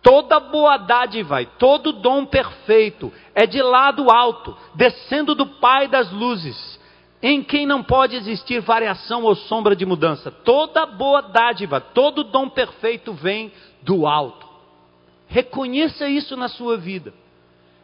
Toda 0.00 0.38
boa 0.38 0.76
dádiva, 0.76 1.44
todo 1.44 1.92
dom 1.92 2.24
perfeito 2.24 3.12
é 3.34 3.46
de 3.46 3.60
lado 3.60 4.12
alto, 4.12 4.56
descendo 4.76 5.34
do 5.34 5.46
Pai 5.46 5.88
das 5.88 6.12
luzes 6.12 6.80
em 7.22 7.42
quem 7.42 7.64
não 7.64 7.82
pode 7.82 8.16
existir 8.16 8.60
variação 8.60 9.22
ou 9.22 9.36
sombra 9.36 9.76
de 9.76 9.86
mudança. 9.86 10.30
Toda 10.30 10.84
boa 10.84 11.22
dádiva, 11.22 11.80
todo 11.80 12.24
dom 12.24 12.48
perfeito 12.48 13.12
vem 13.12 13.52
do 13.82 14.06
alto. 14.06 14.48
Reconheça 15.28 16.08
isso 16.08 16.36
na 16.36 16.48
sua 16.48 16.76
vida. 16.76 17.14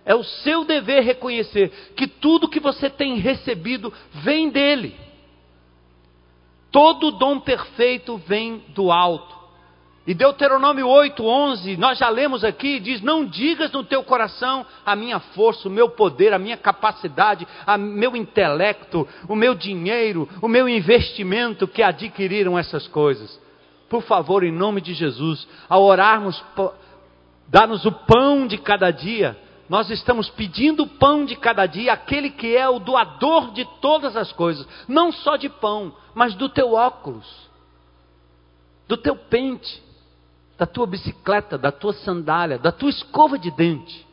É 0.05 0.15
o 0.15 0.25
seu 0.25 0.65
dever 0.65 1.03
reconhecer 1.05 1.93
que 1.95 2.07
tudo 2.07 2.49
que 2.49 2.59
você 2.59 2.91
tem 2.91 3.17
recebido 3.19 3.93
vem 4.11 4.51
dele. 4.51 4.97
Todo 6.73 7.13
dom 7.13 7.39
perfeito 7.39 8.17
vem 8.17 8.65
do 8.69 8.91
alto. 8.91 9.38
E 10.09 10.15
Deuteronômio 10.15 10.89
8, 10.89 11.23
11, 11.23 11.77
nós 11.77 11.99
já 11.99 12.09
lemos 12.09 12.43
aqui, 12.43 12.81
diz: 12.81 13.03
Não 13.03 13.27
digas 13.27 13.71
no 13.73 13.85
teu 13.85 14.03
coração 14.03 14.65
a 14.87 14.97
minha 14.97 15.21
força, 15.21 15.69
o 15.69 15.71
meu 15.71 15.91
poder, 15.91 16.33
a 16.33 16.39
minha 16.39 16.57
capacidade, 16.57 17.47
o 17.67 17.77
meu 17.77 18.17
intelecto, 18.17 19.07
o 19.29 19.37
meu 19.37 19.55
dinheiro, 19.55 20.27
o 20.41 20.49
meu 20.49 20.67
investimento 20.67 21.69
que 21.69 21.83
adquiriram 21.83 22.59
essas 22.59 22.89
coisas. 22.89 23.39
Por 23.91 24.03
favor, 24.03 24.43
em 24.43 24.51
nome 24.51 24.81
de 24.81 24.95
Jesus, 24.95 25.47
ao 25.69 25.85
orarmos, 25.85 26.43
dá-nos 27.47 27.85
o 27.85 27.93
pão 27.93 28.47
de 28.47 28.57
cada 28.57 28.91
dia. 28.91 29.39
Nós 29.69 29.91
estamos 29.91 30.31
pedindo 30.31 30.85
o 30.85 30.89
pão 30.89 31.27
de 31.27 31.37
cada 31.37 31.67
dia, 31.67 31.93
aquele 31.93 32.31
que 32.31 32.57
é 32.57 32.67
o 32.67 32.79
doador 32.79 33.53
de 33.53 33.67
todas 33.83 34.17
as 34.17 34.33
coisas, 34.33 34.67
não 34.89 35.13
só 35.13 35.37
de 35.37 35.51
pão, 35.51 35.95
mas 36.15 36.35
do 36.35 36.49
teu 36.49 36.73
óculos, 36.73 37.27
do 38.89 38.97
teu 38.97 39.15
pente, 39.15 39.87
da 40.59 40.67
tua 40.67 40.87
bicicleta, 40.87 41.57
da 41.57 41.71
tua 41.71 41.93
sandália, 41.93 42.59
da 42.59 42.73
tua 42.73 42.91
escova 42.91 43.39
de 43.39 43.51
dente. 43.53 44.07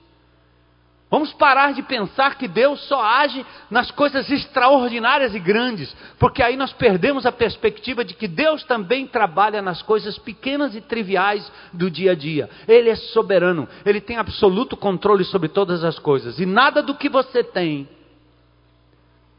Vamos 1.10 1.34
parar 1.34 1.74
de 1.74 1.82
pensar 1.82 2.36
que 2.36 2.48
Deus 2.48 2.80
só 2.88 3.02
age 3.02 3.46
nas 3.70 3.90
coisas 3.92 4.30
extraordinárias 4.30 5.34
e 5.34 5.40
grandes, 5.40 5.96
porque 6.20 6.44
aí 6.44 6.58
nós 6.58 6.74
perdemos 6.74 7.26
a 7.26 7.32
perspectiva 7.32 8.04
de 8.04 8.14
que 8.14 8.28
Deus 8.28 8.64
também 8.64 9.08
trabalha 9.08 9.62
nas 9.62 9.82
coisas 9.82 10.18
pequenas 10.18 10.76
e 10.76 10.82
triviais 10.82 11.50
do 11.72 11.90
dia 11.90 12.12
a 12.12 12.16
dia. 12.16 12.50
Ele 12.68 12.90
é 12.90 12.96
soberano, 12.96 13.68
ele 13.86 14.02
tem 14.02 14.18
absoluto 14.18 14.76
controle 14.76 15.24
sobre 15.24 15.48
todas 15.48 15.84
as 15.84 15.98
coisas, 15.98 16.40
e 16.40 16.46
nada 16.46 16.82
do 16.84 16.96
que 16.96 17.08
você 17.08 17.44
tem 17.44 17.88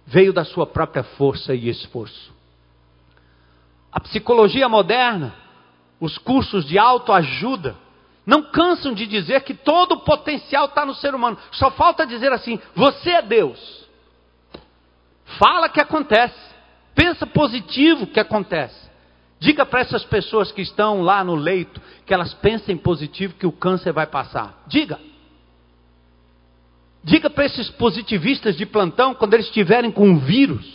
veio 0.07 0.33
da 0.33 0.45
sua 0.45 0.67
própria 0.67 1.03
força 1.03 1.53
e 1.55 1.69
esforço. 1.69 2.33
A 3.93 4.01
psicologia 4.01 4.69
moderna 4.69 5.46
os 6.01 6.19
cursos 6.19 6.65
de 6.65 6.79
autoajuda, 6.79 7.77
não 8.27 8.43
cansam 8.43 8.93
de 8.93 9.07
dizer 9.07 9.43
que 9.43 9.55
todo 9.55 9.93
o 9.93 10.01
potencial 10.01 10.67
está 10.67 10.85
no 10.85 10.95
ser 10.95 11.15
humano. 11.15 11.39
Só 11.53 11.71
falta 11.71 12.07
dizer 12.07 12.33
assim: 12.33 12.59
você 12.75 13.11
é 13.11 13.23
Deus. 13.23 13.87
Fala 15.39 15.69
que 15.69 15.81
acontece. 15.81 16.55
Pensa 16.95 17.27
positivo 17.27 18.07
que 18.07 18.19
acontece. 18.19 18.87
Diga 19.39 19.67
para 19.67 19.81
essas 19.81 20.03
pessoas 20.05 20.51
que 20.51 20.63
estão 20.63 21.03
lá 21.03 21.23
no 21.23 21.35
leito 21.35 21.81
que 22.07 22.15
elas 22.15 22.33
pensem 22.35 22.77
positivo 22.77 23.35
que 23.35 23.47
o 23.47 23.53
câncer 23.53 23.93
vai 23.93 24.07
passar. 24.07 24.65
Diga. 24.67 24.99
Diga 27.05 27.31
para 27.31 27.45
esses 27.45 27.71
positivistas 27.71 28.57
de 28.57 28.67
plantão, 28.67 29.15
quando 29.15 29.35
eles 29.35 29.47
estiverem 29.47 29.93
com 29.93 30.09
um 30.09 30.19
vírus, 30.19 30.67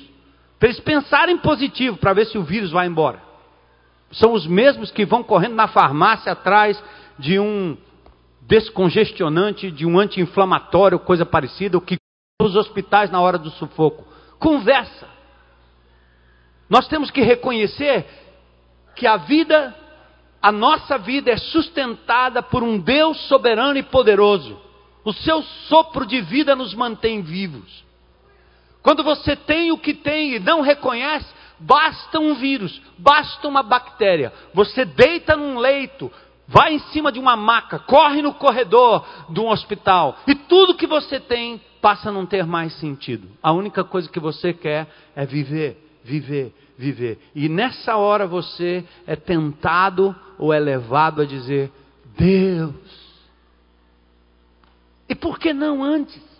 para 0.57 0.69
eles 0.69 0.79
pensarem 0.79 1.37
positivo, 1.37 1.97
para 1.97 2.13
ver 2.13 2.25
se 2.27 2.37
o 2.37 2.43
vírus 2.43 2.71
vai 2.71 2.87
embora. 2.87 3.30
São 4.11 4.33
os 4.33 4.45
mesmos 4.45 4.91
que 4.91 5.05
vão 5.05 5.23
correndo 5.23 5.55
na 5.55 5.67
farmácia 5.67 6.31
atrás 6.31 6.81
de 7.17 7.39
um 7.39 7.77
descongestionante, 8.41 9.71
de 9.71 9.85
um 9.85 9.97
anti-inflamatório, 9.97 10.99
coisa 10.99 11.25
parecida, 11.25 11.77
o 11.77 11.81
que 11.81 11.95
os 12.41 12.55
hospitais 12.55 13.09
na 13.09 13.21
hora 13.21 13.37
do 13.37 13.49
sufoco. 13.51 14.05
Conversa. 14.39 15.07
Nós 16.69 16.87
temos 16.87 17.11
que 17.11 17.21
reconhecer 17.21 18.05
que 18.95 19.05
a 19.05 19.17
vida, 19.17 19.75
a 20.41 20.51
nossa 20.51 20.97
vida 20.97 21.31
é 21.31 21.37
sustentada 21.37 22.41
por 22.41 22.63
um 22.63 22.79
Deus 22.79 23.19
soberano 23.27 23.77
e 23.77 23.83
poderoso. 23.83 24.59
O 25.03 25.13
seu 25.13 25.41
sopro 25.67 26.05
de 26.05 26.21
vida 26.21 26.55
nos 26.55 26.73
mantém 26.73 27.21
vivos. 27.21 27.83
Quando 28.81 29.03
você 29.03 29.35
tem 29.35 29.71
o 29.71 29.77
que 29.77 29.93
tem 29.93 30.33
e 30.35 30.39
não 30.39 30.61
reconhece, 30.61 31.27
basta 31.61 32.19
um 32.19 32.35
vírus, 32.35 32.81
basta 32.97 33.47
uma 33.47 33.63
bactéria. 33.63 34.33
Você 34.53 34.85
deita 34.85 35.35
num 35.35 35.57
leito, 35.57 36.11
vai 36.47 36.73
em 36.73 36.79
cima 36.79 37.11
de 37.11 37.19
uma 37.19 37.35
maca, 37.35 37.79
corre 37.79 38.21
no 38.21 38.33
corredor 38.33 39.05
de 39.29 39.39
um 39.39 39.49
hospital 39.49 40.17
e 40.27 40.35
tudo 40.35 40.75
que 40.75 40.87
você 40.87 41.19
tem 41.19 41.61
passa 41.81 42.09
a 42.09 42.11
não 42.11 42.25
ter 42.25 42.45
mais 42.45 42.73
sentido. 42.73 43.27
A 43.41 43.51
única 43.51 43.83
coisa 43.83 44.09
que 44.09 44.19
você 44.19 44.53
quer 44.53 44.87
é 45.15 45.25
viver, 45.25 45.77
viver, 46.03 46.53
viver. 46.77 47.19
E 47.33 47.49
nessa 47.49 47.95
hora 47.95 48.27
você 48.27 48.85
é 49.07 49.15
tentado 49.15 50.15
ou 50.37 50.53
é 50.53 50.59
levado 50.59 51.21
a 51.21 51.25
dizer: 51.25 51.71
Deus. 52.17 53.11
E 55.09 55.15
por 55.15 55.39
que 55.39 55.53
não 55.53 55.83
antes? 55.83 56.30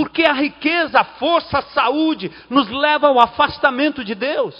Porque 0.00 0.22
a 0.22 0.32
riqueza, 0.32 0.98
a 0.98 1.04
força, 1.04 1.58
a 1.58 1.62
saúde 1.62 2.32
nos 2.48 2.70
leva 2.70 3.08
ao 3.08 3.20
afastamento 3.20 4.02
de 4.02 4.14
Deus. 4.14 4.54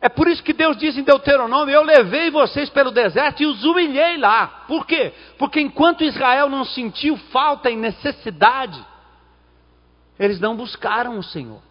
É 0.00 0.08
por 0.08 0.26
isso 0.26 0.42
que 0.42 0.52
Deus 0.52 0.76
diz 0.76 0.98
em 0.98 1.04
Deuteronômio: 1.04 1.72
Eu 1.72 1.84
levei 1.84 2.28
vocês 2.28 2.68
pelo 2.68 2.90
deserto 2.90 3.44
e 3.44 3.46
os 3.46 3.62
humilhei 3.62 4.16
lá. 4.16 4.64
Por 4.66 4.84
quê? 4.88 5.12
Porque 5.38 5.60
enquanto 5.60 6.02
Israel 6.02 6.48
não 6.48 6.64
sentiu 6.64 7.16
falta 7.30 7.70
e 7.70 7.76
necessidade, 7.76 8.84
eles 10.18 10.40
não 10.40 10.56
buscaram 10.56 11.16
o 11.16 11.22
Senhor. 11.22 11.62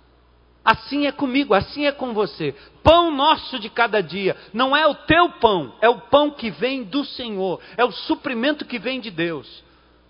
Assim 0.63 1.07
é 1.07 1.11
comigo, 1.11 1.53
assim 1.53 1.85
é 1.85 1.91
com 1.91 2.13
você. 2.13 2.55
Pão 2.81 3.11
nosso 3.11 3.59
de 3.59 3.69
cada 3.69 4.01
dia, 4.01 4.37
não 4.53 4.73
é 4.73 4.87
o 4.87 4.95
teu 4.95 5.31
pão, 5.31 5.75
é 5.81 5.89
o 5.89 5.99
pão 5.99 6.31
que 6.31 6.49
vem 6.49 6.81
do 6.81 7.03
Senhor, 7.03 7.59
é 7.75 7.83
o 7.83 7.91
suprimento 7.91 8.63
que 8.63 8.79
vem 8.79 9.01
de 9.01 9.11
Deus. 9.11 9.64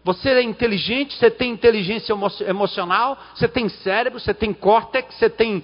Você 0.06 0.30
é 0.30 0.44
inteligente, 0.44 1.18
você 1.18 1.32
tem 1.32 1.52
inteligência 1.52 2.16
emocional, 2.48 3.18
você 3.34 3.48
tem 3.48 3.68
cérebro, 3.68 4.20
você 4.20 4.36
tem 4.36 4.54
córtex, 4.54 5.16
você 5.16 5.28
tem 5.28 5.64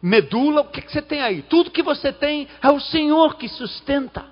medula, 0.00 0.60
o 0.60 0.66
que, 0.66 0.80
que 0.80 0.92
você 0.92 1.02
tem 1.02 1.20
aí? 1.20 1.42
Tudo 1.42 1.72
que 1.72 1.82
você 1.82 2.12
tem 2.12 2.46
é 2.62 2.70
o 2.70 2.78
Senhor 2.78 3.34
que 3.34 3.48
sustenta. 3.48 4.24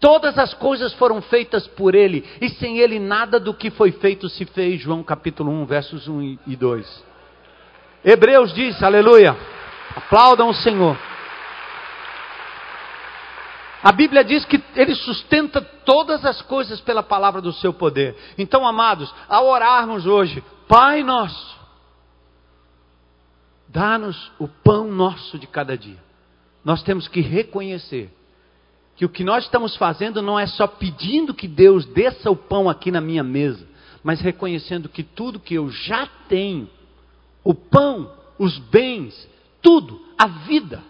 Todas 0.00 0.36
as 0.36 0.52
coisas 0.54 0.92
foram 0.94 1.22
feitas 1.22 1.68
por 1.68 1.94
Ele, 1.94 2.24
e 2.40 2.48
sem 2.48 2.78
Ele 2.78 2.98
nada 2.98 3.38
do 3.38 3.54
que 3.54 3.70
foi 3.70 3.92
feito 3.92 4.28
se 4.28 4.44
fez. 4.44 4.80
João 4.80 5.04
capítulo 5.04 5.52
1, 5.52 5.64
versos 5.64 6.08
1 6.08 6.38
e 6.48 6.56
2. 6.56 7.04
Hebreus 8.04 8.52
diz, 8.52 8.82
aleluia, 8.82 9.36
aplaudam 9.94 10.48
o 10.48 10.54
Senhor. 10.54 10.98
A 13.84 13.92
Bíblia 13.92 14.24
diz 14.24 14.46
que 14.46 14.64
Ele 14.74 14.94
sustenta 14.94 15.60
todas 15.60 16.24
as 16.24 16.40
coisas 16.40 16.80
pela 16.80 17.02
palavra 17.02 17.42
do 17.42 17.52
seu 17.52 17.70
poder. 17.70 18.16
Então, 18.38 18.66
amados, 18.66 19.14
ao 19.28 19.46
orarmos 19.46 20.06
hoje, 20.06 20.42
Pai 20.66 21.02
nosso, 21.02 21.60
dá-nos 23.68 24.32
o 24.38 24.48
pão 24.48 24.90
nosso 24.90 25.38
de 25.38 25.46
cada 25.46 25.76
dia. 25.76 26.02
Nós 26.64 26.82
temos 26.82 27.06
que 27.06 27.20
reconhecer 27.20 28.10
que 28.96 29.04
o 29.04 29.08
que 29.10 29.22
nós 29.22 29.44
estamos 29.44 29.76
fazendo 29.76 30.22
não 30.22 30.40
é 30.40 30.46
só 30.46 30.66
pedindo 30.66 31.34
que 31.34 31.46
Deus 31.46 31.84
desça 31.84 32.30
o 32.30 32.36
pão 32.36 32.70
aqui 32.70 32.90
na 32.90 33.02
minha 33.02 33.22
mesa, 33.22 33.68
mas 34.02 34.18
reconhecendo 34.18 34.88
que 34.88 35.02
tudo 35.02 35.38
que 35.38 35.52
eu 35.52 35.68
já 35.70 36.08
tenho, 36.26 36.70
o 37.44 37.52
pão, 37.52 38.10
os 38.38 38.56
bens, 38.56 39.28
tudo, 39.60 40.00
a 40.16 40.26
vida, 40.26 40.82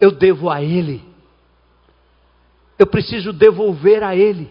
eu 0.00 0.10
devo 0.10 0.50
a 0.50 0.60
Ele 0.60 1.07
eu 2.78 2.86
preciso 2.86 3.32
devolver 3.32 4.02
a 4.02 4.14
Ele. 4.14 4.50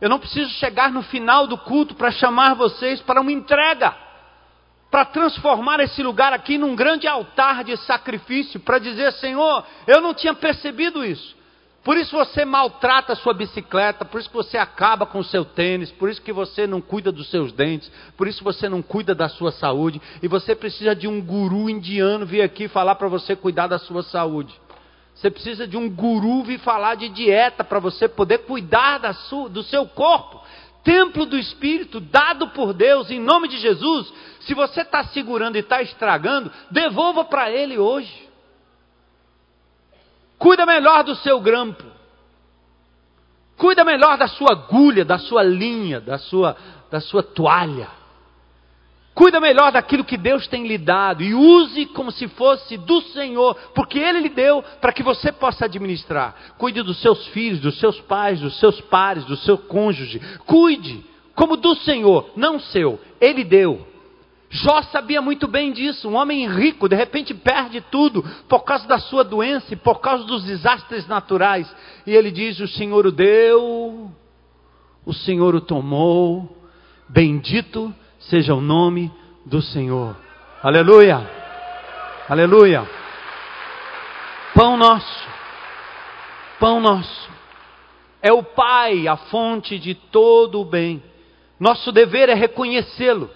Eu 0.00 0.08
não 0.08 0.18
preciso 0.18 0.50
chegar 0.54 0.92
no 0.92 1.02
final 1.02 1.46
do 1.46 1.56
culto 1.56 1.94
para 1.94 2.10
chamar 2.10 2.54
vocês 2.54 3.00
para 3.00 3.20
uma 3.20 3.32
entrega, 3.32 3.94
para 4.90 5.04
transformar 5.04 5.80
esse 5.80 6.02
lugar 6.02 6.32
aqui 6.32 6.58
num 6.58 6.76
grande 6.76 7.06
altar 7.06 7.64
de 7.64 7.76
sacrifício, 7.78 8.60
para 8.60 8.78
dizer: 8.78 9.12
Senhor, 9.14 9.64
eu 9.86 10.00
não 10.00 10.14
tinha 10.14 10.34
percebido 10.34 11.04
isso. 11.04 11.34
Por 11.84 11.98
isso 11.98 12.16
você 12.16 12.46
maltrata 12.46 13.12
a 13.12 13.16
sua 13.16 13.34
bicicleta, 13.34 14.06
por 14.06 14.18
isso 14.18 14.30
que 14.30 14.36
você 14.36 14.56
acaba 14.56 15.04
com 15.04 15.18
o 15.18 15.24
seu 15.24 15.44
tênis, 15.44 15.92
por 15.92 16.08
isso 16.08 16.22
que 16.22 16.32
você 16.32 16.66
não 16.66 16.80
cuida 16.80 17.12
dos 17.12 17.28
seus 17.28 17.52
dentes, 17.52 17.92
por 18.16 18.26
isso 18.26 18.42
você 18.42 18.70
não 18.70 18.80
cuida 18.80 19.14
da 19.14 19.28
sua 19.28 19.52
saúde, 19.52 20.00
e 20.22 20.26
você 20.26 20.54
precisa 20.54 20.96
de 20.96 21.06
um 21.06 21.20
guru 21.20 21.68
indiano 21.68 22.24
vir 22.24 22.40
aqui 22.40 22.68
falar 22.68 22.94
para 22.94 23.06
você 23.06 23.36
cuidar 23.36 23.66
da 23.66 23.78
sua 23.78 24.02
saúde. 24.02 24.58
Você 25.14 25.30
precisa 25.30 25.66
de 25.66 25.76
um 25.76 25.88
guru 25.88 26.42
vir 26.42 26.58
falar 26.58 26.96
de 26.96 27.08
dieta 27.08 27.62
para 27.62 27.78
você 27.78 28.08
poder 28.08 28.38
cuidar 28.38 28.98
da 28.98 29.12
sua, 29.12 29.48
do 29.48 29.62
seu 29.62 29.86
corpo. 29.86 30.42
Templo 30.82 31.24
do 31.24 31.38
Espírito 31.38 32.00
dado 32.00 32.48
por 32.48 32.74
Deus 32.74 33.10
em 33.10 33.20
nome 33.20 33.48
de 33.48 33.58
Jesus. 33.58 34.12
Se 34.40 34.52
você 34.54 34.82
está 34.82 35.04
segurando 35.04 35.56
e 35.56 35.60
está 35.60 35.80
estragando, 35.80 36.52
devolva 36.70 37.24
para 37.24 37.50
Ele 37.50 37.78
hoje. 37.78 38.28
Cuida 40.36 40.66
melhor 40.66 41.04
do 41.04 41.14
seu 41.14 41.40
grampo. 41.40 41.84
Cuida 43.56 43.84
melhor 43.84 44.18
da 44.18 44.26
sua 44.26 44.52
agulha, 44.52 45.04
da 45.04 45.16
sua 45.16 45.42
linha, 45.42 46.00
da 46.00 46.18
sua, 46.18 46.56
da 46.90 47.00
sua 47.00 47.22
toalha. 47.22 47.88
Cuida 49.14 49.38
melhor 49.38 49.70
daquilo 49.70 50.04
que 50.04 50.16
Deus 50.16 50.48
tem 50.48 50.66
lhe 50.66 50.76
dado 50.76 51.22
e 51.22 51.34
use 51.34 51.86
como 51.86 52.10
se 52.10 52.26
fosse 52.26 52.76
do 52.76 53.00
Senhor, 53.00 53.54
porque 53.72 53.98
Ele 53.98 54.18
lhe 54.18 54.28
deu 54.28 54.62
para 54.80 54.92
que 54.92 55.04
você 55.04 55.30
possa 55.30 55.66
administrar. 55.66 56.34
Cuide 56.58 56.82
dos 56.82 57.00
seus 57.00 57.24
filhos, 57.28 57.60
dos 57.60 57.78
seus 57.78 58.00
pais, 58.00 58.40
dos 58.40 58.58
seus 58.58 58.80
pares, 58.80 59.24
do 59.24 59.36
seu 59.36 59.56
cônjuge. 59.56 60.20
Cuide 60.46 61.04
como 61.36 61.56
do 61.56 61.76
Senhor, 61.76 62.32
não 62.36 62.58
seu. 62.58 62.98
Ele 63.20 63.44
deu. 63.44 63.86
Jó 64.50 64.82
sabia 64.82 65.22
muito 65.22 65.46
bem 65.46 65.72
disso. 65.72 66.08
Um 66.08 66.14
homem 66.14 66.48
rico, 66.48 66.88
de 66.88 66.96
repente, 66.96 67.32
perde 67.32 67.80
tudo 67.80 68.24
por 68.48 68.64
causa 68.64 68.86
da 68.88 68.98
sua 68.98 69.22
doença 69.22 69.74
e 69.74 69.76
por 69.76 70.00
causa 70.00 70.24
dos 70.24 70.44
desastres 70.44 71.06
naturais. 71.06 71.72
E 72.04 72.12
ele 72.12 72.32
diz: 72.32 72.58
O 72.58 72.66
Senhor 72.66 73.06
o 73.06 73.12
deu, 73.12 74.10
o 75.06 75.12
Senhor 75.12 75.54
o 75.54 75.60
tomou, 75.60 76.56
bendito 77.08 77.94
seja 78.28 78.54
o 78.54 78.60
nome 78.60 79.12
do 79.44 79.60
Senhor. 79.60 80.16
Aleluia! 80.62 81.30
Aleluia! 82.28 82.88
Pão 84.54 84.76
nosso, 84.76 85.28
pão 86.60 86.80
nosso, 86.80 87.30
é 88.22 88.32
o 88.32 88.42
Pai, 88.42 89.06
a 89.08 89.16
fonte 89.16 89.78
de 89.78 89.94
todo 89.94 90.60
o 90.60 90.64
bem. 90.64 91.02
Nosso 91.58 91.92
dever 91.92 92.28
é 92.28 92.34
reconhecê-lo. 92.34 93.30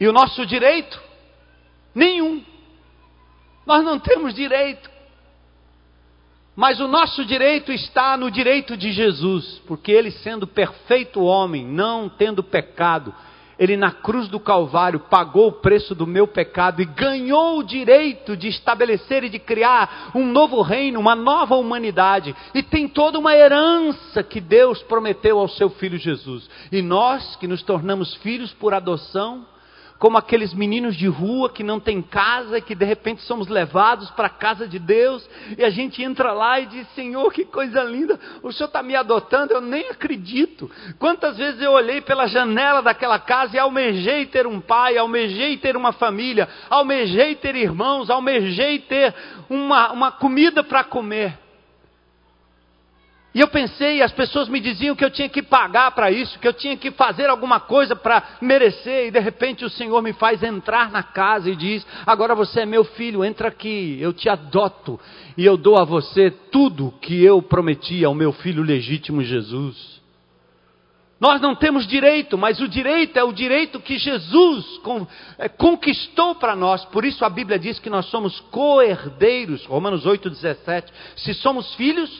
E 0.00 0.08
o 0.08 0.12
nosso 0.12 0.44
direito? 0.44 1.00
Nenhum. 1.94 2.42
Nós 3.64 3.84
não 3.84 3.98
temos 3.98 4.34
direito. 4.34 4.90
Mas 6.54 6.80
o 6.80 6.88
nosso 6.88 7.24
direito 7.24 7.72
está 7.72 8.16
no 8.16 8.30
direito 8.30 8.76
de 8.76 8.92
Jesus, 8.92 9.62
porque 9.66 9.90
ele, 9.90 10.10
sendo 10.10 10.46
perfeito 10.46 11.22
homem, 11.22 11.64
não 11.64 12.10
tendo 12.10 12.42
pecado, 12.42 13.14
ele 13.58 13.76
na 13.76 13.90
cruz 13.90 14.28
do 14.28 14.40
Calvário 14.40 15.00
pagou 15.00 15.48
o 15.48 15.52
preço 15.52 15.94
do 15.94 16.06
meu 16.06 16.26
pecado 16.26 16.82
e 16.82 16.84
ganhou 16.84 17.58
o 17.58 17.62
direito 17.62 18.36
de 18.36 18.48
estabelecer 18.48 19.24
e 19.24 19.28
de 19.28 19.38
criar 19.38 20.10
um 20.14 20.26
novo 20.26 20.60
reino, 20.62 20.98
uma 20.98 21.14
nova 21.14 21.54
humanidade. 21.54 22.34
E 22.54 22.62
tem 22.62 22.88
toda 22.88 23.18
uma 23.18 23.34
herança 23.34 24.22
que 24.22 24.40
Deus 24.40 24.82
prometeu 24.82 25.38
ao 25.38 25.48
seu 25.48 25.70
filho 25.70 25.96
Jesus. 25.96 26.50
E 26.72 26.82
nós, 26.82 27.36
que 27.36 27.46
nos 27.46 27.62
tornamos 27.62 28.14
filhos 28.16 28.52
por 28.52 28.74
adoção, 28.74 29.46
como 30.02 30.18
aqueles 30.18 30.52
meninos 30.52 30.96
de 30.96 31.06
rua 31.06 31.48
que 31.48 31.62
não 31.62 31.78
tem 31.78 32.02
casa 32.02 32.58
e 32.58 32.60
que 32.60 32.74
de 32.74 32.84
repente 32.84 33.22
somos 33.22 33.46
levados 33.46 34.10
para 34.10 34.26
a 34.26 34.30
casa 34.30 34.66
de 34.66 34.76
Deus 34.76 35.24
e 35.56 35.64
a 35.64 35.70
gente 35.70 36.02
entra 36.02 36.32
lá 36.32 36.58
e 36.58 36.66
diz: 36.66 36.88
Senhor, 36.96 37.32
que 37.32 37.44
coisa 37.44 37.84
linda, 37.84 38.18
o 38.42 38.50
Senhor 38.50 38.66
está 38.66 38.82
me 38.82 38.96
adotando, 38.96 39.52
eu 39.52 39.60
nem 39.60 39.90
acredito. 39.90 40.68
Quantas 40.98 41.36
vezes 41.36 41.62
eu 41.62 41.70
olhei 41.70 42.00
pela 42.00 42.26
janela 42.26 42.82
daquela 42.82 43.20
casa 43.20 43.54
e 43.54 43.60
almejei 43.60 44.26
ter 44.26 44.44
um 44.44 44.60
pai, 44.60 44.98
almejei 44.98 45.56
ter 45.56 45.76
uma 45.76 45.92
família, 45.92 46.48
almejei 46.68 47.36
ter 47.36 47.54
irmãos, 47.54 48.10
almejei 48.10 48.80
ter 48.80 49.14
uma, 49.48 49.92
uma 49.92 50.10
comida 50.10 50.64
para 50.64 50.82
comer. 50.82 51.41
E 53.34 53.40
eu 53.40 53.48
pensei, 53.48 54.02
as 54.02 54.12
pessoas 54.12 54.46
me 54.48 54.60
diziam 54.60 54.94
que 54.94 55.04
eu 55.04 55.10
tinha 55.10 55.28
que 55.28 55.42
pagar 55.42 55.90
para 55.92 56.10
isso, 56.10 56.38
que 56.38 56.46
eu 56.46 56.52
tinha 56.52 56.76
que 56.76 56.90
fazer 56.90 57.30
alguma 57.30 57.60
coisa 57.60 57.96
para 57.96 58.22
merecer, 58.42 59.06
e 59.06 59.10
de 59.10 59.20
repente 59.20 59.64
o 59.64 59.70
Senhor 59.70 60.02
me 60.02 60.12
faz 60.12 60.42
entrar 60.42 60.90
na 60.90 61.02
casa 61.02 61.48
e 61.48 61.56
diz: 61.56 61.86
Agora 62.06 62.34
você 62.34 62.60
é 62.60 62.66
meu 62.66 62.84
filho, 62.84 63.24
entra 63.24 63.48
aqui, 63.48 63.96
eu 64.00 64.12
te 64.12 64.28
adoto, 64.28 65.00
e 65.36 65.46
eu 65.46 65.56
dou 65.56 65.78
a 65.78 65.84
você 65.84 66.30
tudo 66.30 66.92
que 67.00 67.24
eu 67.24 67.40
prometi 67.40 68.04
ao 68.04 68.14
meu 68.14 68.32
filho 68.32 68.62
legítimo 68.62 69.22
Jesus. 69.22 70.02
Nós 71.18 71.40
não 71.40 71.54
temos 71.54 71.86
direito, 71.86 72.36
mas 72.36 72.60
o 72.60 72.66
direito 72.66 73.16
é 73.16 73.22
o 73.22 73.32
direito 73.32 73.78
que 73.78 73.96
Jesus 73.96 74.80
é, 75.38 75.48
conquistou 75.48 76.34
para 76.34 76.56
nós. 76.56 76.84
Por 76.86 77.04
isso 77.04 77.24
a 77.24 77.30
Bíblia 77.30 77.60
diz 77.60 77.78
que 77.78 77.88
nós 77.88 78.06
somos 78.06 78.40
co-herdeiros. 78.50 79.64
Romanos 79.64 80.04
8,17. 80.04 80.86
Se 81.14 81.32
somos 81.34 81.76
filhos, 81.76 82.10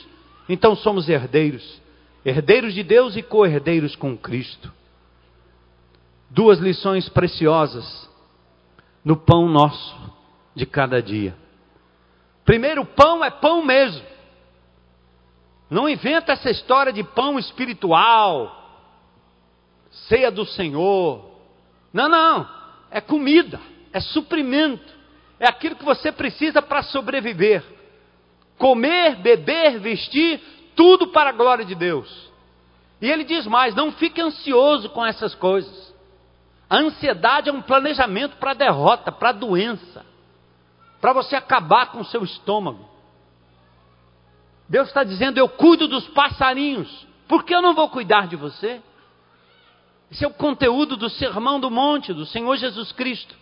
então 0.52 0.76
somos 0.76 1.08
herdeiros. 1.08 1.80
Herdeiros 2.24 2.74
de 2.74 2.82
Deus 2.82 3.16
e 3.16 3.22
co-herdeiros 3.22 3.96
com 3.96 4.16
Cristo. 4.16 4.72
Duas 6.30 6.58
lições 6.58 7.08
preciosas 7.08 8.08
no 9.04 9.16
pão 9.16 9.48
nosso 9.48 9.96
de 10.54 10.64
cada 10.66 11.02
dia. 11.02 11.34
Primeiro, 12.44 12.84
pão 12.84 13.24
é 13.24 13.30
pão 13.30 13.64
mesmo. 13.64 14.04
Não 15.70 15.88
inventa 15.88 16.32
essa 16.32 16.50
história 16.50 16.92
de 16.92 17.02
pão 17.02 17.38
espiritual 17.38 18.58
ceia 20.08 20.30
do 20.30 20.44
Senhor. 20.44 21.30
Não, 21.92 22.08
não. 22.08 22.48
É 22.90 23.00
comida, 23.00 23.58
é 23.92 24.00
suprimento, 24.00 24.92
é 25.40 25.46
aquilo 25.46 25.76
que 25.76 25.84
você 25.84 26.12
precisa 26.12 26.60
para 26.60 26.82
sobreviver. 26.82 27.62
Comer, 28.58 29.16
beber, 29.16 29.78
vestir, 29.80 30.40
tudo 30.76 31.08
para 31.08 31.30
a 31.30 31.32
glória 31.32 31.64
de 31.64 31.74
Deus. 31.74 32.30
E 33.00 33.10
ele 33.10 33.24
diz 33.24 33.46
mais: 33.46 33.74
não 33.74 33.92
fique 33.92 34.20
ansioso 34.20 34.88
com 34.90 35.04
essas 35.04 35.34
coisas. 35.34 35.92
A 36.70 36.76
ansiedade 36.76 37.50
é 37.50 37.52
um 37.52 37.60
planejamento 37.60 38.36
para 38.36 38.54
derrota, 38.54 39.12
para 39.12 39.32
doença, 39.32 40.06
para 41.00 41.12
você 41.12 41.36
acabar 41.36 41.92
com 41.92 42.00
o 42.00 42.04
seu 42.04 42.22
estômago. 42.22 42.88
Deus 44.68 44.88
está 44.88 45.04
dizendo: 45.04 45.38
eu 45.38 45.48
cuido 45.48 45.88
dos 45.88 46.08
passarinhos, 46.08 47.06
por 47.28 47.44
que 47.44 47.54
eu 47.54 47.60
não 47.60 47.74
vou 47.74 47.88
cuidar 47.90 48.26
de 48.26 48.36
você? 48.36 48.80
Esse 50.10 50.24
é 50.24 50.28
o 50.28 50.32
conteúdo 50.32 50.96
do 50.96 51.08
Sermão 51.08 51.58
do 51.58 51.70
Monte 51.70 52.12
do 52.12 52.26
Senhor 52.26 52.56
Jesus 52.56 52.92
Cristo. 52.92 53.34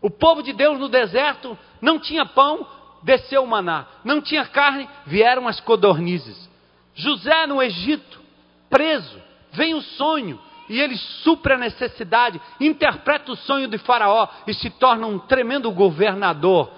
O 0.00 0.08
povo 0.08 0.42
de 0.42 0.52
Deus 0.52 0.78
no 0.78 0.88
deserto 0.88 1.58
não 1.80 1.98
tinha 1.98 2.24
pão, 2.24 2.66
desceu 3.02 3.42
o 3.42 3.46
maná. 3.46 3.86
Não 4.04 4.20
tinha 4.20 4.46
carne, 4.46 4.88
vieram 5.06 5.48
as 5.48 5.60
codornizes. 5.60 6.48
José 6.94 7.46
no 7.46 7.62
Egito, 7.62 8.20
preso, 8.68 9.20
vem 9.52 9.74
o 9.74 9.82
sonho 9.82 10.38
e 10.68 10.80
ele 10.80 10.96
supre 10.96 11.54
a 11.54 11.58
necessidade, 11.58 12.40
interpreta 12.60 13.32
o 13.32 13.36
sonho 13.36 13.66
de 13.66 13.76
Faraó 13.78 14.28
e 14.46 14.54
se 14.54 14.70
torna 14.70 15.06
um 15.06 15.18
tremendo 15.18 15.70
governador, 15.72 16.70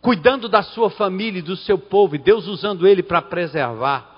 cuidando 0.00 0.48
da 0.48 0.62
sua 0.62 0.88
família 0.90 1.40
e 1.40 1.42
do 1.42 1.56
seu 1.56 1.78
povo, 1.78 2.14
e 2.14 2.18
Deus 2.18 2.46
usando 2.46 2.86
ele 2.86 3.02
para 3.02 3.20
preservar. 3.20 4.13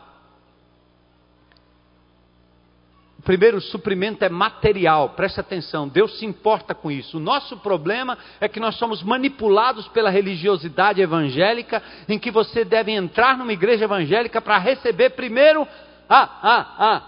Primeiro 3.27 3.61
suprimento 3.61 4.25
é 4.25 4.29
material, 4.29 5.11
preste 5.11 5.41
atenção, 5.41 5.89
Deus 5.89 6.17
se 6.17 6.25
importa 6.25 6.73
com 6.77 6.93
isso. 6.93 7.17
O 7.17 7.21
nosso 7.21 7.57
problema 7.57 8.17
é 8.41 8.49
que 8.49 8.61
nós 8.61 8.77
somos 8.77 9.03
manipulados 9.03 9.89
pela 9.89 10.09
religiosidade 10.09 11.03
evangélica, 11.03 11.83
em 12.09 12.21
que 12.21 12.31
você 12.31 12.65
deve 12.65 12.93
entrar 12.93 13.37
numa 13.37 13.53
igreja 13.53 13.85
evangélica 13.85 14.41
para 14.41 14.57
receber 14.59 15.11
primeiro. 15.11 15.67
Ah, 16.09 16.39
ah, 16.41 16.75
ah. 16.79 17.03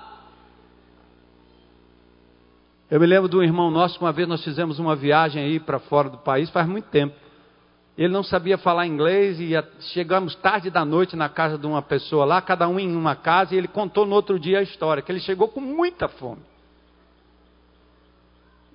Eu 2.90 2.98
me 2.98 3.06
lembro 3.06 3.28
de 3.28 3.36
um 3.36 3.42
irmão 3.42 3.70
nosso, 3.70 4.00
uma 4.00 4.10
vez 4.10 4.26
nós 4.26 4.42
fizemos 4.42 4.80
uma 4.80 4.96
viagem 4.96 5.44
aí 5.44 5.60
para 5.60 5.78
fora 5.78 6.10
do 6.10 6.18
país, 6.18 6.50
faz 6.50 6.66
muito 6.66 6.86
tempo. 6.86 7.14
Ele 7.99 8.12
não 8.12 8.22
sabia 8.22 8.57
falar 8.57 8.86
inglês 8.86 9.40
e 9.40 9.51
chegamos 9.92 10.36
tarde 10.36 10.70
da 10.70 10.84
noite 10.84 11.16
na 11.16 11.28
casa 11.28 11.59
de 11.59 11.66
uma 11.66 11.82
pessoa 11.82 12.24
lá, 12.24 12.40
cada 12.40 12.68
um 12.68 12.78
em 12.78 12.94
uma 12.94 13.16
casa, 13.16 13.53
e 13.53 13.59
ele 13.59 13.66
contou 13.66 14.07
no 14.07 14.14
outro 14.14 14.38
dia 14.38 14.61
a 14.61 14.62
história, 14.62 15.03
que 15.03 15.11
ele 15.11 15.18
chegou 15.18 15.49
com 15.49 15.61
muita 15.61 16.07
fome. 16.07 16.40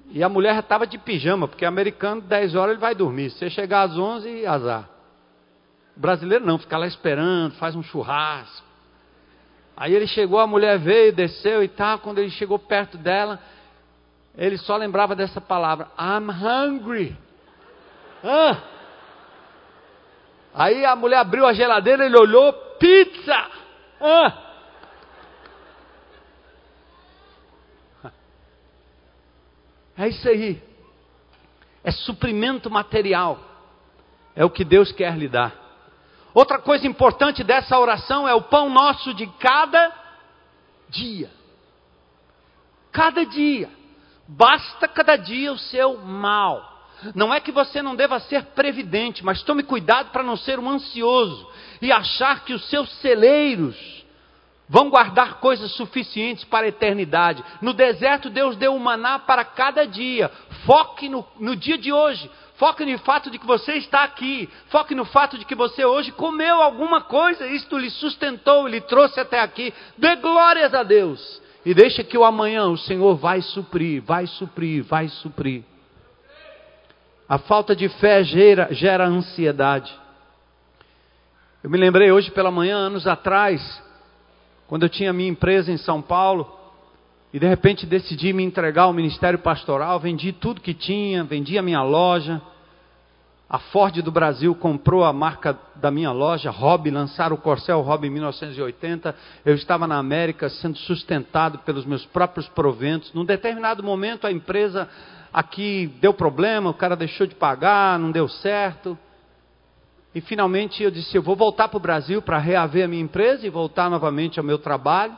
E 0.09 0.21
a 0.21 0.28
mulher 0.28 0.59
estava 0.59 0.86
de 0.86 0.97
pijama, 0.97 1.47
porque 1.47 1.63
americano, 1.63 2.19
10 2.19 2.53
horas 2.53 2.74
ele 2.74 2.82
vai 2.82 2.93
dormir. 2.93 3.30
Se 3.30 3.39
você 3.39 3.49
chegar 3.49 3.84
às 3.84 3.97
11, 3.97 4.45
azar. 4.45 4.89
O 5.95 6.01
brasileiro 6.01 6.45
não, 6.45 6.57
fica 6.57 6.78
lá 6.78 6.86
esperando, 6.86 7.53
faz 7.53 7.78
um 7.78 7.82
churrasco. 7.82 8.67
Aí 9.78 9.95
ele 9.95 10.05
chegou, 10.05 10.38
a 10.38 10.45
mulher 10.45 10.78
veio, 10.78 11.13
desceu 11.13 11.63
e 11.63 11.69
tal. 11.69 11.97
Quando 11.99 12.17
ele 12.17 12.30
chegou 12.30 12.59
perto 12.59 12.97
dela, 12.97 13.39
ele 14.38 14.57
só 14.57 14.76
lembrava 14.76 15.15
dessa 15.15 15.39
palavra: 15.39 15.88
I'm 15.97 16.30
hungry. 16.30 17.15
Ah! 18.21 18.72
Aí 20.54 20.86
a 20.86 20.95
mulher 20.95 21.18
abriu 21.18 21.45
a 21.45 21.54
geladeira, 21.54 22.06
ele 22.06 22.18
olhou, 22.18 22.54
pizza! 22.78 23.47
Ah! 23.99 24.43
É 29.97 30.08
isso 30.08 30.28
aí. 30.28 30.62
É 31.84 31.91
suprimento 31.91 32.70
material. 32.70 33.39
É 34.36 34.43
o 34.43 34.49
que 34.49 34.64
Deus 34.64 34.91
quer 34.91 35.16
lhe 35.18 35.28
dar. 35.28 35.54
Outra 36.34 36.58
coisa 36.60 36.88
importante 36.88 37.43
dessa 37.43 37.78
oração 37.78 38.28
é 38.28 38.34
o 38.34 38.41
pão 38.41 38.70
nosso 38.70 39.14
de 39.14 39.28
cada 39.39 39.91
dia. 40.89 41.30
Cada 42.91 43.24
dia. 43.26 43.70
Basta 44.28 44.88
cada 44.88 45.16
dia 45.16 45.51
o 45.51 45.60
seu 45.60 45.97
mal. 45.97 46.72
Não 47.13 47.33
é 47.33 47.39
que 47.39 47.51
você 47.51 47.81
não 47.81 47.95
deva 47.95 48.19
ser 48.19 48.43
previdente, 48.47 49.23
mas 49.23 49.43
tome 49.43 49.63
cuidado 49.63 50.11
para 50.11 50.23
não 50.23 50.37
ser 50.37 50.59
um 50.59 50.69
ansioso 50.69 51.47
e 51.81 51.91
achar 51.91 52.45
que 52.45 52.53
os 52.53 52.69
seus 52.69 52.89
celeiros 53.01 53.75
vão 54.69 54.89
guardar 54.89 55.35
coisas 55.35 55.71
suficientes 55.73 56.43
para 56.45 56.65
a 56.65 56.69
eternidade. 56.69 57.43
No 57.61 57.73
deserto, 57.73 58.29
Deus 58.29 58.55
deu 58.55 58.75
o 58.75 58.79
maná 58.79 59.19
para 59.19 59.43
cada 59.43 59.85
dia. 59.85 60.31
Foque 60.65 61.09
no, 61.09 61.25
no 61.39 61.55
dia 61.55 61.77
de 61.77 61.91
hoje. 61.91 62.29
Foque 62.55 62.85
no 62.85 62.97
fato 62.99 63.29
de 63.29 63.37
que 63.37 63.45
você 63.45 63.73
está 63.73 64.03
aqui. 64.03 64.49
Foque 64.69 64.95
no 64.95 65.05
fato 65.05 65.37
de 65.37 65.45
que 65.45 65.55
você 65.55 65.83
hoje 65.83 66.11
comeu 66.11 66.61
alguma 66.61 67.01
coisa. 67.01 67.45
Isto 67.47 67.77
lhe 67.77 67.89
sustentou, 67.89 68.67
lhe 68.67 68.81
trouxe 68.81 69.19
até 69.19 69.41
aqui. 69.41 69.73
Dê 69.97 70.15
glórias 70.15 70.73
a 70.73 70.83
Deus. 70.83 71.41
E 71.65 71.73
deixa 71.73 72.03
que 72.03 72.17
o 72.17 72.25
amanhã 72.25 72.67
o 72.67 72.77
Senhor 72.77 73.15
vai 73.15 73.41
suprir, 73.41 74.01
vai 74.01 74.27
suprir, 74.27 74.83
vai 74.83 75.07
suprir. 75.07 75.63
A 77.34 77.39
falta 77.39 77.75
de 77.75 77.89
fé 77.89 78.23
gera, 78.23 78.67
gera 78.71 79.07
ansiedade. 79.07 79.91
Eu 81.63 81.69
me 81.71 81.79
lembrei 81.79 82.11
hoje 82.11 82.29
pela 82.29 82.51
manhã, 82.51 82.77
anos 82.77 83.07
atrás, 83.07 83.81
quando 84.67 84.84
eu 84.84 84.89
tinha 84.89 85.11
minha 85.11 85.31
empresa 85.31 85.71
em 85.71 85.77
São 85.77 85.99
Paulo, 85.99 86.47
e 87.34 87.39
de 87.39 87.47
repente 87.47 87.88
decidi 87.88 88.31
me 88.34 88.43
entregar 88.43 88.84
ao 88.84 88.93
ministério 88.93 89.39
pastoral, 89.39 89.99
vendi 89.99 90.31
tudo 90.31 90.61
que 90.61 90.75
tinha, 90.75 91.23
vendi 91.23 91.57
a 91.57 91.63
minha 91.63 91.81
loja. 91.81 92.39
A 93.49 93.57
Ford 93.57 93.99
do 94.03 94.11
Brasil 94.11 94.53
comprou 94.53 95.03
a 95.03 95.11
marca 95.11 95.57
da 95.77 95.89
minha 95.89 96.11
loja, 96.11 96.51
Hobby, 96.51 96.91
lançaram 96.91 97.36
o 97.36 97.39
Corcel 97.39 97.81
Hobby 97.81 98.09
em 98.09 98.11
1980. 98.11 99.15
Eu 99.43 99.55
estava 99.55 99.88
na 99.88 99.97
América 99.97 100.49
sendo 100.49 100.77
sustentado 100.77 101.57
pelos 101.59 101.84
meus 101.84 102.05
próprios 102.05 102.47
proventos. 102.49 103.11
Num 103.11 103.25
determinado 103.25 103.81
momento, 103.81 104.27
a 104.27 104.31
empresa 104.31 104.88
aqui 105.34 105.88
deu 105.99 106.13
problema, 106.13 106.69
o 106.69 106.73
cara 106.73 106.95
deixou 106.95 107.25
de 107.25 107.34
pagar, 107.34 107.97
não 107.97 108.11
deu 108.11 108.27
certo. 108.27 108.97
E 110.13 110.21
finalmente 110.21 110.84
eu 110.84 110.91
disse: 110.91 111.17
eu 111.17 111.23
vou 111.23 111.36
voltar 111.36 111.67
para 111.67 111.77
o 111.77 111.81
Brasil 111.81 112.21
para 112.21 112.38
reaver 112.38 112.86
a 112.86 112.88
minha 112.88 113.01
empresa 113.01 113.45
e 113.45 113.49
voltar 113.49 113.89
novamente 113.89 114.39
ao 114.39 114.45
meu 114.45 114.59
trabalho. 114.59 115.17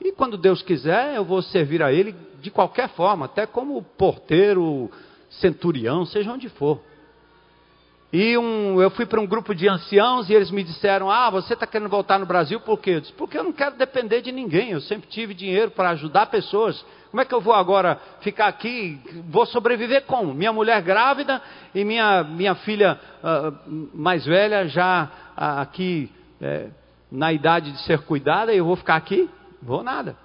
E 0.00 0.12
quando 0.12 0.36
Deus 0.36 0.62
quiser, 0.62 1.16
eu 1.16 1.24
vou 1.24 1.42
servir 1.42 1.82
a 1.82 1.92
Ele 1.92 2.14
de 2.40 2.50
qualquer 2.50 2.90
forma, 2.90 3.24
até 3.24 3.46
como 3.46 3.82
porteiro, 3.82 4.90
centurião, 5.30 6.06
seja 6.06 6.30
onde 6.30 6.48
for. 6.48 6.80
E 8.18 8.38
um, 8.38 8.80
eu 8.80 8.88
fui 8.88 9.04
para 9.04 9.20
um 9.20 9.26
grupo 9.26 9.54
de 9.54 9.68
anciãos 9.68 10.30
e 10.30 10.32
eles 10.32 10.50
me 10.50 10.64
disseram: 10.64 11.10
Ah, 11.10 11.28
você 11.28 11.52
está 11.52 11.66
querendo 11.66 11.90
voltar 11.90 12.18
no 12.18 12.24
Brasil 12.24 12.58
por 12.58 12.78
quê? 12.78 12.92
Eu 12.92 13.00
disse: 13.02 13.12
Porque 13.12 13.36
eu 13.36 13.44
não 13.44 13.52
quero 13.52 13.76
depender 13.76 14.22
de 14.22 14.32
ninguém. 14.32 14.70
Eu 14.70 14.80
sempre 14.80 15.06
tive 15.06 15.34
dinheiro 15.34 15.70
para 15.70 15.90
ajudar 15.90 16.24
pessoas. 16.24 16.82
Como 17.10 17.20
é 17.20 17.26
que 17.26 17.34
eu 17.34 17.42
vou 17.42 17.52
agora 17.52 18.00
ficar 18.22 18.46
aqui? 18.46 18.98
Vou 19.28 19.44
sobreviver 19.44 20.06
como? 20.06 20.32
Minha 20.32 20.50
mulher 20.50 20.80
grávida 20.80 21.42
e 21.74 21.84
minha, 21.84 22.24
minha 22.24 22.54
filha 22.54 22.98
uh, 23.22 23.90
mais 23.92 24.24
velha 24.24 24.66
já 24.66 25.10
uh, 25.36 25.60
aqui 25.60 26.10
uh, 26.40 26.72
na 27.12 27.34
idade 27.34 27.70
de 27.70 27.82
ser 27.82 27.98
cuidada 27.98 28.50
e 28.50 28.56
eu 28.56 28.64
vou 28.64 28.76
ficar 28.76 28.96
aqui? 28.96 29.28
Vou 29.60 29.82
nada. 29.82 30.16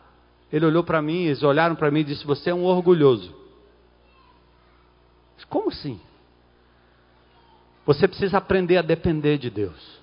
Ele 0.49 0.65
olhou 0.65 0.85
para 0.85 1.01
mim, 1.01 1.25
eles 1.25 1.43
olharam 1.43 1.75
para 1.75 1.91
mim 1.91 1.99
e 1.99 2.05
disse: 2.05 2.25
Você 2.25 2.51
é 2.51 2.55
um 2.55 2.63
orgulhoso. 2.63 3.35
Como 5.49 5.67
assim? 5.67 5.99
Você 7.85 8.07
precisa 8.07 8.37
aprender 8.37 8.77
a 8.77 8.81
depender 8.81 9.37
de 9.37 9.49
Deus. 9.49 10.01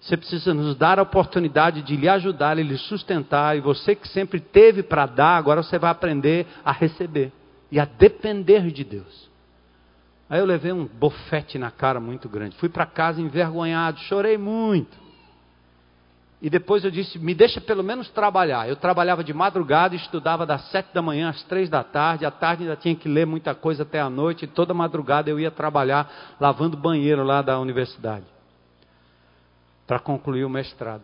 Você 0.00 0.16
precisa 0.16 0.54
nos 0.54 0.76
dar 0.76 0.98
a 0.98 1.02
oportunidade 1.02 1.82
de 1.82 1.96
lhe 1.96 2.08
ajudar, 2.08 2.54
lhe 2.54 2.78
sustentar. 2.78 3.56
E 3.56 3.60
você 3.60 3.94
que 3.94 4.06
sempre 4.08 4.38
teve 4.38 4.82
para 4.82 5.06
dar, 5.06 5.36
agora 5.36 5.62
você 5.62 5.78
vai 5.78 5.90
aprender 5.90 6.46
a 6.64 6.70
receber 6.70 7.32
e 7.72 7.80
a 7.80 7.84
depender 7.84 8.70
de 8.70 8.84
Deus. 8.84 9.28
Aí 10.28 10.38
eu 10.38 10.46
levei 10.46 10.72
um 10.72 10.86
bofete 10.86 11.58
na 11.58 11.70
cara 11.70 12.00
muito 12.00 12.28
grande. 12.28 12.56
Fui 12.56 12.68
para 12.68 12.86
casa 12.86 13.20
envergonhado, 13.20 13.98
chorei 14.00 14.36
muito. 14.38 15.05
E 16.46 16.48
depois 16.48 16.84
eu 16.84 16.92
disse: 16.92 17.18
me 17.18 17.34
deixa 17.34 17.60
pelo 17.60 17.82
menos 17.82 18.08
trabalhar. 18.10 18.68
Eu 18.68 18.76
trabalhava 18.76 19.24
de 19.24 19.34
madrugada, 19.34 19.96
estudava 19.96 20.46
das 20.46 20.62
sete 20.70 20.94
da 20.94 21.02
manhã 21.02 21.28
às 21.28 21.42
três 21.42 21.68
da 21.68 21.82
tarde. 21.82 22.24
À 22.24 22.30
tarde 22.30 22.62
ainda 22.62 22.76
tinha 22.76 22.94
que 22.94 23.08
ler 23.08 23.26
muita 23.26 23.52
coisa 23.52 23.82
até 23.82 24.00
a 24.00 24.08
noite. 24.08 24.44
E 24.44 24.46
toda 24.46 24.72
madrugada 24.72 25.28
eu 25.28 25.40
ia 25.40 25.50
trabalhar 25.50 26.36
lavando 26.38 26.76
banheiro 26.76 27.24
lá 27.24 27.42
da 27.42 27.58
universidade 27.58 28.26
para 29.88 29.98
concluir 29.98 30.44
o 30.44 30.48
mestrado. 30.48 31.02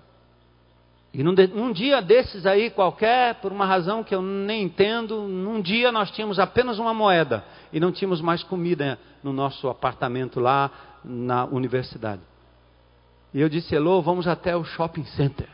E 1.13 1.25
num, 1.25 1.35
de, 1.35 1.51
um 1.57 1.73
dia 1.73 2.01
desses 2.01 2.47
aí, 2.47 2.71
qualquer, 2.71 3.35
por 3.41 3.51
uma 3.51 3.67
razão 3.67 4.05
que 4.05 4.15
eu 4.15 4.23
nem 4.23 4.63
entendo, 4.63 5.23
num 5.23 5.61
dia 5.61 5.91
nós 5.91 6.13
tínhamos 6.13 6.39
apenas 6.39 6.79
uma 6.79 6.95
moeda 6.95 7.45
e 7.73 7.81
não 7.81 7.91
tínhamos 7.91 8.21
mais 8.21 8.45
comida 8.45 8.97
no 9.25 9.33
nosso 9.33 9.69
apartamento 9.69 10.39
lá 10.39 10.71
na 11.05 11.47
universidade. 11.47 12.23
E 13.35 13.41
eu 13.41 13.49
disse, 13.49 13.75
Elô, 13.75 14.03
vamos 14.03 14.27
até 14.29 14.57
o 14.57 14.65
shopping 14.65 15.05
center. 15.05 15.49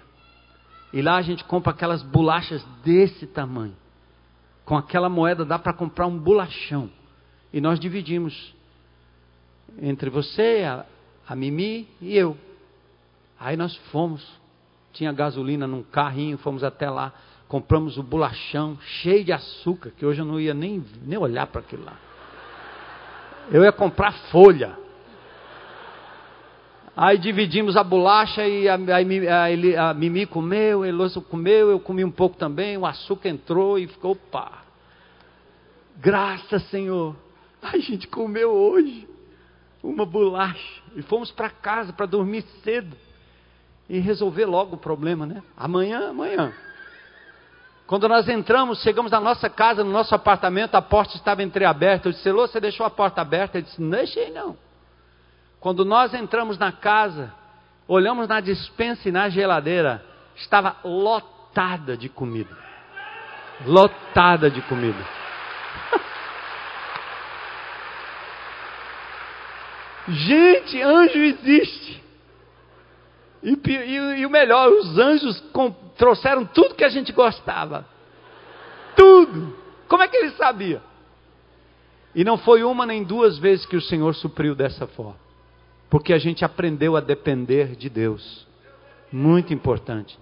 E 0.93 1.03
lá 1.03 1.17
a 1.17 1.23
gente 1.23 1.45
compra 1.45 1.73
aquelas 1.73 2.03
bolachas 2.03 2.65
desse 2.83 3.27
tamanho. 3.27 3.77
Com 4.65 4.77
aquela 4.77 5.09
moeda 5.09 5.45
dá 5.45 5.59
para 5.59 5.73
comprar 5.73 6.07
um 6.07 6.19
bolachão. 6.19 6.91
E 7.53 7.61
nós 7.61 7.79
dividimos 7.79 8.55
entre 9.81 10.11
você, 10.11 10.65
a, 10.67 10.85
a 11.27 11.37
Mimi 11.37 11.89
e 12.01 12.17
eu. 12.17 12.37
Aí 13.39 13.57
nós 13.57 13.77
fomos, 13.93 14.27
tinha 14.93 15.13
gasolina 15.13 15.67
num 15.67 15.83
carrinho, 15.83 16.39
fomos 16.39 16.65
até 16.65 16.91
lá, 16.91 17.13
compramos 17.47 17.97
o 17.97 18.03
bolachão 18.03 18.79
cheio 18.81 19.25
de 19.25 19.33
açúcar, 19.33 19.91
que 19.91 20.05
hoje 20.05 20.21
eu 20.21 20.25
não 20.25 20.41
ia 20.41 20.53
nem, 20.53 20.85
nem 21.03 21.19
olhar 21.19 21.47
para 21.47 21.61
aquilo 21.61 21.85
lá. 21.85 21.97
Eu 23.51 23.63
ia 23.65 23.73
comprar 23.73 24.13
folha. 24.31 24.77
Aí 27.01 27.17
dividimos 27.17 27.77
a 27.77 27.85
bolacha 27.85 28.45
e 28.45 28.69
a, 28.69 28.75
a, 28.75 29.87
a, 29.87 29.91
a 29.91 29.95
Mimi 29.95 30.27
comeu, 30.27 30.83
a 30.83 30.89
Eloso 30.89 31.23
comeu, 31.23 31.71
eu 31.71 31.79
comi 31.79 32.05
um 32.05 32.11
pouco 32.11 32.37
também, 32.37 32.77
o 32.77 32.85
açúcar 32.85 33.29
entrou 33.29 33.79
e 33.79 33.87
ficou, 33.87 34.17
pá. 34.17 34.65
Graças, 35.99 36.61
Senhor. 36.71 37.15
A 37.63 37.79
gente 37.79 38.09
comeu 38.09 38.51
hoje 38.51 39.07
uma 39.81 40.05
bolacha 40.05 40.83
e 40.97 41.03
fomos 41.03 41.31
para 41.31 41.49
casa 41.51 41.93
para 41.93 42.05
dormir 42.05 42.43
cedo 42.65 42.97
e 43.89 44.01
resolver 44.01 44.47
logo 44.47 44.75
o 44.75 44.79
problema, 44.79 45.25
né? 45.25 45.41
Amanhã, 45.57 46.11
amanhã. 46.11 46.53
Quando 47.87 48.09
nós 48.09 48.29
entramos, 48.29 48.83
chegamos 48.83 49.13
na 49.13 49.21
nossa 49.21 49.49
casa, 49.49 49.85
no 49.85 49.93
nosso 49.93 50.17
apartamento, 50.17 50.75
a 50.75 50.83
porta 50.83 51.15
estava 51.15 51.45
entreaberta. 51.45 52.09
Eu 52.09 52.13
disse, 52.13 52.29
Elô, 52.29 52.49
você 52.49 52.59
deixou 52.59 52.85
a 52.85 52.91
porta 52.91 53.21
aberta? 53.21 53.57
Ele 53.57 53.67
disse, 53.67 53.81
não 53.81 53.91
deixei 53.91 54.33
não. 54.33 54.57
Quando 55.61 55.85
nós 55.85 56.15
entramos 56.15 56.57
na 56.57 56.71
casa, 56.71 57.33
olhamos 57.87 58.29
na 58.29 58.41
dispensa 58.41 59.09
e 59.09 59.13
na 59.13 59.29
geladeira, 59.29 60.05
estava 60.37 60.77
lotada 60.85 61.97
de 61.97 62.09
comida. 62.09 62.57
Lotada 63.67 64.49
de 64.51 64.63
comida. 64.63 65.05
Gente, 70.09 70.81
anjo 70.81 71.19
existe. 71.19 72.03
E, 73.43 73.59
e, 73.67 74.21
e, 74.21 74.27
o 74.27 74.31
melhor, 74.31 74.69
os 74.69 74.97
anjos 74.99 75.41
com, 75.53 75.71
trouxeram 75.97 76.45
tudo 76.45 76.75
que 76.75 76.85
a 76.85 76.89
gente 76.89 77.13
gostava. 77.13 77.85
Tudo. 78.97 79.57
Como 79.89 80.03
é 80.03 80.09
que 80.09 80.17
ele 80.17 80.31
sabia? 80.31 80.83
E 82.15 82.25
não 82.25 82.39
foi 82.39 82.63
uma 82.63 82.87
nem 82.87 83.05
duas 83.05 83.39
vezes 83.39 83.67
que 83.67 83.77
o 83.77 83.81
Senhor 83.81 84.15
supriu 84.15 84.55
dessa 84.55 84.87
forma. 84.87 85.28
Porque 85.91 86.13
a 86.13 86.19
gente 86.19 86.45
aprendeu 86.45 86.97
a 86.97 87.01
depender 87.01 87.77
de 87.77 87.89
Deus. 87.89 88.47
Muito 89.11 89.55
importante. 89.55 90.19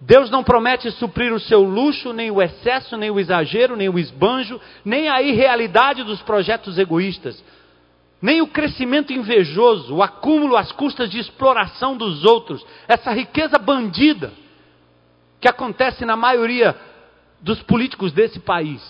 Deus 0.00 0.30
não 0.30 0.44
promete 0.44 0.90
suprir 0.92 1.32
o 1.32 1.40
seu 1.40 1.62
luxo, 1.62 2.12
nem 2.12 2.30
o 2.30 2.42
excesso, 2.42 2.96
nem 2.96 3.10
o 3.10 3.18
exagero, 3.18 3.76
nem 3.76 3.88
o 3.88 3.98
esbanjo, 3.98 4.60
nem 4.84 5.08
a 5.08 5.22
irrealidade 5.22 6.04
dos 6.04 6.20
projetos 6.22 6.78
egoístas 6.78 7.42
nem 8.24 8.40
o 8.40 8.46
crescimento 8.46 9.12
invejoso, 9.12 9.96
o 9.96 10.02
acúmulo 10.02 10.56
às 10.56 10.72
custas 10.72 11.10
de 11.10 11.18
exploração 11.18 11.94
dos 11.94 12.24
outros, 12.24 12.64
essa 12.88 13.12
riqueza 13.12 13.58
bandida 13.58 14.32
que 15.38 15.46
acontece 15.46 16.06
na 16.06 16.16
maioria 16.16 16.74
dos 17.38 17.62
políticos 17.64 18.12
desse 18.12 18.40
país, 18.40 18.80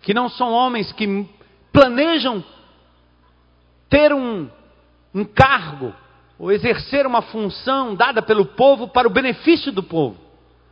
que 0.00 0.14
não 0.14 0.30
são 0.30 0.50
homens 0.50 0.92
que 0.92 1.28
planejam 1.70 2.42
ter 3.94 4.12
um, 4.12 4.50
um 5.14 5.24
cargo 5.24 5.94
ou 6.36 6.50
exercer 6.50 7.06
uma 7.06 7.22
função 7.22 7.94
dada 7.94 8.20
pelo 8.20 8.44
povo 8.44 8.88
para 8.88 9.06
o 9.06 9.10
benefício 9.10 9.70
do 9.70 9.84
povo. 9.84 10.16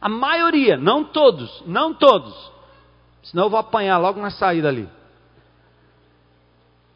A 0.01 0.09
maioria, 0.09 0.77
não 0.77 1.05
todos, 1.05 1.62
não 1.64 1.95
todos. 1.95 2.35
Senão 3.23 3.45
eu 3.45 3.51
vou 3.51 3.61
apanhar 3.61 3.99
logo 3.99 4.20
na 4.20 4.31
saída 4.31 4.66
ali. 4.66 4.89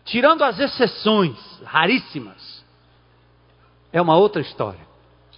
Tirando 0.04 0.42
as 0.42 0.58
exceções 0.58 1.38
raríssimas, 1.64 2.64
é 3.92 4.02
uma 4.02 4.16
outra 4.16 4.42
história. 4.42 4.84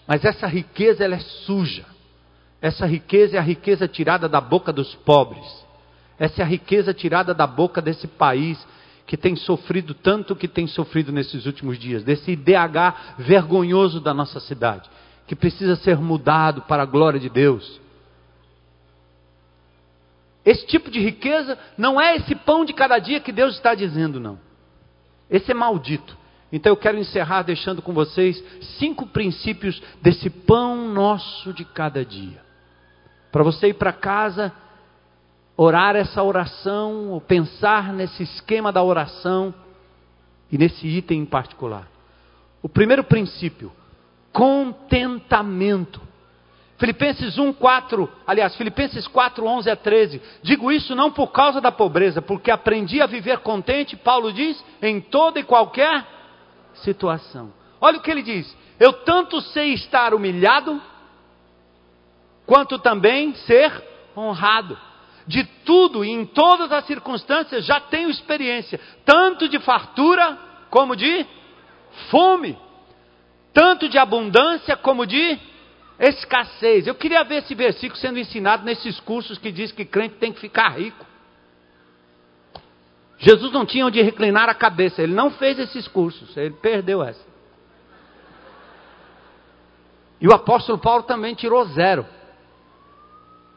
Mas 0.07 0.25
essa 0.25 0.47
riqueza 0.47 1.05
ela 1.05 1.17
é 1.17 1.21
suja. 1.21 1.85
Essa 2.63 2.87
riqueza 2.87 3.37
é 3.37 3.39
a 3.39 3.43
riqueza 3.43 3.87
tirada 3.87 4.27
da 4.27 4.41
boca 4.41 4.73
dos 4.73 4.95
pobres. 4.95 5.67
Essa 6.19 6.41
é 6.41 6.45
a 6.47 6.49
riqueza 6.49 6.95
tirada 6.95 7.35
da 7.35 7.47
boca 7.47 7.83
desse 7.83 8.07
país 8.07 8.59
que 9.09 9.17
tem 9.17 9.35
sofrido 9.35 9.95
tanto 9.95 10.37
que 10.37 10.47
tem 10.47 10.67
sofrido 10.67 11.11
nesses 11.11 11.47
últimos 11.47 11.79
dias, 11.79 12.05
desse 12.05 12.33
IDH 12.33 13.17
vergonhoso 13.17 14.03
da 14.03 14.13
nossa 14.13 14.39
cidade, 14.39 14.89
que 15.27 15.35
precisa 15.35 15.77
ser 15.77 15.97
mudado 15.97 16.61
para 16.63 16.83
a 16.83 16.87
glória 16.87 17.19
de 17.19 17.31
Deus. 17.31 17.81
Esse 20.45 20.67
tipo 20.67 20.91
de 20.91 21.01
riqueza 21.01 21.59
não 21.79 21.99
é 21.99 22.17
esse 22.17 22.35
pão 22.35 22.67
de 22.67 22.75
cada 22.75 22.99
dia 22.99 23.19
que 23.19 23.33
Deus 23.33 23.55
está 23.55 23.75
dizendo, 23.75 24.21
não. 24.21 24.39
Esse 25.31 25.53
é 25.53 25.55
maldito. 25.55 26.15
Então 26.53 26.71
eu 26.71 26.77
quero 26.77 26.99
encerrar 26.99 27.43
deixando 27.43 27.81
com 27.81 27.95
vocês 27.95 28.43
cinco 28.79 29.07
princípios 29.07 29.83
desse 30.03 30.29
pão 30.29 30.93
nosso 30.93 31.55
de 31.55 31.65
cada 31.65 32.05
dia. 32.05 32.43
Para 33.33 33.43
você 33.43 33.69
ir 33.69 33.75
para 33.75 33.93
casa, 33.93 34.53
orar 35.61 35.97
essa 35.97 36.23
oração, 36.23 37.09
ou 37.09 37.21
pensar 37.21 37.93
nesse 37.93 38.23
esquema 38.23 38.71
da 38.71 38.81
oração 38.81 39.53
e 40.53 40.57
nesse 40.57 40.87
item 40.87 41.23
em 41.23 41.27
particular. 41.27 41.89
O 42.63 42.69
primeiro 42.69 43.03
princípio, 43.03 43.73
contentamento. 44.33 46.01
Filipenses 46.79 47.37
1, 47.37 47.53
4, 47.55 48.09
aliás, 48.25 48.55
Filipenses 48.55 49.09
4, 49.09 49.45
11 49.45 49.69
a 49.69 49.75
13. 49.75 50.23
Digo 50.45 50.71
isso 50.71 50.95
não 50.95 51.11
por 51.11 51.33
causa 51.33 51.61
da 51.61 51.73
pobreza, 51.73 52.23
porque 52.23 52.53
aprendi 52.53 53.03
a 53.03 53.07
viver 53.07 53.39
contente, 53.39 53.97
Paulo 53.97 54.33
diz, 54.33 54.65
em 54.81 55.01
toda 55.01 55.41
e 55.41 55.45
qualquer 55.45 56.07
situação. 56.75 57.53
Olha 57.81 57.99
o 57.99 58.01
que 58.01 58.13
ele 58.13 58.23
diz: 58.23 58.57
Eu 58.79 58.93
tanto 58.93 59.41
sei 59.41 59.75
estar 59.75 60.15
humilhado, 60.15 60.81
quanto 62.47 62.79
também 62.79 63.35
ser 63.35 63.73
honrado. 64.17 64.79
De 65.29 65.45
tudo 65.65 66.03
e 66.03 66.09
em 66.09 66.25
todas 66.25 66.73
as 66.73 66.87
circunstâncias 66.87 67.65
já 67.65 67.79
tenho 67.79 68.09
experiência, 68.09 68.81
tanto 69.05 69.47
de 69.47 69.59
fartura 69.61 70.39
como 70.71 70.97
de 70.97 71.27
fome, 72.11 72.59
tanto 73.53 73.91
de 73.91 73.99
abundância 73.99 74.75
como 74.75 75.07
de 75.07 75.39
Escassez. 75.99 76.87
Eu 76.87 76.95
queria 76.95 77.23
ver 77.25 77.43
esse 77.43 77.55
versículo 77.55 78.01
sendo 78.01 78.19
ensinado 78.19 78.65
nesses 78.65 78.99
cursos 79.01 79.37
que 79.37 79.53
diz 79.53 79.71
que 79.71 79.85
crente 79.85 80.15
tem 80.15 80.33
que 80.33 80.41
ficar 80.41 80.71
rico. 80.71 81.07
Jesus 83.19 83.53
não 83.53 83.67
tinha 83.67 83.85
onde 83.85 84.01
reclinar 84.01 84.49
a 84.49 84.55
cabeça, 84.55 85.03
ele 85.03 85.13
não 85.13 85.31
fez 85.33 85.59
esses 85.59 85.87
cursos, 85.89 86.35
ele 86.37 86.55
perdeu 86.55 87.03
essa. 87.03 87.27
E 90.21 90.27
o 90.27 90.33
apóstolo 90.33 90.79
Paulo 90.79 91.03
também 91.03 91.35
tirou 91.35 91.65
zero. 91.67 92.07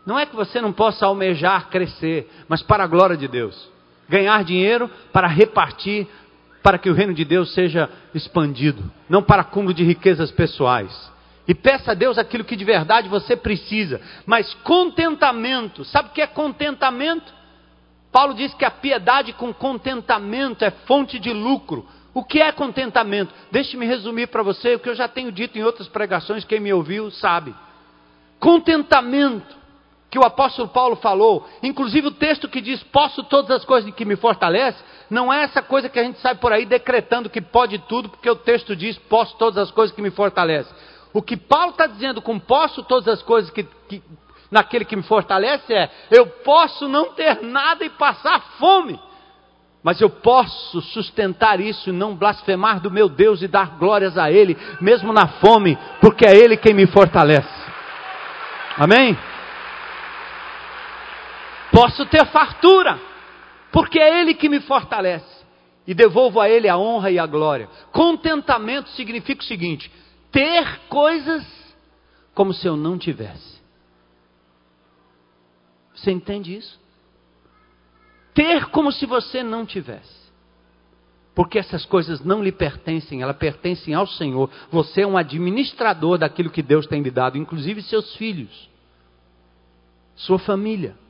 Não 0.06 0.18
é 0.18 0.26
que 0.26 0.36
você 0.36 0.60
não 0.60 0.74
possa 0.74 1.06
almejar 1.06 1.70
crescer, 1.70 2.30
mas 2.48 2.62
para 2.62 2.84
a 2.84 2.88
glória 2.88 3.16
de 3.16 3.28
Deus. 3.28 3.70
Ganhar 4.10 4.44
dinheiro 4.44 4.90
para 5.14 5.28
repartir, 5.28 6.08
para 6.64 6.78
que 6.78 6.90
o 6.90 6.94
reino 6.94 7.14
de 7.14 7.24
Deus 7.24 7.54
seja 7.54 7.90
expandido, 8.14 8.84
não 9.10 9.22
para 9.22 9.42
acúmulo 9.42 9.74
de 9.74 9.84
riquezas 9.84 10.32
pessoais. 10.32 11.12
E 11.48 11.54
peça 11.54 11.92
a 11.92 11.96
Deus 11.96 12.18
aquilo 12.18 12.44
que 12.44 12.56
de 12.56 12.66
verdade 12.66 13.10
você 13.10 13.36
precisa. 13.36 14.02
Mas 14.26 14.54
contentamento, 14.64 15.84
sabe 15.86 16.10
o 16.10 16.12
que 16.12 16.22
é 16.22 16.28
contentamento? 16.28 17.34
Paulo 18.12 18.34
diz 18.34 18.54
que 18.54 18.66
a 18.66 18.72
piedade 18.72 19.34
com 19.34 19.54
contentamento 19.54 20.66
é 20.66 20.72
fonte 20.72 21.18
de 21.18 21.32
lucro. 21.32 21.88
O 22.14 22.24
que 22.24 22.42
é 22.42 22.52
contentamento? 22.52 23.34
Deixe-me 23.52 23.86
resumir 23.86 24.28
para 24.28 24.44
você 24.44 24.76
o 24.76 24.80
que 24.80 24.90
eu 24.90 24.96
já 24.96 25.08
tenho 25.08 25.32
dito 25.32 25.58
em 25.58 25.64
outras 25.64 25.88
pregações, 25.88 26.44
quem 26.44 26.60
me 26.60 26.74
ouviu 26.74 27.10
sabe. 27.10 27.56
Contentamento 28.40 29.61
que 30.12 30.20
o 30.20 30.26
apóstolo 30.26 30.68
Paulo 30.68 30.98
falou, 30.98 31.48
inclusive 31.64 32.08
o 32.08 32.12
texto 32.12 32.50
que 32.50 32.60
diz: 32.60 32.84
Posso 32.84 33.24
todas 33.24 33.50
as 33.50 33.64
coisas 33.64 33.90
que 33.96 34.04
me 34.04 34.18
fortalece, 34.18 34.78
não 35.10 35.32
é 35.32 35.44
essa 35.44 35.62
coisa 35.62 35.88
que 35.88 35.98
a 35.98 36.04
gente 36.04 36.20
sai 36.20 36.36
por 36.36 36.52
aí 36.52 36.66
decretando 36.66 37.30
que 37.30 37.40
pode 37.42 37.80
tudo, 37.80 38.10
porque 38.10 38.30
o 38.30 38.36
texto 38.36 38.76
diz: 38.76 38.98
Posso 38.98 39.38
todas 39.38 39.58
as 39.58 39.72
coisas 39.72 39.96
que 39.96 40.02
me 40.02 40.12
fortalece. 40.12 40.70
O 41.14 41.22
que 41.22 41.38
Paulo 41.38 41.72
está 41.72 41.88
dizendo 41.88 42.22
com 42.22 42.38
posso 42.38 42.84
todas 42.84 43.08
as 43.08 43.22
coisas 43.24 43.50
que, 43.52 43.64
que, 43.88 44.04
naquele 44.52 44.84
que 44.84 44.98
me 44.98 45.04
fortalece 45.04 45.74
é: 45.74 45.90
eu 46.12 46.28
posso 46.28 46.90
não 46.90 47.14
ter 47.14 47.42
nada 47.42 47.86
e 47.86 47.90
passar 47.90 48.42
fome, 48.60 49.00
mas 49.82 50.02
eu 50.02 50.10
posso 50.10 50.82
sustentar 50.82 51.62
isso 51.62 51.90
e 51.90 51.94
não 51.94 52.16
blasfemar 52.16 52.82
do 52.82 52.92
meu 52.92 53.08
Deus 53.08 53.42
e 53.42 53.48
dar 53.48 53.78
glórias 53.78 54.18
a 54.18 54.30
Ele, 54.30 54.58
mesmo 54.82 55.14
na 55.14 55.28
fome, 55.28 55.78
porque 56.02 56.26
é 56.26 56.36
Ele 56.36 56.58
quem 56.58 56.74
me 56.74 56.86
fortalece. 56.86 57.62
Amém? 58.78 59.18
Posso 61.82 62.06
ter 62.06 62.24
fartura, 62.28 63.02
porque 63.72 64.00
é 64.00 64.22
Ele 64.22 64.36
que 64.36 64.48
me 64.48 64.60
fortalece. 64.60 65.42
E 65.88 65.96
devolvo 65.96 66.40
a 66.40 66.48
Ele 66.48 66.70
a 66.70 66.78
honra 66.78 67.10
e 67.10 67.18
a 67.18 67.26
glória. 67.26 67.68
Contentamento 67.92 68.88
significa 68.90 69.42
o 69.42 69.46
seguinte: 69.46 69.92
ter 70.32 70.80
coisas 70.88 71.44
como 72.36 72.54
se 72.54 72.68
eu 72.68 72.78
não 72.78 73.00
tivesse. 73.00 73.60
Você 75.96 76.12
entende 76.12 76.56
isso? 76.56 76.80
Ter 78.36 78.68
como 78.68 78.92
se 78.92 79.08
você 79.08 79.42
não 79.42 79.66
tivesse. 79.66 80.22
Porque 81.34 81.58
essas 81.58 81.84
coisas 81.84 82.24
não 82.24 82.44
lhe 82.44 82.52
pertencem, 82.52 83.24
elas 83.24 83.38
pertencem 83.38 83.96
ao 83.96 84.06
Senhor. 84.06 84.52
Você 84.70 85.02
é 85.02 85.08
um 85.08 85.18
administrador 85.18 86.20
daquilo 86.20 86.52
que 86.52 86.62
Deus 86.62 86.86
tem 86.86 87.02
lhe 87.02 87.10
dado, 87.10 87.40
inclusive 87.40 87.82
seus 87.82 88.16
filhos, 88.18 88.70
sua 90.16 90.38
família 90.38 91.01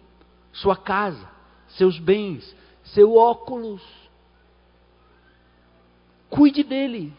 sua 0.54 0.76
casa, 0.76 1.28
seus 1.70 1.97
bens, 1.99 2.56
seu 2.84 3.16
óculos. 3.16 3.82
Cuide 6.30 6.64
dele. 6.64 7.14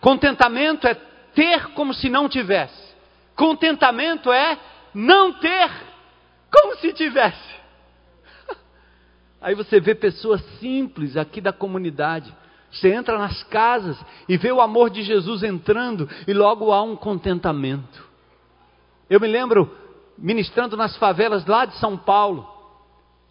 Contentamento 0.00 0.86
é 0.86 0.94
ter 1.34 1.68
como 1.68 1.94
se 1.94 2.08
não 2.08 2.28
tivesse. 2.28 2.94
Contentamento 3.34 4.30
é 4.30 4.58
não 4.94 5.32
ter 5.32 5.70
como 6.50 6.76
se 6.76 6.92
tivesse. 6.92 7.54
Aí 9.40 9.54
você 9.54 9.80
vê 9.80 9.94
pessoas 9.94 10.42
simples 10.58 11.16
aqui 11.16 11.40
da 11.40 11.52
comunidade. 11.52 12.34
Você 12.70 12.92
entra 12.92 13.16
nas 13.18 13.42
casas 13.44 13.96
e 14.28 14.36
vê 14.36 14.50
o 14.52 14.60
amor 14.60 14.90
de 14.90 15.02
Jesus 15.02 15.42
entrando 15.42 16.08
e 16.26 16.32
logo 16.32 16.72
há 16.72 16.82
um 16.82 16.96
contentamento. 16.96 18.13
Eu 19.14 19.20
me 19.20 19.28
lembro 19.28 19.72
ministrando 20.18 20.76
nas 20.76 20.96
favelas 20.96 21.46
lá 21.46 21.64
de 21.64 21.76
São 21.76 21.96
Paulo, 21.96 22.52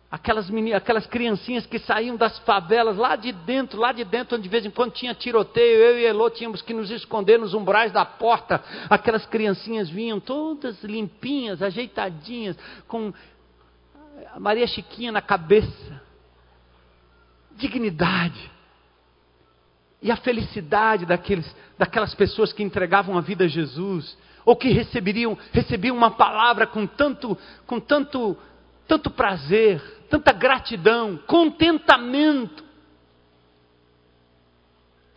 aquelas, 0.10 0.50
aquelas 0.74 1.06
criancinhas 1.06 1.66
que 1.66 1.78
saíam 1.78 2.16
das 2.16 2.40
favelas 2.40 2.96
lá 2.96 3.18
de 3.18 3.34
dentro, 3.34 3.82
lá 3.82 3.92
de 3.92 4.06
dentro, 4.06 4.38
onde 4.38 4.44
de 4.44 4.50
vez 4.50 4.66
em 4.66 4.70
quando 4.72 4.94
tinha 4.94 5.14
tiroteio, 5.14 5.76
eu 5.76 6.00
e 6.00 6.06
Elô 6.06 6.30
tínhamos 6.30 6.62
que 6.62 6.74
nos 6.74 6.90
esconder 6.90 7.38
nos 7.38 7.54
umbrais 7.54 7.92
da 7.92 8.06
porta. 8.06 8.64
Aquelas 8.90 9.26
criancinhas 9.26 9.90
vinham 9.90 10.22
todas 10.22 10.82
limpinhas, 10.86 11.62
ajeitadinhas, 11.62 12.58
com 12.88 13.14
a 14.34 14.40
Maria 14.40 14.68
Chiquinha 14.68 15.12
na 15.12 15.22
cabeça. 15.22 16.02
Dignidade. 17.58 18.50
E 20.02 20.10
a 20.10 20.16
felicidade 20.16 21.06
daqueles, 21.06 21.54
daquelas 21.78 22.16
pessoas 22.16 22.54
que 22.54 22.64
entregavam 22.64 23.18
a 23.18 23.22
vida 23.22 23.44
a 23.44 23.50
Jesus 23.50 24.18
ou 24.46 24.56
que 24.56 24.70
receberiam, 24.70 25.38
recebiam 25.52 25.96
uma 25.96 26.12
palavra 26.12 26.68
com 26.68 26.86
tanto, 26.86 27.38
com 27.66 27.80
tanto, 27.80 28.38
tanto 28.88 29.10
prazer, 29.10 29.82
tanta 30.10 30.32
gratidão, 30.32 31.18
contentamento. 31.28 32.64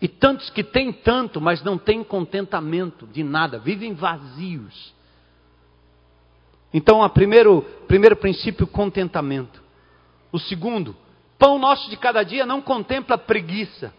E 0.01 0.09
tantos 0.09 0.51
que 0.51 0.62
têm 0.62 0.93
tanto, 0.93 1.41
mas 1.41 1.62
não 1.62 1.79
têm 1.79 2.05
contentamento 2.05 3.07
de 3.07 3.24
nada, 3.24 3.59
vivem 3.59 3.95
vazios. 3.95 4.95
Então, 6.72 7.01
o 7.01 7.09
primeiro, 7.09 7.62
primeiro 7.89 8.16
princípio, 8.16 8.66
contentamento. 8.66 9.62
O 10.31 10.39
segundo, 10.39 10.95
pão 11.39 11.59
nosso 11.59 11.89
de 11.89 11.97
cada 11.97 12.22
dia 12.22 12.45
não 12.45 12.61
contempla 12.61 13.16
preguiça. 13.16 13.93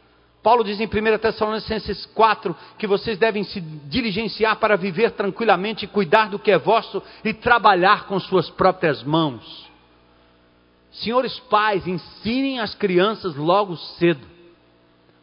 Paulo 0.44 0.64
diz 0.64 0.80
em 0.80 0.86
1 0.86 1.18
Tessalonicenses 1.18 2.06
4 2.08 2.56
que 2.78 2.88
vocês 2.88 3.18
devem 3.18 3.44
se 3.44 3.60
diligenciar 3.60 4.58
para 4.58 4.78
viver 4.78 5.12
tranquilamente, 5.12 5.88
cuidar 5.88 6.30
do 6.30 6.40
que 6.40 6.52
é 6.52 6.58
vosso 6.58 7.02
e 7.24 7.34
trabalhar 7.34 8.06
com 8.06 8.20
suas 8.20 8.50
próprias 8.50 9.04
mãos. 9.04 9.68
Senhores 10.92 11.38
pais, 11.42 11.86
ensinem 11.86 12.60
as 12.60 12.74
crianças 12.74 13.36
logo 13.36 13.76
cedo 13.76 14.26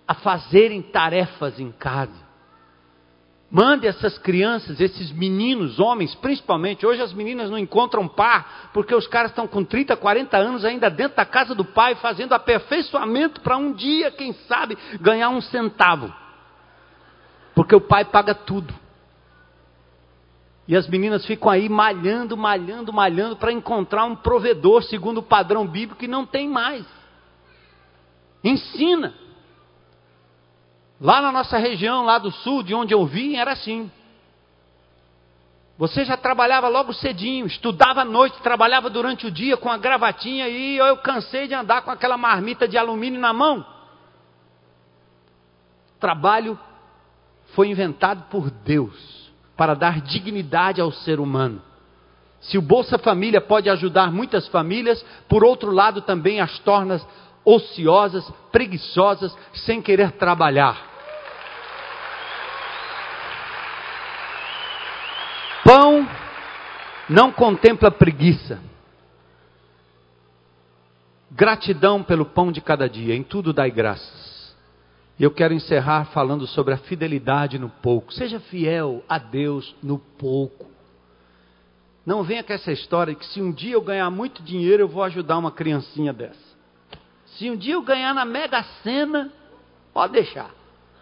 a 0.07 0.15
fazerem 0.15 0.83
tarefas 0.83 1.59
em 1.59 1.73
casa. 1.73 2.24
Mande 3.51 3.87
essas 3.87 4.19
crianças, 4.19 4.81
esses 4.81 5.13
meninos, 5.13 5.79
homens 5.79 6.15
principalmente. 6.17 6.85
Hoje 6.85 7.01
as 7.01 7.13
meninas 7.13 7.51
não 7.51 7.59
encontram 7.59 8.09
par, 8.09 8.71
porque 8.73 8.95
os 8.95 9.07
caras 9.07 9.31
estão 9.31 9.47
com 9.47 9.65
30, 9.65 9.97
40 9.97 10.37
anos 10.37 10.65
ainda 10.65 10.91
dentro 10.91 11.17
da 11.17 11.25
casa 11.25 11.55
do 11.55 11.65
pai, 11.65 11.95
fazendo 11.97 12.33
aperfeiçoamento 12.33 13.41
para 13.41 13.57
um 13.57 13.73
dia, 13.73 14.11
quem 14.11 14.33
sabe, 14.49 14.77
ganhar 15.01 15.29
um 15.29 15.41
centavo. 15.41 16.13
Porque 17.55 17.77
o 17.77 17.81
pai 17.81 18.05
paga 18.05 18.35
tudo. 18.35 18.75
E 20.67 20.75
as 20.75 20.89
meninas 20.89 21.27
ficam 21.27 21.51
aí 21.51 21.69
malhando, 21.69 22.37
malhando, 22.37 22.93
malhando 22.93 23.37
para 23.37 23.53
encontrar 23.53 24.05
um 24.05 24.17
provedor 24.17 24.83
segundo 24.83 25.19
o 25.19 25.23
padrão 25.23 25.67
bíblico 25.67 26.01
que 26.01 26.09
não 26.09 26.25
tem 26.25 26.49
mais. 26.49 26.85
Ensina. 28.43 29.15
Lá 31.01 31.21
na 31.21 31.33
nossa 31.33 31.59
região, 31.59 32.05
lá 32.05 32.19
do 32.19 32.31
sul, 32.31 32.63
de 32.63 32.75
onde 32.75 32.95
eu 32.95 33.05
vim, 33.05 33.37
era 33.37 33.53
assim. 33.53 33.91
Você 35.77 36.05
já 36.05 36.17
trabalhava 36.17 36.69
logo 36.69 36.93
cedinho, 36.93 37.47
estudava 37.47 38.03
à 38.03 38.05
noite, 38.05 38.41
trabalhava 38.43 38.89
durante 38.89 39.27
o 39.27 39.31
dia 39.31 39.57
com 39.57 39.69
a 39.69 39.77
gravatinha 39.77 40.49
e 40.49 40.77
eu 40.77 40.97
cansei 40.99 41.49
de 41.49 41.55
andar 41.55 41.83
com 41.83 41.91
aquela 41.91 42.17
marmita 42.17 42.69
de 42.69 42.79
alumínio 42.79 43.21
na 43.21 43.33
mão. 43.33 43.67
Trabalho 45.99 46.59
foi 47.55 47.69
inventado 47.69 48.29
por 48.31 48.51
Deus 48.51 49.33
para 49.57 49.75
dar 49.75 50.01
dignidade 50.01 50.81
ao 50.81 50.93
ser 50.93 51.19
humano. 51.19 51.61
Se 52.41 52.59
o 52.59 52.63
Bolsa 52.63 52.99
Família 52.99 53.41
pode 53.41 53.69
ajudar 53.71 54.13
muitas 54.13 54.47
famílias, 54.49 55.05
por 55.29 55.43
outro 55.43 55.73
lado 55.73 56.03
também 56.03 56.41
as 56.41 56.59
torna 56.61 57.01
ociosas, 57.45 58.29
preguiçosas, 58.51 59.37
sem 59.53 59.83
querer 59.83 60.13
trabalhar. 60.13 60.93
Pão 65.65 66.07
não 67.09 67.33
contempla 67.33 67.91
preguiça. 67.91 68.61
Gratidão 71.31 72.03
pelo 72.03 72.25
pão 72.25 72.53
de 72.53 72.61
cada 72.61 72.89
dia, 72.89 73.15
em 73.15 73.23
tudo 73.23 73.53
dai 73.53 73.71
graças. 73.71 74.55
E 75.19 75.23
eu 75.23 75.31
quero 75.31 75.55
encerrar 75.55 76.07
falando 76.07 76.47
sobre 76.47 76.75
a 76.75 76.79
fidelidade 76.79 77.59
no 77.59 77.69
pouco. 77.69 78.13
Seja 78.13 78.41
fiel 78.41 79.03
a 79.09 79.19
Deus 79.19 79.75
no 79.83 79.99
pouco. 79.99 80.67
Não 82.05 82.23
venha 82.23 82.43
com 82.45 82.53
essa 82.53 82.71
história 82.71 83.15
que 83.15 83.25
se 83.27 83.41
um 83.41 83.51
dia 83.51 83.75
eu 83.75 83.81
ganhar 83.81 84.11
muito 84.11 84.43
dinheiro, 84.43 84.83
eu 84.83 84.89
vou 84.89 85.03
ajudar 85.03 85.39
uma 85.39 85.51
criancinha 85.51 86.13
dessa. 86.13 86.44
Se 87.37 87.51
um 87.51 87.57
dia 87.57 87.75
eu 87.75 87.83
ganhar 87.83 88.15
na 88.15 88.25
Mega 88.25 88.63
Sena, 88.83 89.31
pode 89.93 90.13
deixar. 90.13 90.51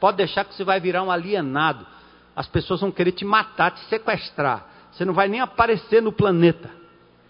Pode 0.00 0.16
deixar 0.16 0.44
que 0.44 0.54
você 0.54 0.64
vai 0.64 0.80
virar 0.80 1.02
um 1.02 1.10
alienado. 1.10 1.86
As 2.34 2.46
pessoas 2.46 2.80
vão 2.80 2.90
querer 2.90 3.12
te 3.12 3.24
matar, 3.24 3.72
te 3.72 3.80
sequestrar. 3.86 4.66
Você 4.92 5.04
não 5.04 5.14
vai 5.14 5.28
nem 5.28 5.40
aparecer 5.40 6.02
no 6.02 6.12
planeta. 6.12 6.70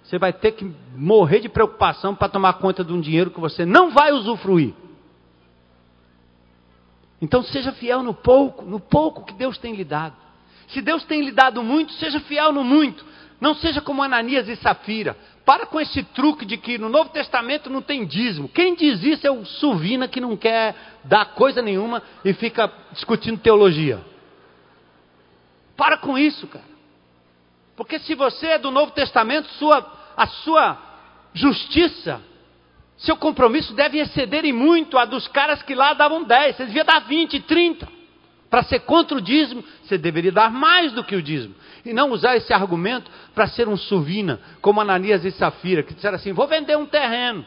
Você 0.04 0.18
vai 0.18 0.32
ter 0.32 0.52
que 0.52 0.70
morrer 0.96 1.40
de 1.40 1.48
preocupação 1.48 2.14
para 2.14 2.28
tomar 2.28 2.54
conta 2.54 2.84
de 2.84 2.92
um 2.92 3.00
dinheiro 3.00 3.30
que 3.30 3.40
você 3.40 3.64
não 3.64 3.90
vai 3.90 4.12
usufruir. 4.12 4.74
Então 7.20 7.42
seja 7.42 7.72
fiel 7.72 8.02
no 8.02 8.12
pouco, 8.12 8.64
no 8.64 8.80
pouco 8.80 9.24
que 9.24 9.34
Deus 9.34 9.58
tem 9.58 9.74
lhe 9.74 9.84
dado. 9.84 10.16
Se 10.68 10.80
Deus 10.80 11.04
tem 11.04 11.22
lhe 11.22 11.30
dado 11.30 11.62
muito, 11.62 11.92
seja 11.94 12.18
fiel 12.20 12.52
no 12.52 12.64
muito. 12.64 13.04
Não 13.40 13.54
seja 13.54 13.80
como 13.80 14.02
Ananias 14.02 14.48
e 14.48 14.56
Safira. 14.56 15.16
Para 15.44 15.66
com 15.66 15.80
esse 15.80 16.02
truque 16.02 16.44
de 16.44 16.56
que 16.56 16.78
no 16.78 16.88
Novo 16.88 17.10
Testamento 17.10 17.68
não 17.68 17.82
tem 17.82 18.04
dízimo. 18.06 18.48
Quem 18.48 18.74
diz 18.74 19.02
isso 19.02 19.26
é 19.26 19.30
o 19.30 19.44
Suvina 19.44 20.06
que 20.06 20.20
não 20.20 20.36
quer 20.36 20.74
dar 21.04 21.34
coisa 21.34 21.60
nenhuma 21.60 22.02
e 22.24 22.32
fica 22.32 22.72
discutindo 22.92 23.40
teologia. 23.40 24.00
Para 25.76 25.98
com 25.98 26.16
isso, 26.16 26.46
cara. 26.46 26.72
Porque 27.74 27.98
se 27.98 28.14
você 28.14 28.48
é 28.48 28.58
do 28.58 28.70
Novo 28.70 28.92
Testamento, 28.92 29.48
sua, 29.54 30.12
a 30.16 30.26
sua 30.26 30.78
justiça, 31.34 32.22
Seu 33.02 33.16
compromisso 33.16 33.74
deve 33.74 33.98
exceder 33.98 34.44
em 34.44 34.52
muito 34.52 34.96
a 34.96 35.04
dos 35.04 35.26
caras 35.26 35.60
que 35.62 35.74
lá 35.74 35.92
davam 35.92 36.22
10. 36.22 36.56
Você 36.56 36.66
devia 36.66 36.84
dar 36.84 37.00
20, 37.00 37.40
30. 37.40 37.88
Para 38.52 38.64
ser 38.64 38.80
contra 38.80 39.16
o 39.16 39.20
dízimo, 39.22 39.64
você 39.82 39.96
deveria 39.96 40.30
dar 40.30 40.50
mais 40.50 40.92
do 40.92 41.02
que 41.02 41.16
o 41.16 41.22
dízimo. 41.22 41.54
E 41.86 41.94
não 41.94 42.10
usar 42.10 42.36
esse 42.36 42.52
argumento 42.52 43.10
para 43.34 43.46
ser 43.46 43.66
um 43.66 43.78
suvina, 43.78 44.38
como 44.60 44.78
Ananias 44.78 45.24
e 45.24 45.30
Safira, 45.30 45.82
que 45.82 45.94
disseram 45.94 46.16
assim: 46.16 46.34
vou 46.34 46.46
vender 46.46 46.76
um 46.76 46.84
terreno. 46.84 47.46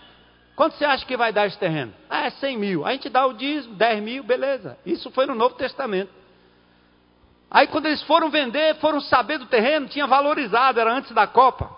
Quanto 0.56 0.76
você 0.76 0.84
acha 0.84 1.06
que 1.06 1.16
vai 1.16 1.32
dar 1.32 1.46
esse 1.46 1.60
terreno? 1.60 1.94
Ah, 2.10 2.26
é 2.26 2.32
100 2.32 2.58
mil. 2.58 2.86
A 2.88 2.92
gente 2.94 3.08
dá 3.08 3.24
o 3.28 3.34
dízimo, 3.34 3.76
10 3.76 4.02
mil, 4.02 4.24
beleza. 4.24 4.80
Isso 4.84 5.12
foi 5.12 5.28
no 5.28 5.36
Novo 5.36 5.54
Testamento. 5.54 6.10
Aí 7.52 7.68
quando 7.68 7.86
eles 7.86 8.02
foram 8.02 8.32
vender, 8.32 8.74
foram 8.78 9.00
saber 9.00 9.38
do 9.38 9.46
terreno, 9.46 9.88
tinha 9.88 10.08
valorizado, 10.08 10.80
era 10.80 10.92
antes 10.92 11.12
da 11.12 11.28
Copa. 11.28 11.70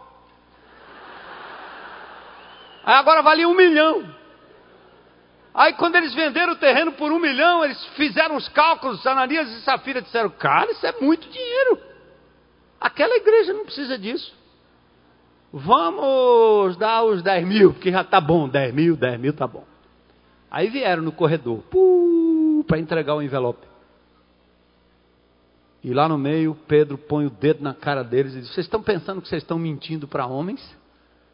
Aí 2.85 2.95
agora 2.95 3.21
valia 3.21 3.49
um 3.49 3.53
milhão. 3.53 4.09
Aí 5.57 5.73
quando 5.73 5.95
eles 5.95 6.13
venderam 6.13 6.53
o 6.53 6.57
terreno 6.57 6.91
por 6.91 7.11
um 7.11 7.17
milhão, 7.17 7.65
eles 7.65 7.83
fizeram 7.95 8.35
os 8.35 8.47
cálculos, 8.49 9.03
Ananias 9.07 9.49
e 9.49 9.61
Safira 9.61 10.03
disseram, 10.03 10.29
cara, 10.29 10.71
isso 10.71 10.85
é 10.85 10.93
muito 11.01 11.27
dinheiro. 11.27 11.79
Aquela 12.79 13.15
igreja 13.15 13.53
não 13.53 13.65
precisa 13.65 13.97
disso. 13.97 14.31
Vamos 15.51 16.77
dar 16.77 17.03
os 17.03 17.23
10 17.23 17.47
mil, 17.47 17.73
porque 17.73 17.91
já 17.91 18.01
está 18.01 18.21
bom, 18.21 18.47
10 18.47 18.71
mil, 18.71 18.95
10 18.95 19.19
mil 19.19 19.31
está 19.31 19.47
bom. 19.47 19.65
Aí 20.51 20.69
vieram 20.69 21.01
no 21.01 21.11
corredor, 21.11 21.63
para 22.67 22.77
entregar 22.77 23.15
o 23.15 23.21
envelope. 23.23 23.65
E 25.83 25.91
lá 25.91 26.07
no 26.07 26.19
meio, 26.19 26.55
Pedro 26.67 26.99
põe 26.99 27.25
o 27.25 27.31
dedo 27.31 27.63
na 27.63 27.73
cara 27.73 28.03
deles 28.03 28.35
e 28.35 28.41
diz: 28.41 28.53
Vocês 28.53 28.67
estão 28.67 28.83
pensando 28.83 29.21
que 29.23 29.27
vocês 29.27 29.41
estão 29.41 29.57
mentindo 29.57 30.07
para 30.07 30.27
homens? 30.27 30.61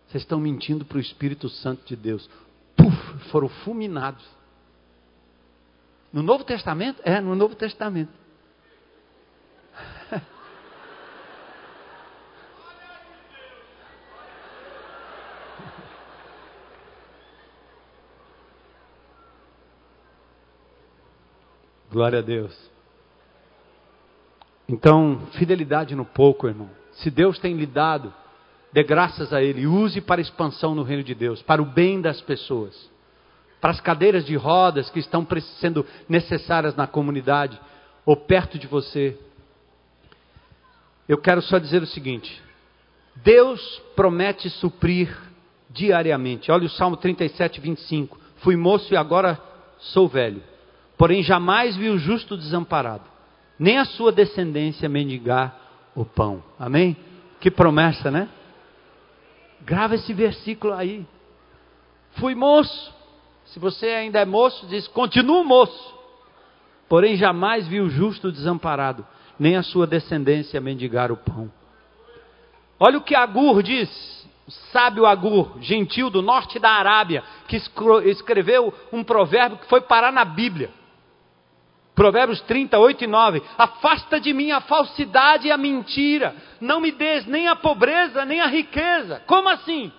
Vocês 0.07 0.23
estão 0.23 0.39
mentindo 0.39 0.85
para 0.85 0.97
o 0.97 1.01
Espírito 1.01 1.49
Santo 1.49 1.85
de 1.85 1.95
Deus. 1.95 2.29
Puf, 2.75 3.29
foram 3.29 3.49
fulminados. 3.49 4.25
No 6.11 6.21
Novo 6.21 6.43
Testamento? 6.43 7.01
É, 7.03 7.19
no 7.19 7.35
Novo 7.35 7.55
Testamento. 7.55 8.11
Glória 21.91 22.19
a 22.19 22.21
Deus. 22.21 22.71
Então, 24.67 25.27
fidelidade 25.33 25.95
no 25.95 26.05
pouco, 26.05 26.47
irmão. 26.47 26.69
Se 26.93 27.09
Deus 27.11 27.39
tem 27.39 27.55
lhe 27.55 27.65
dado, 27.65 28.13
dê 28.73 28.83
graças 28.83 29.31
a 29.31 29.41
Ele. 29.41 29.65
Use 29.65 30.01
para 30.01 30.19
expansão 30.19 30.75
no 30.75 30.83
reino 30.83 31.03
de 31.03 31.15
Deus, 31.15 31.41
para 31.41 31.61
o 31.61 31.65
bem 31.65 32.01
das 32.01 32.19
pessoas. 32.19 32.91
Para 33.61 33.71
as 33.71 33.79
cadeiras 33.79 34.25
de 34.25 34.35
rodas 34.35 34.89
que 34.89 34.99
estão 34.99 35.25
sendo 35.61 35.85
necessárias 36.09 36.75
na 36.75 36.85
comunidade 36.85 37.59
ou 38.05 38.17
perto 38.17 38.59
de 38.59 38.67
você. 38.67 39.17
Eu 41.07 41.17
quero 41.17 41.41
só 41.41 41.57
dizer 41.57 41.81
o 41.81 41.87
seguinte: 41.87 42.41
Deus 43.23 43.81
promete 43.95 44.49
suprir 44.49 45.15
diariamente. 45.69 46.51
Olha 46.51 46.65
o 46.65 46.69
Salmo 46.69 46.97
37, 46.97 47.61
25. 47.61 48.19
Fui 48.37 48.57
moço 48.57 48.93
e 48.93 48.97
agora 48.97 49.39
sou 49.77 50.09
velho 50.09 50.41
Porém, 50.97 51.23
jamais 51.23 51.75
vi 51.75 51.89
o 51.89 51.97
justo 51.97 52.37
desamparado, 52.37 53.03
nem 53.57 53.77
a 53.77 53.85
sua 53.85 54.11
descendência 54.11 54.87
mendigar 54.87 55.53
o 55.95 56.05
pão. 56.05 56.43
Amém? 56.59 56.95
Que 57.39 57.51
promessa, 57.51 58.09
né? 58.09 58.29
Grava 59.65 59.95
esse 59.95 60.13
versículo 60.13 60.73
aí. 60.73 61.05
Fui 62.19 62.35
moço. 62.35 62.93
Se 63.45 63.59
você 63.59 63.87
ainda 63.87 64.19
é 64.19 64.25
moço, 64.25 64.65
diz: 64.67 64.87
continuo 64.87 65.43
moço. 65.43 65.93
Porém, 66.89 67.15
jamais 67.15 67.67
vi 67.67 67.79
o 67.79 67.89
justo 67.89 68.31
desamparado, 68.31 69.05
nem 69.39 69.55
a 69.55 69.63
sua 69.63 69.87
descendência 69.87 70.61
mendigar 70.61 71.11
o 71.11 71.17
pão. 71.17 71.51
Olha 72.79 72.97
o 72.97 73.01
que 73.01 73.15
Agur 73.15 73.63
diz, 73.63 73.89
o 74.45 74.51
sábio 74.51 75.05
Agur, 75.05 75.57
gentil 75.61 76.09
do 76.09 76.21
norte 76.21 76.59
da 76.59 76.69
Arábia, 76.69 77.23
que 77.47 77.55
escreveu 78.05 78.73
um 78.91 79.03
provérbio 79.03 79.57
que 79.57 79.67
foi 79.67 79.81
parar 79.81 80.11
na 80.11 80.25
Bíblia. 80.25 80.69
Provérbios 81.95 82.41
38 82.41 83.03
e 83.03 83.07
9: 83.07 83.41
Afasta 83.57 84.19
de 84.19 84.33
mim 84.33 84.51
a 84.51 84.61
falsidade 84.61 85.47
e 85.47 85.51
a 85.51 85.57
mentira, 85.57 86.35
não 86.59 86.79
me 86.79 86.91
des 86.91 87.25
nem 87.25 87.47
a 87.47 87.55
pobreza 87.55 88.25
nem 88.25 88.41
a 88.41 88.47
riqueza. 88.47 89.21
Como 89.27 89.47
assim? 89.49 89.91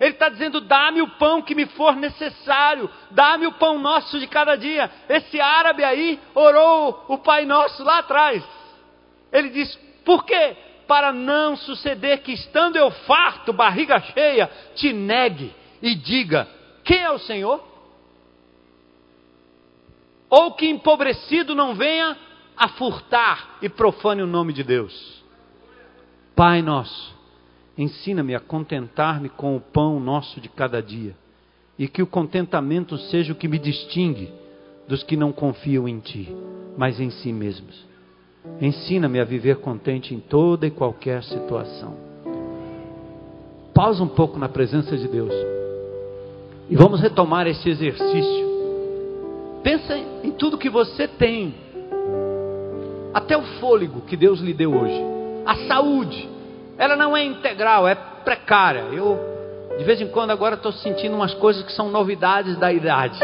Ele 0.00 0.10
está 0.10 0.28
dizendo: 0.28 0.60
dá-me 0.60 1.02
o 1.02 1.08
pão 1.10 1.42
que 1.42 1.54
me 1.54 1.66
for 1.66 1.96
necessário, 1.96 2.90
dá-me 3.10 3.46
o 3.46 3.52
pão 3.52 3.78
nosso 3.78 4.18
de 4.18 4.26
cada 4.26 4.56
dia. 4.56 4.90
Esse 5.08 5.40
árabe 5.40 5.84
aí 5.84 6.18
orou 6.34 7.04
o 7.08 7.18
Pai 7.18 7.44
Nosso 7.44 7.82
lá 7.84 7.98
atrás. 7.98 8.42
Ele 9.32 9.50
diz: 9.50 9.74
por 10.04 10.24
quê? 10.24 10.56
Para 10.86 11.12
não 11.12 11.54
suceder 11.56 12.22
que, 12.22 12.32
estando 12.32 12.76
eu 12.76 12.90
farto, 12.90 13.52
barriga 13.52 14.00
cheia, 14.00 14.50
te 14.74 14.92
negue 14.92 15.54
e 15.82 15.94
diga: 15.94 16.48
quem 16.84 17.02
é 17.02 17.10
o 17.10 17.18
Senhor? 17.18 17.62
Ou 20.30 20.52
que 20.52 20.68
empobrecido 20.68 21.54
não 21.54 21.74
venha 21.74 22.16
a 22.56 22.68
furtar 22.68 23.58
e 23.62 23.68
profane 23.68 24.22
o 24.22 24.26
nome 24.26 24.52
de 24.52 24.62
Deus. 24.62 25.22
Pai 26.34 26.60
nosso, 26.60 27.16
ensina-me 27.76 28.34
a 28.34 28.40
contentar-me 28.40 29.28
com 29.28 29.56
o 29.56 29.60
pão 29.60 29.98
nosso 30.00 30.40
de 30.40 30.48
cada 30.48 30.82
dia, 30.82 31.16
e 31.78 31.86
que 31.86 32.02
o 32.02 32.06
contentamento 32.06 32.98
seja 32.98 33.32
o 33.32 33.36
que 33.36 33.48
me 33.48 33.58
distingue 33.58 34.32
dos 34.88 35.02
que 35.02 35.16
não 35.16 35.32
confiam 35.32 35.88
em 35.88 36.00
Ti, 36.00 36.34
mas 36.76 36.98
em 36.98 37.10
si 37.10 37.32
mesmos. 37.32 37.86
Ensina-me 38.60 39.20
a 39.20 39.24
viver 39.24 39.56
contente 39.56 40.14
em 40.14 40.20
toda 40.20 40.66
e 40.66 40.70
qualquer 40.70 41.22
situação. 41.22 41.96
Pausa 43.74 44.02
um 44.02 44.08
pouco 44.08 44.38
na 44.38 44.48
presença 44.48 44.96
de 44.96 45.06
Deus 45.06 45.32
e 46.68 46.74
vamos 46.74 47.00
retomar 47.00 47.46
esse 47.46 47.68
exercício 47.68 48.47
Pensa 49.62 49.96
em 50.22 50.30
tudo 50.32 50.58
que 50.58 50.70
você 50.70 51.08
tem. 51.08 51.54
Até 53.12 53.36
o 53.36 53.42
fôlego 53.60 54.02
que 54.02 54.16
Deus 54.16 54.40
lhe 54.40 54.52
deu 54.52 54.74
hoje. 54.74 55.00
A 55.44 55.56
saúde. 55.66 56.28
Ela 56.76 56.94
não 56.94 57.16
é 57.16 57.24
integral, 57.24 57.88
é 57.88 57.94
precária. 57.94 58.84
Eu, 58.92 59.18
de 59.76 59.84
vez 59.84 60.00
em 60.00 60.08
quando, 60.08 60.30
agora 60.30 60.54
estou 60.54 60.72
sentindo 60.72 61.16
umas 61.16 61.34
coisas 61.34 61.62
que 61.64 61.72
são 61.72 61.90
novidades 61.90 62.56
da 62.58 62.72
idade. 62.72 63.18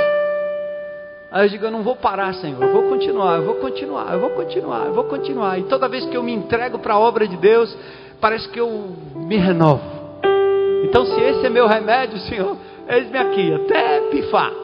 Aí 1.30 1.46
eu 1.46 1.48
digo, 1.48 1.64
eu 1.64 1.70
não 1.70 1.82
vou 1.82 1.96
parar, 1.96 2.32
Senhor, 2.34 2.62
eu 2.62 2.72
vou 2.72 2.84
continuar, 2.84 3.36
eu 3.36 3.44
vou 3.44 3.54
continuar, 3.56 4.12
eu 4.12 4.20
vou 4.20 4.30
continuar, 4.30 4.86
eu 4.86 4.94
vou 4.94 5.04
continuar. 5.04 5.58
E 5.58 5.64
toda 5.64 5.88
vez 5.88 6.04
que 6.06 6.16
eu 6.16 6.22
me 6.22 6.32
entrego 6.32 6.78
para 6.78 6.94
a 6.94 6.98
obra 6.98 7.26
de 7.26 7.36
Deus, 7.36 7.76
parece 8.20 8.48
que 8.48 8.60
eu 8.60 8.70
me 9.14 9.36
renovo. 9.36 9.82
Então, 10.84 11.04
se 11.06 11.20
esse 11.20 11.46
é 11.46 11.50
meu 11.50 11.66
remédio, 11.66 12.18
Senhor, 12.20 12.56
eis-me 12.88 13.18
aqui, 13.18 13.52
até 13.54 14.00
pifar 14.10 14.63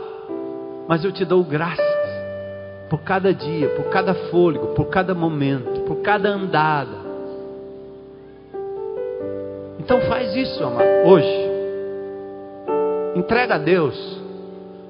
mas 0.91 1.05
eu 1.05 1.13
te 1.13 1.25
dou 1.25 1.45
graças 1.45 1.87
por 2.89 3.03
cada 3.03 3.33
dia, 3.33 3.69
por 3.77 3.85
cada 3.91 4.13
fôlego, 4.13 4.75
por 4.75 4.87
cada 4.87 5.15
momento, 5.15 5.83
por 5.83 6.03
cada 6.03 6.31
andada. 6.31 6.99
Então 9.79 10.01
faz 10.09 10.35
isso, 10.35 10.65
amado, 10.65 10.89
hoje. 11.07 11.49
Entrega 13.15 13.55
a 13.55 13.59
Deus. 13.59 14.21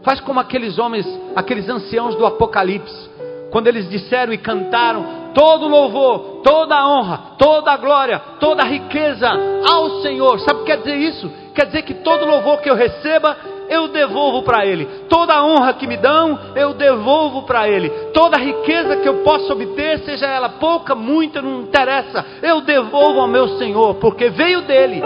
Faz 0.02 0.22
como 0.22 0.40
aqueles 0.40 0.78
homens, 0.78 1.06
aqueles 1.36 1.68
anciãos 1.68 2.14
do 2.14 2.24
Apocalipse, 2.24 3.10
quando 3.50 3.66
eles 3.66 3.86
disseram 3.90 4.32
e 4.32 4.38
cantaram 4.38 5.04
todo 5.34 5.68
louvor, 5.68 6.40
toda 6.42 6.88
honra, 6.88 7.36
toda 7.36 7.76
glória, 7.76 8.18
toda 8.40 8.64
riqueza 8.64 9.28
ao 9.70 10.00
Senhor. 10.00 10.40
Sabe 10.40 10.60
o 10.60 10.64
que 10.64 10.70
quer 10.70 10.78
dizer 10.78 10.96
isso? 10.96 11.30
Quer 11.54 11.66
dizer 11.66 11.82
que 11.82 11.92
todo 11.92 12.24
louvor 12.24 12.62
que 12.62 12.70
eu 12.70 12.74
receba 12.74 13.36
eu 13.70 13.86
devolvo 13.88 14.42
para 14.42 14.66
Ele. 14.66 14.84
Toda 15.08 15.32
a 15.32 15.44
honra 15.44 15.72
que 15.74 15.86
me 15.86 15.96
dão, 15.96 16.38
eu 16.56 16.74
devolvo 16.74 17.42
para 17.42 17.68
Ele. 17.68 17.88
Toda 18.12 18.36
a 18.36 18.40
riqueza 18.40 18.96
que 18.96 19.08
eu 19.08 19.22
possa 19.22 19.52
obter, 19.52 20.00
seja 20.00 20.26
ela 20.26 20.48
pouca, 20.48 20.94
muita, 20.96 21.40
não 21.40 21.62
interessa, 21.62 22.26
eu 22.42 22.60
devolvo 22.60 23.20
ao 23.20 23.28
meu 23.28 23.56
Senhor, 23.56 23.94
porque 23.94 24.28
veio 24.28 24.62
dele, 24.62 25.00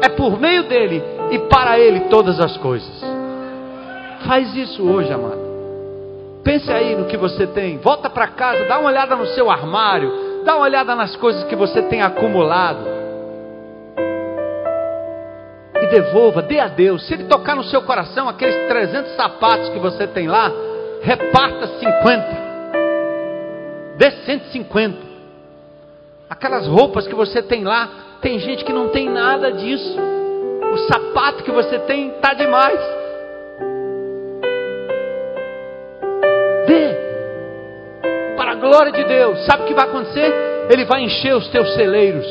é 0.00 0.08
por 0.08 0.40
meio 0.40 0.62
dele 0.62 1.02
e 1.32 1.38
para 1.40 1.78
Ele 1.80 2.00
todas 2.08 2.38
as 2.38 2.56
coisas. 2.58 3.04
Faz 4.24 4.54
isso 4.54 4.88
hoje, 4.88 5.12
amado. 5.12 5.44
Pense 6.44 6.70
aí 6.70 6.94
no 6.94 7.06
que 7.06 7.16
você 7.16 7.44
tem. 7.48 7.78
Volta 7.78 8.08
para 8.08 8.28
casa, 8.28 8.64
dá 8.66 8.78
uma 8.78 8.88
olhada 8.88 9.16
no 9.16 9.26
seu 9.26 9.50
armário, 9.50 10.42
dá 10.44 10.54
uma 10.54 10.64
olhada 10.64 10.94
nas 10.94 11.16
coisas 11.16 11.42
que 11.44 11.56
você 11.56 11.82
tem 11.82 12.02
acumulado 12.02 12.95
e 15.82 15.86
devolva, 15.86 16.42
dê 16.42 16.58
a 16.58 16.68
Deus. 16.68 17.06
Se 17.06 17.14
Ele 17.14 17.24
tocar 17.24 17.54
no 17.54 17.64
seu 17.64 17.82
coração 17.82 18.28
aqueles 18.28 18.68
300 18.68 19.16
sapatos 19.16 19.68
que 19.70 19.78
você 19.78 20.06
tem 20.06 20.28
lá, 20.28 20.50
reparta 21.02 21.66
50. 21.66 22.46
Dê 23.96 24.10
150. 24.10 24.98
Aquelas 26.28 26.66
roupas 26.66 27.06
que 27.06 27.14
você 27.14 27.42
tem 27.42 27.64
lá, 27.64 27.88
tem 28.20 28.38
gente 28.38 28.64
que 28.64 28.72
não 28.72 28.88
tem 28.88 29.08
nada 29.08 29.52
disso. 29.52 29.96
o 30.72 30.78
sapato 30.92 31.42
que 31.42 31.50
você 31.50 31.78
tem 31.80 32.08
está 32.08 32.34
demais. 32.34 32.78
Dê 36.66 36.94
para 38.36 38.52
a 38.52 38.54
glória 38.56 38.92
de 38.92 39.04
Deus. 39.04 39.46
Sabe 39.46 39.62
o 39.62 39.66
que 39.66 39.74
vai 39.74 39.86
acontecer? 39.86 40.34
Ele 40.68 40.84
vai 40.84 41.02
encher 41.02 41.34
os 41.34 41.48
teus 41.48 41.72
celeiros, 41.74 42.26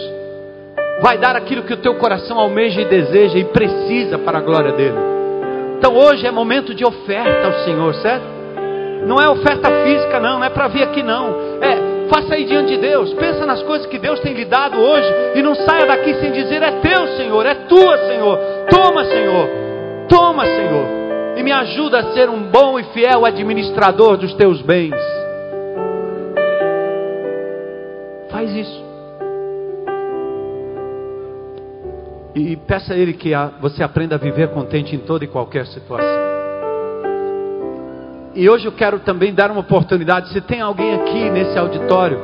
vai 1.02 1.18
dar 1.18 1.36
aquilo 1.36 1.64
que 1.64 1.74
o 1.74 1.78
teu 1.78 1.96
coração 1.96 2.40
almeja 2.40 2.82
e 2.82 2.86
deseja 2.86 3.38
e 3.38 3.46
precisa 3.46 4.18
para 4.18 4.38
a 4.38 4.42
glória 4.42 4.72
dele. 4.72 4.98
Então 5.78 5.96
hoje 5.96 6.26
é 6.26 6.32
momento 6.32 6.74
de 6.74 6.86
oferta 6.86 7.48
ao 7.48 7.54
Senhor, 7.66 7.94
certo? 7.96 8.26
Não 9.06 9.18
é 9.18 9.30
oferta 9.30 9.70
física, 9.84 10.20
não, 10.20 10.40
não 10.40 10.46
é 10.46 10.50
para 10.50 10.68
vir 10.68 10.84
aqui, 10.84 11.04
não. 11.04 11.30
É, 11.62 12.08
faça 12.10 12.34
aí 12.34 12.46
diante 12.46 12.76
de 12.76 12.78
Deus, 12.78 13.14
pensa 13.14 13.46
nas 13.46 13.62
coisas 13.62 13.86
que 13.86 14.00
Deus 14.00 14.20
tem 14.20 14.34
lhe 14.34 14.46
dado 14.46 14.80
hoje 14.80 15.08
e 15.36 15.44
não 15.44 15.54
saia 15.54 15.86
daqui 15.86 16.14
sem 16.16 16.32
dizer: 16.32 16.62
é 16.64 16.72
teu, 16.80 17.08
Senhor, 17.16 17.46
é 17.46 17.56
tua, 17.56 17.98
Senhor. 18.00 18.40
Toma, 18.70 19.06
Senhor, 19.06 19.50
toma, 20.10 20.46
Senhor. 20.46 20.86
E 21.38 21.44
me 21.44 21.52
ajuda 21.52 22.00
a 22.00 22.14
ser 22.14 22.30
um 22.30 22.44
bom 22.44 22.80
e 22.80 22.84
fiel 22.86 23.26
administrador 23.26 24.18
dos 24.18 24.34
teus 24.34 24.62
bens. 24.62 24.96
Faz 28.30 28.56
isso. 28.56 28.85
E 32.36 32.58
peça 32.58 32.94
a 32.94 32.98
Ele 32.98 33.14
que 33.14 33.32
você 33.62 33.82
aprenda 33.82 34.16
a 34.16 34.18
viver 34.18 34.50
contente 34.50 34.94
em 34.94 35.00
toda 35.00 35.24
e 35.24 35.28
qualquer 35.28 35.66
situação. 35.68 36.26
E 38.36 38.50
hoje 38.50 38.66
eu 38.66 38.74
quero 38.74 39.00
também 39.00 39.34
dar 39.34 39.50
uma 39.50 39.62
oportunidade. 39.62 40.30
Se 40.34 40.42
tem 40.42 40.60
alguém 40.60 40.94
aqui 40.96 41.30
nesse 41.30 41.58
auditório 41.58 42.20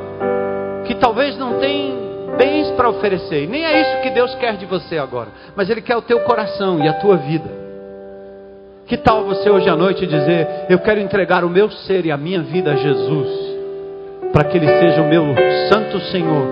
que 0.84 0.94
talvez 0.96 1.38
não 1.38 1.58
tem 1.58 1.96
bens 2.36 2.70
para 2.72 2.90
oferecer, 2.90 3.48
nem 3.48 3.64
é 3.64 3.80
isso 3.80 4.02
que 4.02 4.10
Deus 4.10 4.34
quer 4.34 4.58
de 4.58 4.66
você 4.66 4.98
agora, 4.98 5.28
mas 5.56 5.70
Ele 5.70 5.80
quer 5.80 5.96
o 5.96 6.02
teu 6.02 6.20
coração 6.20 6.84
e 6.84 6.88
a 6.88 6.94
tua 6.94 7.16
vida. 7.16 7.62
Que 8.86 8.98
tal 8.98 9.24
você 9.24 9.48
hoje 9.48 9.70
à 9.70 9.76
noite 9.76 10.06
dizer: 10.06 10.66
Eu 10.68 10.80
quero 10.80 11.00
entregar 11.00 11.44
o 11.44 11.48
meu 11.48 11.70
ser 11.70 12.04
e 12.04 12.10
a 12.10 12.16
minha 12.18 12.42
vida 12.42 12.72
a 12.72 12.76
Jesus, 12.76 13.28
para 14.34 14.44
que 14.44 14.58
Ele 14.58 14.66
seja 14.66 15.00
o 15.00 15.08
meu 15.08 15.24
Santo 15.72 15.98
Senhor, 16.10 16.46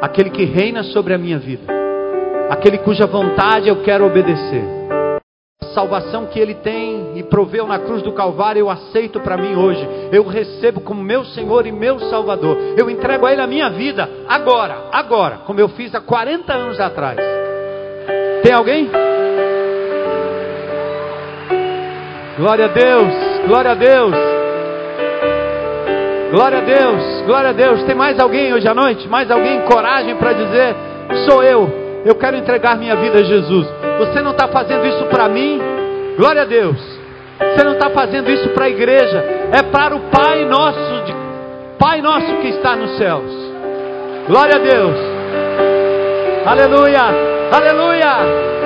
aquele 0.00 0.30
que 0.30 0.44
reina 0.44 0.84
sobre 0.84 1.14
a 1.14 1.18
minha 1.18 1.38
vida, 1.38 1.64
aquele 2.50 2.78
cuja 2.78 3.06
vontade 3.06 3.68
eu 3.68 3.82
quero 3.82 4.06
obedecer 4.06 4.78
salvação 5.78 6.26
que 6.26 6.40
Ele 6.40 6.54
tem 6.54 7.12
e 7.14 7.22
proveu 7.22 7.64
na 7.64 7.78
cruz 7.78 8.02
do 8.02 8.12
Calvário, 8.12 8.58
eu 8.58 8.68
aceito 8.68 9.20
para 9.20 9.36
mim 9.36 9.54
hoje. 9.54 9.86
Eu 10.10 10.26
recebo 10.26 10.80
como 10.80 11.00
meu 11.00 11.24
Senhor 11.24 11.66
e 11.66 11.72
meu 11.72 12.00
Salvador. 12.10 12.56
Eu 12.76 12.90
entrego 12.90 13.24
a 13.24 13.32
Ele 13.32 13.40
a 13.40 13.46
minha 13.46 13.70
vida 13.70 14.08
agora, 14.28 14.88
agora, 14.90 15.38
como 15.46 15.60
eu 15.60 15.68
fiz 15.68 15.94
há 15.94 16.00
40 16.00 16.52
anos 16.52 16.80
atrás. 16.80 17.18
Tem 18.42 18.52
alguém? 18.52 18.90
Glória 22.36 22.64
a 22.64 22.68
Deus, 22.68 23.14
glória 23.46 23.70
a 23.70 23.74
Deus. 23.74 24.14
Glória 26.30 26.58
a 26.58 26.62
Deus, 26.62 27.22
glória 27.24 27.50
a 27.50 27.52
Deus. 27.52 27.84
Tem 27.84 27.94
mais 27.94 28.18
alguém 28.18 28.52
hoje 28.52 28.66
à 28.66 28.74
noite? 28.74 29.08
Mais 29.08 29.30
alguém? 29.30 29.60
Coragem 29.62 30.16
para 30.16 30.32
dizer: 30.32 30.76
Sou 31.28 31.42
eu. 31.42 31.87
Eu 32.08 32.14
quero 32.14 32.38
entregar 32.38 32.74
minha 32.78 32.96
vida 32.96 33.18
a 33.18 33.22
Jesus. 33.22 33.68
Você 33.98 34.22
não 34.22 34.30
está 34.30 34.48
fazendo 34.48 34.86
isso 34.86 35.04
para 35.10 35.28
mim? 35.28 35.60
Glória 36.16 36.40
a 36.40 36.44
Deus. 36.46 36.78
Você 37.38 37.62
não 37.62 37.72
está 37.72 37.90
fazendo 37.90 38.30
isso 38.30 38.48
para 38.48 38.64
a 38.64 38.70
igreja. 38.70 39.22
É 39.52 39.62
para 39.62 39.94
o 39.94 40.00
Pai 40.08 40.46
nosso, 40.46 41.04
de, 41.04 41.14
Pai 41.78 42.00
nosso 42.00 42.34
que 42.40 42.48
está 42.48 42.74
nos 42.76 42.96
céus. 42.96 43.30
Glória 44.26 44.54
a 44.54 44.58
Deus. 44.58 44.96
Aleluia. 46.46 47.02
Aleluia. 47.52 48.12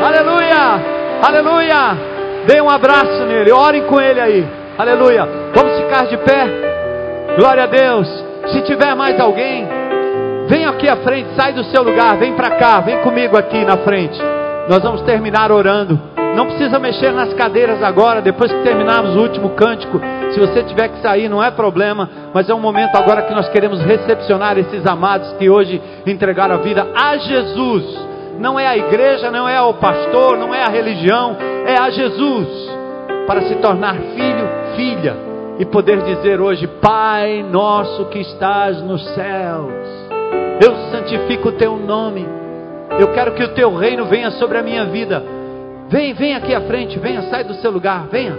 Aleluia. 0.07 0.81
Aleluia. 1.21 1.99
Dê 2.47 2.61
um 2.61 2.71
abraço 2.71 3.25
nele. 3.27 3.51
Orem 3.51 3.83
com 3.89 4.01
ele 4.01 4.21
aí. 4.21 4.47
Aleluia. 4.79 5.27
Vamos 5.53 5.81
ficar 5.81 6.07
de 6.07 6.17
pé. 6.19 6.47
Glória 7.37 7.65
a 7.65 7.67
Deus. 7.67 8.07
Se 8.53 8.63
tiver 8.63 8.95
mais 8.95 9.19
alguém, 9.19 9.67
vem 10.53 10.67
aqui 10.67 10.87
à 10.87 10.97
frente, 10.97 11.31
sai 11.35 11.55
do 11.55 11.65
seu 11.65 11.83
lugar, 11.83 12.19
vem 12.19 12.35
para 12.35 12.51
cá, 12.57 12.79
vem 12.81 12.99
comigo 12.99 13.39
aqui 13.39 13.65
na 13.65 13.79
frente. 13.79 14.21
Nós 14.69 14.83
vamos 14.83 15.01
terminar 15.01 15.51
orando. 15.51 15.99
Não 16.37 16.45
precisa 16.45 16.79
mexer 16.79 17.11
nas 17.11 17.33
cadeiras 17.33 17.83
agora, 17.83 18.21
depois 18.21 18.53
que 18.53 18.63
terminarmos 18.63 19.17
o 19.17 19.21
último 19.21 19.51
cântico. 19.51 19.99
Se 20.31 20.39
você 20.39 20.63
tiver 20.65 20.89
que 20.89 21.01
sair, 21.01 21.27
não 21.27 21.43
é 21.43 21.51
problema, 21.51 22.09
mas 22.35 22.51
é 22.51 22.55
um 22.55 22.61
momento 22.61 22.95
agora 22.97 23.23
que 23.23 23.33
nós 23.33 23.49
queremos 23.49 23.81
recepcionar 23.81 24.59
esses 24.59 24.87
amados 24.87 25.33
que 25.39 25.49
hoje 25.49 25.81
entregaram 26.07 26.57
a 26.57 26.59
vida 26.59 26.87
a 26.95 27.17
Jesus. 27.17 27.85
Não 28.39 28.61
é 28.61 28.67
a 28.67 28.77
igreja, 28.77 29.31
não 29.31 29.49
é 29.49 29.61
o 29.63 29.73
pastor, 29.75 30.37
não 30.37 30.55
é 30.55 30.63
a 30.65 30.69
religião, 30.69 31.35
é 31.67 31.79
a 31.81 31.89
Jesus. 31.89 32.49
Para 33.27 33.41
se 33.43 33.55
tornar 33.57 33.95
filho, 33.95 34.49
filha 34.77 35.33
e 35.59 35.65
poder 35.65 36.03
dizer 36.03 36.41
hoje: 36.41 36.67
Pai 36.67 37.43
nosso 37.43 38.07
que 38.07 38.19
estás 38.19 38.83
nos 38.83 39.03
céus, 39.15 39.82
eu 40.65 40.91
santifico 40.91 41.49
o 41.49 41.53
teu 41.53 41.77
nome 41.77 42.27
eu 42.99 43.09
quero 43.13 43.33
que 43.33 43.43
o 43.43 43.49
teu 43.49 43.75
reino 43.75 44.05
venha 44.05 44.31
sobre 44.33 44.59
a 44.59 44.63
minha 44.63 44.85
vida. 44.87 45.23
Vem, 45.89 46.13
vem 46.15 46.35
aqui 46.35 46.55
à 46.55 46.61
frente, 46.63 46.99
venha, 46.99 47.23
sai 47.23 47.45
do 47.45 47.55
seu 47.55 47.71
lugar, 47.71 48.07
venha. 48.11 48.37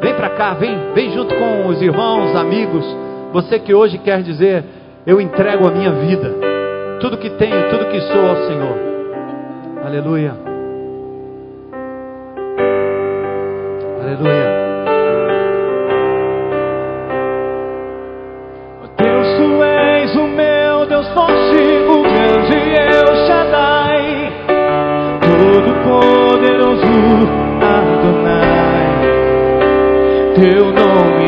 Vem 0.00 0.14
para 0.14 0.30
cá, 0.30 0.54
vem, 0.54 0.92
vem 0.94 1.12
junto 1.12 1.34
com 1.34 1.66
os 1.66 1.80
irmãos, 1.80 2.34
amigos. 2.34 2.84
Você 3.32 3.58
que 3.58 3.72
hoje 3.72 3.98
quer 3.98 4.22
dizer, 4.22 4.64
eu 5.06 5.20
entrego 5.20 5.66
a 5.66 5.70
minha 5.70 5.92
vida, 5.92 6.34
tudo 7.00 7.16
que 7.16 7.30
tenho, 7.30 7.70
tudo 7.70 7.86
que 7.86 8.00
sou 8.00 8.26
ao 8.26 8.36
Senhor. 8.46 8.76
Aleluia. 9.84 10.34
Aleluia. 14.00 14.51
Teu 30.42 30.72
nome 30.72 31.21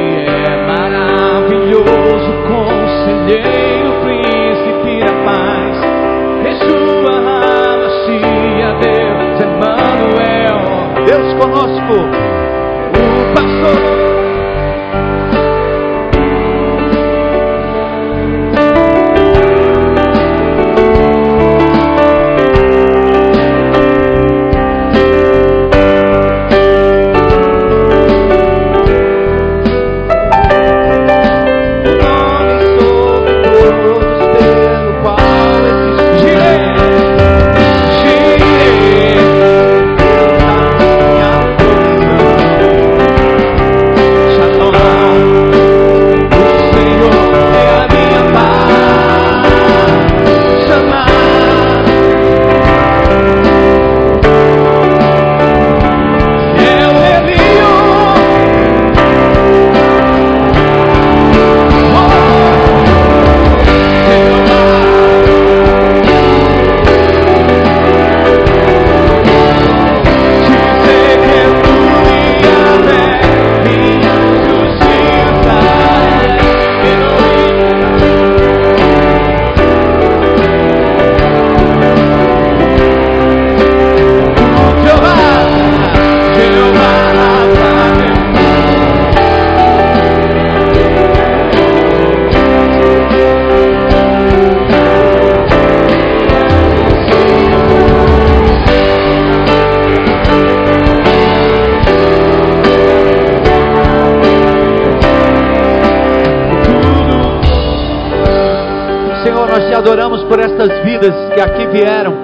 que 111.34 111.40
aqui 111.40 111.66
vieram, 111.66 112.14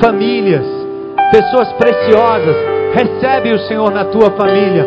famílias, 0.00 0.64
pessoas 1.32 1.72
preciosas. 1.72 2.56
Recebe 2.94 3.52
o 3.52 3.58
Senhor 3.66 3.90
na 3.92 4.04
tua 4.04 4.30
família. 4.30 4.86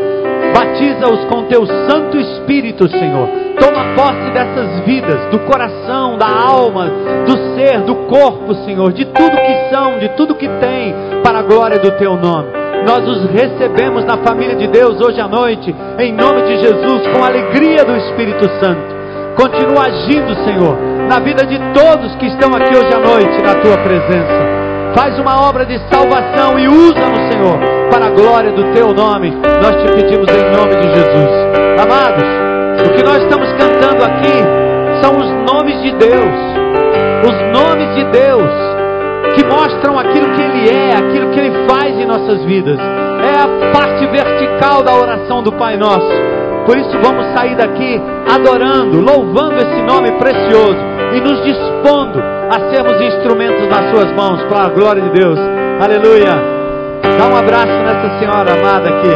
Batiza-os 0.54 1.26
com 1.26 1.44
teu 1.44 1.66
Santo 1.66 2.18
Espírito, 2.18 2.90
Senhor. 2.90 3.28
Toma 3.60 3.96
posse 3.96 4.30
dessas 4.34 4.80
vidas, 4.86 5.26
do 5.32 5.40
coração, 5.40 6.18
da 6.18 6.28
alma, 6.28 6.90
do 7.26 7.56
ser, 7.56 7.82
do 7.82 7.96
corpo, 8.08 8.54
Senhor, 8.66 8.92
de 8.92 9.06
tudo 9.06 9.38
que 9.38 9.70
são, 9.70 10.00
de 10.00 10.10
tudo 10.10 10.36
que 10.36 10.48
tem, 10.48 10.94
para 11.24 11.40
a 11.40 11.44
glória 11.44 11.80
do 11.80 11.92
teu 11.92 12.16
nome. 12.16 12.50
Nós 12.86 13.08
os 13.08 13.30
recebemos 13.32 14.04
na 14.04 14.18
família 14.18 14.56
de 14.56 14.68
Deus 14.68 15.00
hoje 15.00 15.20
à 15.20 15.28
noite, 15.28 15.74
em 16.00 16.12
nome 16.12 16.42
de 16.44 16.58
Jesus, 16.58 17.08
com 17.08 17.24
a 17.24 17.28
alegria 17.28 17.86
do 17.86 17.96
Espírito 17.96 18.46
Santo. 18.60 18.94
Continua 19.38 19.86
agindo, 19.86 20.36
Senhor, 20.44 20.78
na 21.14 21.20
vida 21.20 21.46
de 21.46 21.60
todos 21.76 22.16
que 22.16 22.26
estão 22.26 22.50
aqui 22.56 22.76
hoje 22.76 22.92
à 22.92 22.98
noite, 22.98 23.40
na 23.44 23.54
tua 23.62 23.78
presença. 23.78 24.96
Faz 24.96 25.20
uma 25.20 25.48
obra 25.48 25.64
de 25.64 25.78
salvação 25.88 26.58
e 26.58 26.68
usa-nos, 26.68 27.32
Senhor, 27.32 27.60
para 27.92 28.08
a 28.08 28.10
glória 28.10 28.52
do 28.52 28.74
teu 28.74 28.92
nome. 28.96 29.30
Nós 29.62 29.76
te 29.76 29.92
pedimos 29.94 30.28
em 30.34 30.58
nome 30.58 30.76
de 30.76 30.88
Jesus. 30.92 31.30
Amados, 31.78 32.24
o 32.88 32.96
que 32.96 33.04
nós 33.04 33.22
estamos 33.22 33.48
cantando 33.52 34.04
aqui 34.04 34.42
são 35.04 35.16
os 35.20 35.54
nomes 35.54 35.80
de 35.84 35.92
Deus. 35.92 36.34
Os 37.30 37.62
nomes 37.62 37.96
de 37.96 38.06
Deus 38.06 38.50
que 39.36 39.46
mostram 39.46 40.00
aquilo 40.00 40.34
que 40.34 40.42
Ele 40.42 40.70
é, 40.70 40.96
aquilo 40.96 41.30
que 41.30 41.40
Ele 41.40 41.68
faz 41.70 41.96
em 41.96 42.08
nossas 42.08 42.44
vidas. 42.46 42.80
É 42.80 43.40
a 43.40 43.72
parte 43.72 44.04
vertical 44.08 44.82
da 44.82 44.96
oração 44.96 45.44
do 45.44 45.52
Pai 45.52 45.78
Nosso. 45.78 46.12
Por 46.66 46.76
isso 46.76 46.98
vamos 47.04 47.28
sair 47.38 47.56
daqui 47.56 48.02
adorando, 48.34 49.00
louvando 49.00 49.58
esse 49.58 49.82
nome 49.84 50.12
precioso 50.14 50.93
e 51.16 51.22
nos 51.22 51.44
dispondo 51.44 52.20
a 52.50 52.72
sermos 52.72 53.00
instrumentos 53.02 53.68
nas 53.68 53.92
suas 53.92 54.12
mãos 54.14 54.42
para 54.44 54.66
a 54.66 54.70
glória 54.70 55.02
de 55.02 55.10
Deus. 55.12 55.40
Aleluia. 55.80 56.32
Dá 57.18 57.28
um 57.28 57.36
abraço 57.36 57.68
nessa 57.68 58.20
senhora 58.20 58.54
amada 58.54 58.90
aqui. 58.90 59.10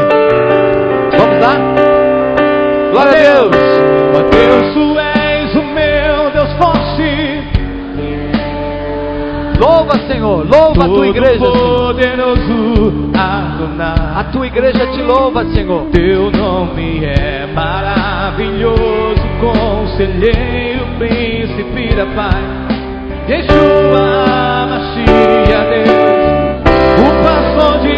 Vamos 1.18 1.42
lá? 1.42 1.56
Glória 2.92 3.12
a 3.12 3.16
Deus. 3.16 3.56
Ó 4.16 4.22
Deus, 4.30 4.74
tu 4.74 5.00
és 5.00 5.56
o 5.56 5.64
meu 5.64 6.32
Deus 6.32 6.54
forte. 6.58 6.88
Louva, 9.60 9.98
Senhor. 10.08 10.46
Louva 10.48 10.86
a 10.86 10.88
tua 10.88 11.08
igreja. 11.08 11.40
Poderoso 11.40 13.12
Adonai. 13.18 14.14
A 14.16 14.24
tua 14.26 14.48
igreja 14.48 14.86
te 14.92 15.02
louva, 15.02 15.46
Senhor. 15.46 15.86
Teu 15.92 16.30
nome 16.32 17.04
é 17.04 17.48
maravilhoso, 17.54 19.17
conselheiro, 19.40 20.86
príncipe 20.98 21.96
da 21.96 22.06
paz. 22.08 22.44
Yeshua, 23.28 24.68
Mashiach, 24.70 25.70
Deus, 25.70 26.62
o 27.04 27.10
pastor 27.24 27.80
de 27.82 27.97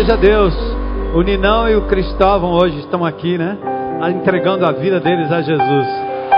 seja 0.00 0.16
Deus. 0.16 0.54
O 1.14 1.20
Ninão 1.20 1.68
e 1.68 1.76
o 1.76 1.82
Cristóvão 1.82 2.52
hoje 2.52 2.78
estão 2.78 3.04
aqui, 3.04 3.36
né? 3.36 3.58
Entregando 4.16 4.64
a 4.64 4.72
vida 4.72 4.98
deles 4.98 5.30
a 5.30 5.42
Jesus. 5.42 5.86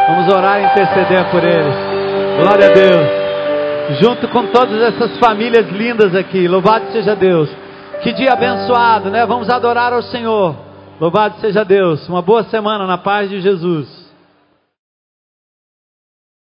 Vamos 0.08 0.34
orar 0.34 0.60
e 0.60 0.64
interceder 0.64 1.30
por 1.30 1.44
eles. 1.44 1.74
Glória 2.40 2.66
a 2.66 2.72
Deus. 2.72 4.00
Junto 4.00 4.26
com 4.28 4.46
todas 4.46 4.82
essas 4.82 5.16
famílias 5.18 5.68
lindas 5.68 6.12
aqui. 6.12 6.48
Louvado 6.48 6.86
seja 6.90 7.14
Deus. 7.14 7.48
Que 8.02 8.12
dia 8.12 8.32
abençoado, 8.32 9.10
né? 9.10 9.24
Vamos 9.26 9.48
adorar 9.48 9.92
ao 9.92 10.02
Senhor. 10.02 10.56
Louvado 11.00 11.36
seja 11.40 11.64
Deus. 11.64 12.08
Uma 12.08 12.20
boa 12.20 12.42
semana 12.44 12.84
na 12.84 12.98
paz 12.98 13.30
de 13.30 13.40
Jesus. 13.40 14.01